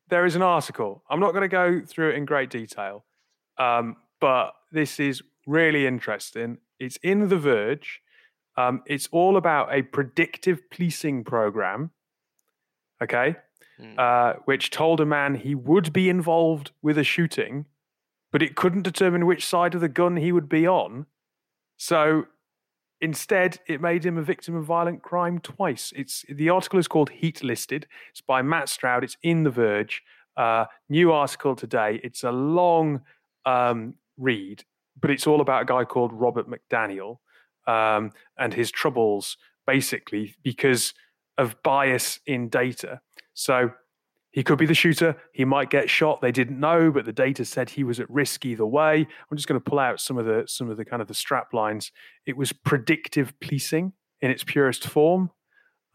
There 0.09 0.25
is 0.25 0.35
an 0.35 0.41
article. 0.41 1.03
I'm 1.09 1.19
not 1.19 1.31
going 1.33 1.43
to 1.43 1.47
go 1.47 1.81
through 1.85 2.11
it 2.11 2.15
in 2.15 2.25
great 2.25 2.49
detail, 2.49 3.05
um, 3.57 3.95
but 4.19 4.53
this 4.71 4.99
is 4.99 5.21
really 5.45 5.85
interesting. 5.85 6.57
It's 6.79 6.97
in 7.03 7.27
The 7.29 7.37
Verge. 7.37 8.01
Um, 8.57 8.81
it's 8.85 9.07
all 9.11 9.37
about 9.37 9.73
a 9.73 9.83
predictive 9.83 10.69
policing 10.69 11.23
program, 11.23 11.91
okay, 13.01 13.35
Mm. 13.79 13.97
uh, 13.97 14.39
which 14.43 14.71
told 14.71 14.99
a 14.99 15.05
man 15.05 15.35
he 15.35 15.55
would 15.55 15.93
be 15.93 16.09
involved 16.09 16.71
with 16.81 16.97
a 16.97 17.03
shooting, 17.05 17.65
but 18.31 18.41
it 18.41 18.55
couldn't 18.55 18.83
determine 18.83 19.25
which 19.25 19.45
side 19.45 19.75
of 19.75 19.81
the 19.81 19.89
gun 19.89 20.17
he 20.17 20.31
would 20.31 20.49
be 20.49 20.67
on. 20.67 21.05
So 21.77 22.25
instead, 23.01 23.59
it 23.67 23.81
made 23.81 24.05
him 24.05 24.17
a 24.17 24.21
victim 24.21 24.55
of 24.55 24.65
violent 24.65 25.01
crime 25.01 25.39
twice. 25.39 25.93
It's 25.95 26.25
the 26.29 26.49
article 26.49 26.79
is 26.79 26.87
called 26.87 27.09
Heat 27.09 27.43
Listed. 27.43 27.87
It's 28.11 28.21
by 28.21 28.41
Matt 28.41 28.69
Stroud. 28.69 29.03
It's 29.03 29.17
in 29.23 29.43
The 29.43 29.49
Verge. 29.49 30.03
Uh, 30.37 30.65
new 30.89 31.11
article 31.11 31.55
today. 31.55 31.99
It's 32.03 32.23
a 32.23 32.31
long 32.31 33.01
um, 33.45 33.95
read, 34.17 34.63
but 34.99 35.11
it's 35.11 35.27
all 35.27 35.41
about 35.41 35.63
a 35.63 35.65
guy 35.65 35.83
called 35.83 36.13
Robert 36.13 36.47
McDaniel 36.49 37.17
um, 37.67 38.11
and 38.37 38.53
his 38.53 38.71
troubles, 38.71 39.37
basically 39.67 40.35
because 40.43 40.93
of 41.37 41.61
bias 41.63 42.19
in 42.25 42.49
data. 42.49 43.01
So 43.33 43.71
he 44.31 44.43
could 44.43 44.59
be 44.59 44.65
the 44.65 44.73
shooter. 44.75 45.15
He 45.33 45.43
might 45.45 45.69
get 45.69 45.89
shot. 45.89 46.21
They 46.21 46.31
didn't 46.31 46.59
know, 46.59 46.91
but 46.91 47.05
the 47.05 47.13
data 47.13 47.43
said 47.45 47.69
he 47.69 47.83
was 47.83 47.99
at 47.99 48.09
risk 48.09 48.45
either 48.45 48.65
way. 48.65 49.07
I'm 49.29 49.37
just 49.37 49.47
going 49.47 49.59
to 49.59 49.69
pull 49.69 49.79
out 49.79 49.99
some 49.99 50.17
of 50.17 50.25
the 50.25 50.43
some 50.47 50.69
of 50.69 50.77
the 50.77 50.85
kind 50.85 51.01
of 51.01 51.07
the 51.07 51.13
strap 51.13 51.53
lines. 51.53 51.91
It 52.25 52.37
was 52.37 52.53
predictive 52.53 53.33
policing 53.39 53.93
in 54.21 54.29
its 54.31 54.43
purest 54.43 54.87
form. 54.87 55.31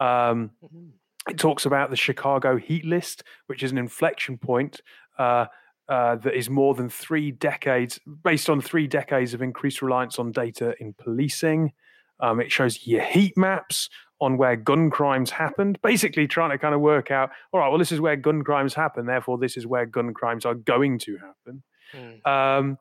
Um, 0.00 0.50
Mhm. 0.62 0.90
it 1.30 1.38
talks 1.38 1.64
about 1.64 1.90
the 1.90 1.96
Chicago 1.96 2.56
heat 2.56 2.84
list, 2.84 3.22
which 3.46 3.62
is 3.62 3.70
an 3.72 3.78
inflection 3.78 4.36
point 4.38 4.80
uh, 5.18 5.46
uh, 5.88 6.16
that 6.16 6.34
is 6.34 6.50
more 6.50 6.74
than 6.74 6.88
three 6.88 7.30
decades, 7.30 8.00
based 8.24 8.50
on 8.50 8.60
three 8.60 8.86
decades 8.86 9.32
of 9.34 9.42
increased 9.42 9.80
reliance 9.80 10.18
on 10.18 10.32
data 10.32 10.74
in 10.80 10.92
policing. 10.94 11.72
Um, 12.24 12.40
it 12.40 12.50
shows 12.50 12.86
your 12.86 13.02
heat 13.02 13.36
maps 13.36 13.90
on 14.20 14.38
where 14.38 14.56
gun 14.56 14.88
crimes 14.90 15.30
happened, 15.30 15.78
basically 15.82 16.26
trying 16.26 16.50
to 16.50 16.58
kind 16.58 16.74
of 16.74 16.80
work 16.80 17.10
out, 17.10 17.30
all 17.52 17.60
right, 17.60 17.68
well, 17.68 17.78
this 17.78 17.92
is 17.92 18.00
where 18.00 18.16
gun 18.16 18.42
crimes 18.42 18.72
happen, 18.72 19.04
therefore, 19.04 19.36
this 19.36 19.56
is 19.56 19.66
where 19.66 19.84
gun 19.84 20.14
crimes 20.14 20.46
are 20.46 20.54
going 20.54 20.98
to 21.00 21.18
happen. 21.18 21.62
Mm. 21.92 22.26
Um, 22.26 22.78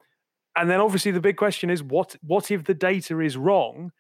and 0.56 0.70
then 0.70 0.80
obviously 0.80 1.12
the 1.12 1.20
big 1.20 1.36
question 1.36 1.70
is 1.70 1.84
what 1.84 2.16
what 2.22 2.52
if 2.52 2.64
the 2.64 2.74
data 2.74 3.20
is 3.20 3.36
wrong? 3.36 3.92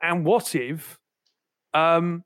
And 0.00 0.24
what 0.24 0.54
if 0.54 0.98
um, 1.74 2.24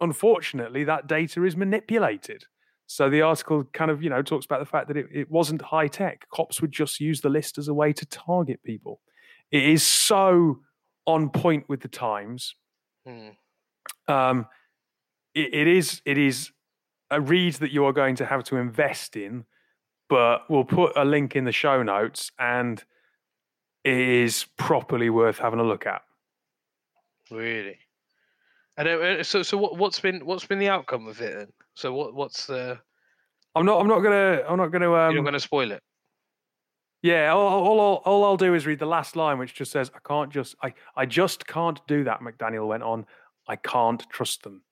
unfortunately 0.00 0.84
that 0.84 1.06
data 1.06 1.44
is 1.44 1.56
manipulated? 1.56 2.44
So 2.86 3.08
the 3.08 3.22
article 3.22 3.64
kind 3.72 3.90
of, 3.90 4.02
you 4.02 4.10
know, 4.10 4.22
talks 4.22 4.44
about 4.44 4.60
the 4.60 4.66
fact 4.66 4.88
that 4.88 4.96
it, 4.96 5.06
it 5.12 5.30
wasn't 5.30 5.62
high 5.62 5.86
tech. 5.86 6.26
Cops 6.30 6.60
would 6.60 6.72
just 6.72 7.00
use 7.00 7.20
the 7.22 7.30
list 7.30 7.56
as 7.56 7.68
a 7.68 7.74
way 7.74 7.92
to 7.94 8.04
target 8.06 8.62
people. 8.64 9.00
It 9.50 9.64
is 9.64 9.82
so 9.82 10.58
on 11.06 11.30
point 11.30 11.68
with 11.68 11.80
the 11.80 11.88
times. 11.88 12.54
Mm. 13.06 13.36
Um, 14.08 14.46
it, 15.34 15.54
it 15.54 15.66
is 15.68 16.02
it 16.04 16.18
is 16.18 16.50
a 17.10 17.20
read 17.20 17.54
that 17.54 17.72
you 17.72 17.84
are 17.84 17.92
going 17.92 18.16
to 18.16 18.26
have 18.26 18.44
to 18.44 18.56
invest 18.56 19.16
in, 19.16 19.44
but 20.08 20.48
we'll 20.48 20.64
put 20.64 20.92
a 20.96 21.04
link 21.04 21.36
in 21.36 21.44
the 21.44 21.52
show 21.52 21.82
notes, 21.82 22.30
and 22.38 22.82
it 23.84 23.98
is 23.98 24.46
properly 24.56 25.10
worth 25.10 25.38
having 25.38 25.58
a 25.60 25.64
look 25.64 25.86
at. 25.86 26.02
Really? 27.30 27.78
And 28.76 28.88
uh, 28.88 28.92
uh, 28.92 29.22
so, 29.22 29.42
so 29.42 29.56
what, 29.58 29.76
what's 29.76 30.00
been 30.00 30.24
what's 30.24 30.46
been 30.46 30.58
the 30.58 30.68
outcome 30.68 31.06
of 31.06 31.20
it 31.20 31.36
then? 31.36 31.48
So 31.74 31.92
what 31.92 32.14
what's 32.14 32.46
the? 32.46 32.78
I'm 33.54 33.66
not. 33.66 33.80
I'm 33.80 33.88
not 33.88 34.00
gonna. 34.00 34.42
I'm 34.48 34.56
not 34.56 34.68
gonna. 34.68 34.86
you're 34.86 35.08
Um, 35.08 35.14
not 35.16 35.22
going 35.22 35.34
to 35.34 35.40
spoil 35.40 35.72
it. 35.72 35.82
Yeah. 37.02 37.32
All, 37.32 37.46
all, 37.46 37.80
all, 37.80 38.02
all 38.04 38.24
I'll 38.24 38.36
do 38.36 38.54
is 38.54 38.66
read 38.66 38.78
the 38.78 38.86
last 38.86 39.16
line, 39.16 39.38
which 39.38 39.54
just 39.54 39.72
says, 39.72 39.90
"I 39.94 39.98
can't 40.06 40.32
just. 40.32 40.54
I. 40.62 40.72
I 40.96 41.06
just 41.06 41.46
can't 41.46 41.80
do 41.86 42.04
that." 42.04 42.20
McDaniel 42.20 42.68
went 42.68 42.82
on. 42.82 43.06
I 43.48 43.56
can't 43.56 44.02
trust 44.10 44.42
them, 44.44 44.62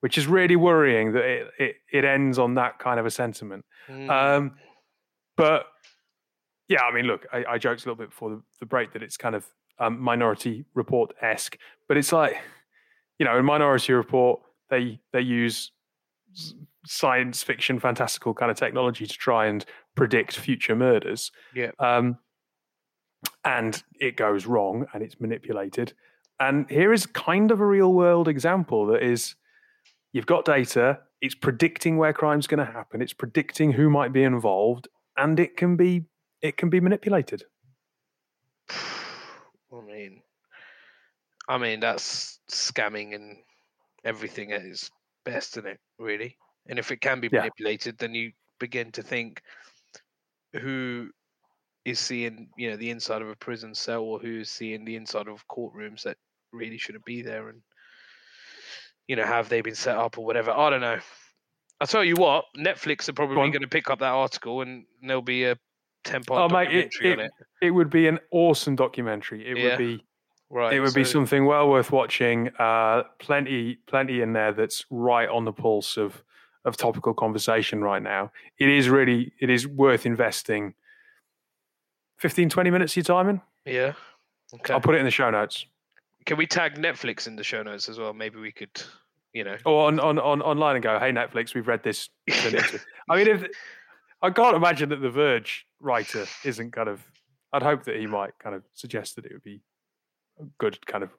which 0.00 0.18
is 0.18 0.26
really 0.26 0.56
worrying 0.56 1.12
that 1.12 1.24
it 1.24 1.46
it, 1.58 1.76
it 1.92 2.04
ends 2.04 2.38
on 2.38 2.54
that 2.54 2.78
kind 2.78 3.00
of 3.00 3.06
a 3.06 3.10
sentiment. 3.10 3.64
Mm. 3.88 4.10
Um, 4.10 4.52
but 5.36 5.66
yeah, 6.68 6.82
I 6.82 6.92
mean, 6.92 7.06
look, 7.06 7.26
I, 7.32 7.44
I 7.50 7.58
joked 7.58 7.82
a 7.82 7.88
little 7.88 7.96
bit 7.96 8.10
before 8.10 8.30
the, 8.30 8.42
the 8.60 8.66
break 8.66 8.92
that 8.92 9.02
it's 9.02 9.16
kind 9.16 9.34
of 9.34 9.46
um, 9.78 10.00
Minority 10.00 10.64
Report 10.74 11.12
esque, 11.22 11.56
but 11.86 11.96
it's 11.96 12.12
like, 12.12 12.36
you 13.18 13.26
know, 13.26 13.38
in 13.38 13.44
Minority 13.44 13.92
Report, 13.92 14.40
they 14.70 15.00
they 15.12 15.20
use 15.20 15.70
science 16.84 17.42
fiction, 17.42 17.78
fantastical 17.78 18.34
kind 18.34 18.50
of 18.50 18.56
technology 18.56 19.06
to 19.06 19.14
try 19.14 19.46
and 19.46 19.64
predict 19.96 20.36
future 20.36 20.76
murders. 20.76 21.32
Yeah. 21.54 21.72
Um, 21.80 22.18
and 23.44 23.82
it 23.98 24.16
goes 24.16 24.46
wrong 24.46 24.86
and 24.92 25.02
it's 25.02 25.20
manipulated. 25.20 25.92
And 26.38 26.70
here 26.70 26.92
is 26.92 27.06
kind 27.06 27.50
of 27.50 27.60
a 27.60 27.66
real 27.66 27.92
world 27.92 28.28
example 28.28 28.86
that 28.86 29.02
is 29.02 29.34
you've 30.12 30.26
got 30.26 30.44
data, 30.44 31.00
it's 31.20 31.34
predicting 31.34 31.96
where 31.96 32.12
crime's 32.12 32.46
going 32.46 32.64
to 32.64 32.70
happen, 32.70 33.00
it's 33.00 33.14
predicting 33.14 33.72
who 33.72 33.88
might 33.88 34.12
be 34.12 34.22
involved, 34.22 34.86
and 35.16 35.40
it 35.40 35.56
can 35.56 35.76
be 35.76 36.04
it 36.42 36.56
can 36.58 36.68
be 36.68 36.78
manipulated. 36.80 37.44
I 38.70 39.80
mean, 39.86 40.22
I 41.48 41.58
mean 41.58 41.80
that's 41.80 42.38
scamming 42.50 43.14
and 43.14 43.38
everything 44.04 44.52
at 44.52 44.62
its 44.62 44.90
best, 45.24 45.56
isn't 45.56 45.66
it? 45.68 45.80
Really. 45.98 46.36
And 46.68 46.78
if 46.78 46.90
it 46.90 47.00
can 47.00 47.20
be 47.20 47.28
Yeah. 47.32 47.40
manipulated, 47.40 47.98
then 47.98 48.14
you 48.14 48.32
begin 48.58 48.92
to 48.92 49.02
think 49.02 49.42
who 50.52 51.10
is 51.84 51.98
seeing, 52.00 52.48
you 52.56 52.70
know, 52.70 52.76
the 52.76 52.90
inside 52.90 53.22
of 53.22 53.28
a 53.28 53.36
prison 53.36 53.74
cell 53.74 54.02
or 54.02 54.18
who 54.18 54.40
is 54.40 54.50
seeing 54.50 54.84
the 54.84 54.96
inside 54.96 55.28
of 55.28 55.46
courtrooms 55.48 56.02
that 56.02 56.16
really 56.52 56.78
shouldn't 56.78 57.04
be 57.04 57.22
there, 57.22 57.48
and 57.48 57.60
you 59.08 59.14
know, 59.16 59.24
have 59.24 59.48
they 59.48 59.60
been 59.60 59.74
set 59.74 59.96
up 59.96 60.18
or 60.18 60.24
whatever? 60.24 60.50
I 60.50 60.70
don't 60.70 60.80
know. 60.80 60.98
I'll 61.80 61.86
tell 61.86 62.02
you 62.04 62.14
what, 62.16 62.46
Netflix 62.56 63.08
are 63.08 63.12
probably 63.12 63.36
going 63.36 63.60
to 63.60 63.68
pick 63.68 63.88
up 63.90 64.00
that 64.00 64.12
article, 64.12 64.62
and 64.62 64.84
there'll 65.02 65.22
be 65.22 65.44
a 65.44 65.56
10 66.04 66.24
part 66.24 66.50
Oh, 66.50 66.54
mate, 66.54 66.74
it- 66.74 66.92
on 67.04 67.06
it- 67.06 67.18
it. 67.20 67.30
It 67.62 67.70
would 67.70 67.90
be 67.90 68.08
an 68.08 68.18
awesome 68.32 68.74
documentary. 68.76 69.46
It 69.46 69.56
Yeah. 69.58 69.64
would 69.70 69.78
be 69.78 70.04
Right. 70.48 70.72
it 70.74 70.80
would 70.80 70.94
be 70.94 71.04
something 71.04 71.44
well 71.44 71.68
worth 71.68 71.90
watching. 71.92 72.48
Uh, 72.58 73.02
plenty, 73.18 73.76
plenty 73.86 74.20
in 74.22 74.32
there 74.32 74.52
that's 74.52 74.84
right 74.90 75.28
on 75.28 75.44
the 75.44 75.52
pulse 75.52 75.96
of 75.96 76.22
of 76.66 76.76
topical 76.76 77.14
conversation 77.14 77.82
right 77.82 78.02
now. 78.02 78.30
It 78.58 78.68
is 78.68 78.88
really, 78.90 79.32
it 79.40 79.48
is 79.48 79.66
worth 79.66 80.04
investing 80.04 80.74
15, 82.18 82.48
20 82.50 82.70
minutes 82.70 82.92
of 82.92 82.96
your 82.96 83.04
time 83.04 83.28
in. 83.28 83.40
Yeah. 83.64 83.92
Okay. 84.54 84.74
I'll 84.74 84.80
put 84.80 84.94
it 84.94 84.98
in 84.98 85.04
the 85.04 85.10
show 85.10 85.30
notes 85.30 85.64
Can 86.26 86.36
we 86.36 86.46
tag 86.46 86.74
Netflix 86.76 87.26
in 87.26 87.36
the 87.36 87.44
show 87.44 87.62
notes 87.62 87.88
as 87.88 87.98
well? 87.98 88.12
Maybe 88.12 88.38
we 88.38 88.52
could, 88.52 88.70
you 89.32 89.44
know. 89.44 89.56
or 89.64 89.86
on, 89.86 89.98
on, 90.00 90.18
on 90.18 90.42
online 90.42 90.76
and 90.76 90.82
go, 90.82 90.98
hey 90.98 91.10
Netflix, 91.12 91.54
we've 91.54 91.66
read 91.68 91.82
this. 91.82 92.08
turn 92.30 92.54
it 92.54 92.64
into-" 92.64 92.80
I 93.08 93.16
mean, 93.16 93.28
if 93.28 93.44
I 94.22 94.30
can't 94.30 94.56
imagine 94.56 94.88
that 94.90 95.00
the 95.00 95.10
Verge 95.10 95.66
writer 95.80 96.26
isn't 96.44 96.72
kind 96.72 96.88
of. 96.88 97.00
I'd 97.52 97.62
hope 97.62 97.84
that 97.84 97.96
he 97.96 98.06
might 98.06 98.36
kind 98.38 98.54
of 98.56 98.62
suggest 98.74 99.16
that 99.16 99.24
it 99.24 99.32
would 99.32 99.42
be 99.44 99.60
a 100.40 100.44
good 100.58 100.84
kind 100.86 101.04
of 101.04 101.10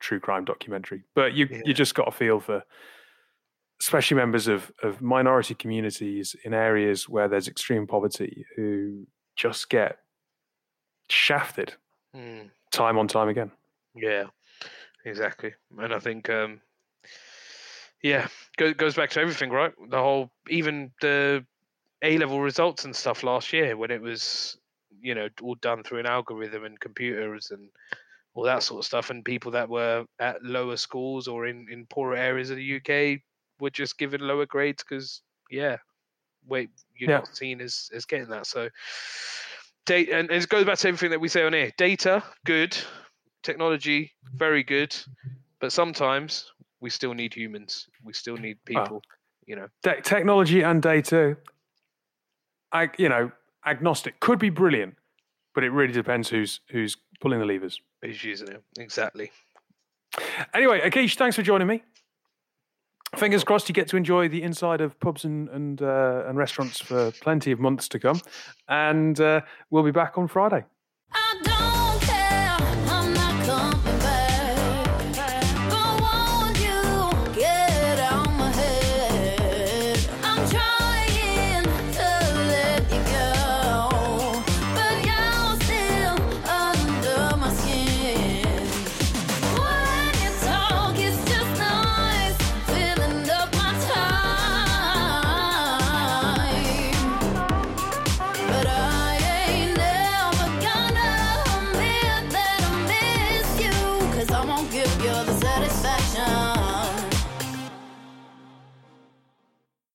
true 0.00 0.18
crime 0.18 0.44
documentary. 0.44 1.02
But 1.14 1.34
you 1.34 1.46
Yeah. 1.50 1.60
you 1.66 1.74
just 1.74 1.94
got 1.94 2.08
a 2.08 2.10
feel 2.10 2.40
for, 2.40 2.64
especially 3.80 4.16
members 4.16 4.48
of 4.48 4.72
of 4.82 5.00
minority 5.00 5.54
communities 5.54 6.34
in 6.44 6.52
areas 6.54 7.08
where 7.08 7.28
there's 7.28 7.48
extreme 7.48 7.86
poverty 7.86 8.44
who 8.56 9.06
just 9.36 9.70
get 9.70 9.98
shafted 11.08 11.74
Hmm. 12.14 12.46
time 12.72 12.98
on 12.98 13.06
time 13.08 13.28
again. 13.28 13.52
Yeah, 13.94 14.26
exactly. 15.04 15.54
And 15.78 15.92
I 15.94 15.98
think, 15.98 16.30
um, 16.30 16.60
yeah, 18.02 18.28
go, 18.56 18.72
goes 18.72 18.94
back 18.94 19.10
to 19.10 19.20
everything, 19.20 19.50
right? 19.50 19.72
The 19.88 19.98
whole, 19.98 20.30
even 20.48 20.92
the 21.00 21.44
A 22.02 22.18
level 22.18 22.40
results 22.40 22.84
and 22.84 22.94
stuff 22.94 23.22
last 23.22 23.52
year 23.52 23.76
when 23.76 23.90
it 23.90 24.00
was, 24.00 24.58
you 25.00 25.14
know, 25.14 25.28
all 25.42 25.56
done 25.56 25.82
through 25.82 25.98
an 26.00 26.06
algorithm 26.06 26.64
and 26.64 26.78
computers 26.80 27.50
and 27.50 27.70
all 28.34 28.44
that 28.44 28.62
sort 28.62 28.78
of 28.80 28.86
stuff. 28.86 29.10
And 29.10 29.24
people 29.24 29.50
that 29.52 29.68
were 29.68 30.06
at 30.20 30.42
lower 30.42 30.76
schools 30.76 31.28
or 31.28 31.46
in, 31.46 31.66
in 31.70 31.86
poorer 31.86 32.16
areas 32.16 32.50
of 32.50 32.56
the 32.56 32.76
UK 32.76 33.20
were 33.60 33.70
just 33.70 33.98
given 33.98 34.20
lower 34.20 34.46
grades 34.46 34.82
because, 34.82 35.22
yeah, 35.50 35.76
wait, 36.46 36.70
you're 36.96 37.10
Yeah. 37.10 37.18
not 37.18 37.36
seen 37.36 37.60
as, 37.60 37.90
as 37.94 38.04
getting 38.04 38.28
that. 38.30 38.46
So, 38.46 38.68
data, 39.86 40.16
and 40.16 40.30
it 40.30 40.48
goes 40.48 40.64
back 40.64 40.78
to 40.78 40.88
everything 40.88 41.10
that 41.10 41.20
we 41.20 41.28
say 41.28 41.44
on 41.44 41.52
here 41.52 41.72
data, 41.78 42.22
good 42.44 42.76
technology 43.44 44.12
very 44.34 44.62
good 44.64 44.94
but 45.60 45.72
sometimes 45.72 46.52
we 46.80 46.90
still 46.90 47.14
need 47.14 47.32
humans 47.32 47.86
we 48.04 48.12
still 48.12 48.36
need 48.36 48.58
people 48.64 49.00
you 49.46 49.54
know 49.56 49.68
Te- 49.84 50.00
technology 50.02 50.60
and 50.62 50.82
data, 50.82 51.36
I 52.72 52.90
you 52.98 53.08
know, 53.08 53.30
agnostic 53.64 54.18
could 54.20 54.38
be 54.40 54.50
brilliant, 54.50 54.96
but 55.54 55.64
it 55.64 55.70
really 55.70 55.92
depends 55.92 56.28
who's 56.28 56.60
who's 56.70 56.96
pulling 57.20 57.38
the 57.38 57.46
levers. 57.46 57.80
who's 58.02 58.22
using 58.22 58.48
it 58.48 58.62
exactly 58.78 59.30
Anyway, 60.52 60.80
Akish, 60.80 61.16
thanks 61.16 61.36
for 61.36 61.42
joining 61.42 61.68
me. 61.68 61.82
Fingers 63.16 63.42
crossed 63.42 63.68
you 63.68 63.72
get 63.72 63.88
to 63.88 63.96
enjoy 63.96 64.28
the 64.28 64.42
inside 64.42 64.80
of 64.80 64.98
pubs 65.00 65.24
and 65.24 65.48
and, 65.48 65.82
uh, 65.82 66.24
and 66.26 66.36
restaurants 66.36 66.80
for 66.80 67.10
plenty 67.22 67.52
of 67.52 67.58
months 67.58 67.88
to 67.88 67.98
come, 67.98 68.20
and 68.68 69.20
uh, 69.20 69.40
we'll 69.70 69.82
be 69.82 69.90
back 69.90 70.18
on 70.18 70.28
Friday. 70.28 70.64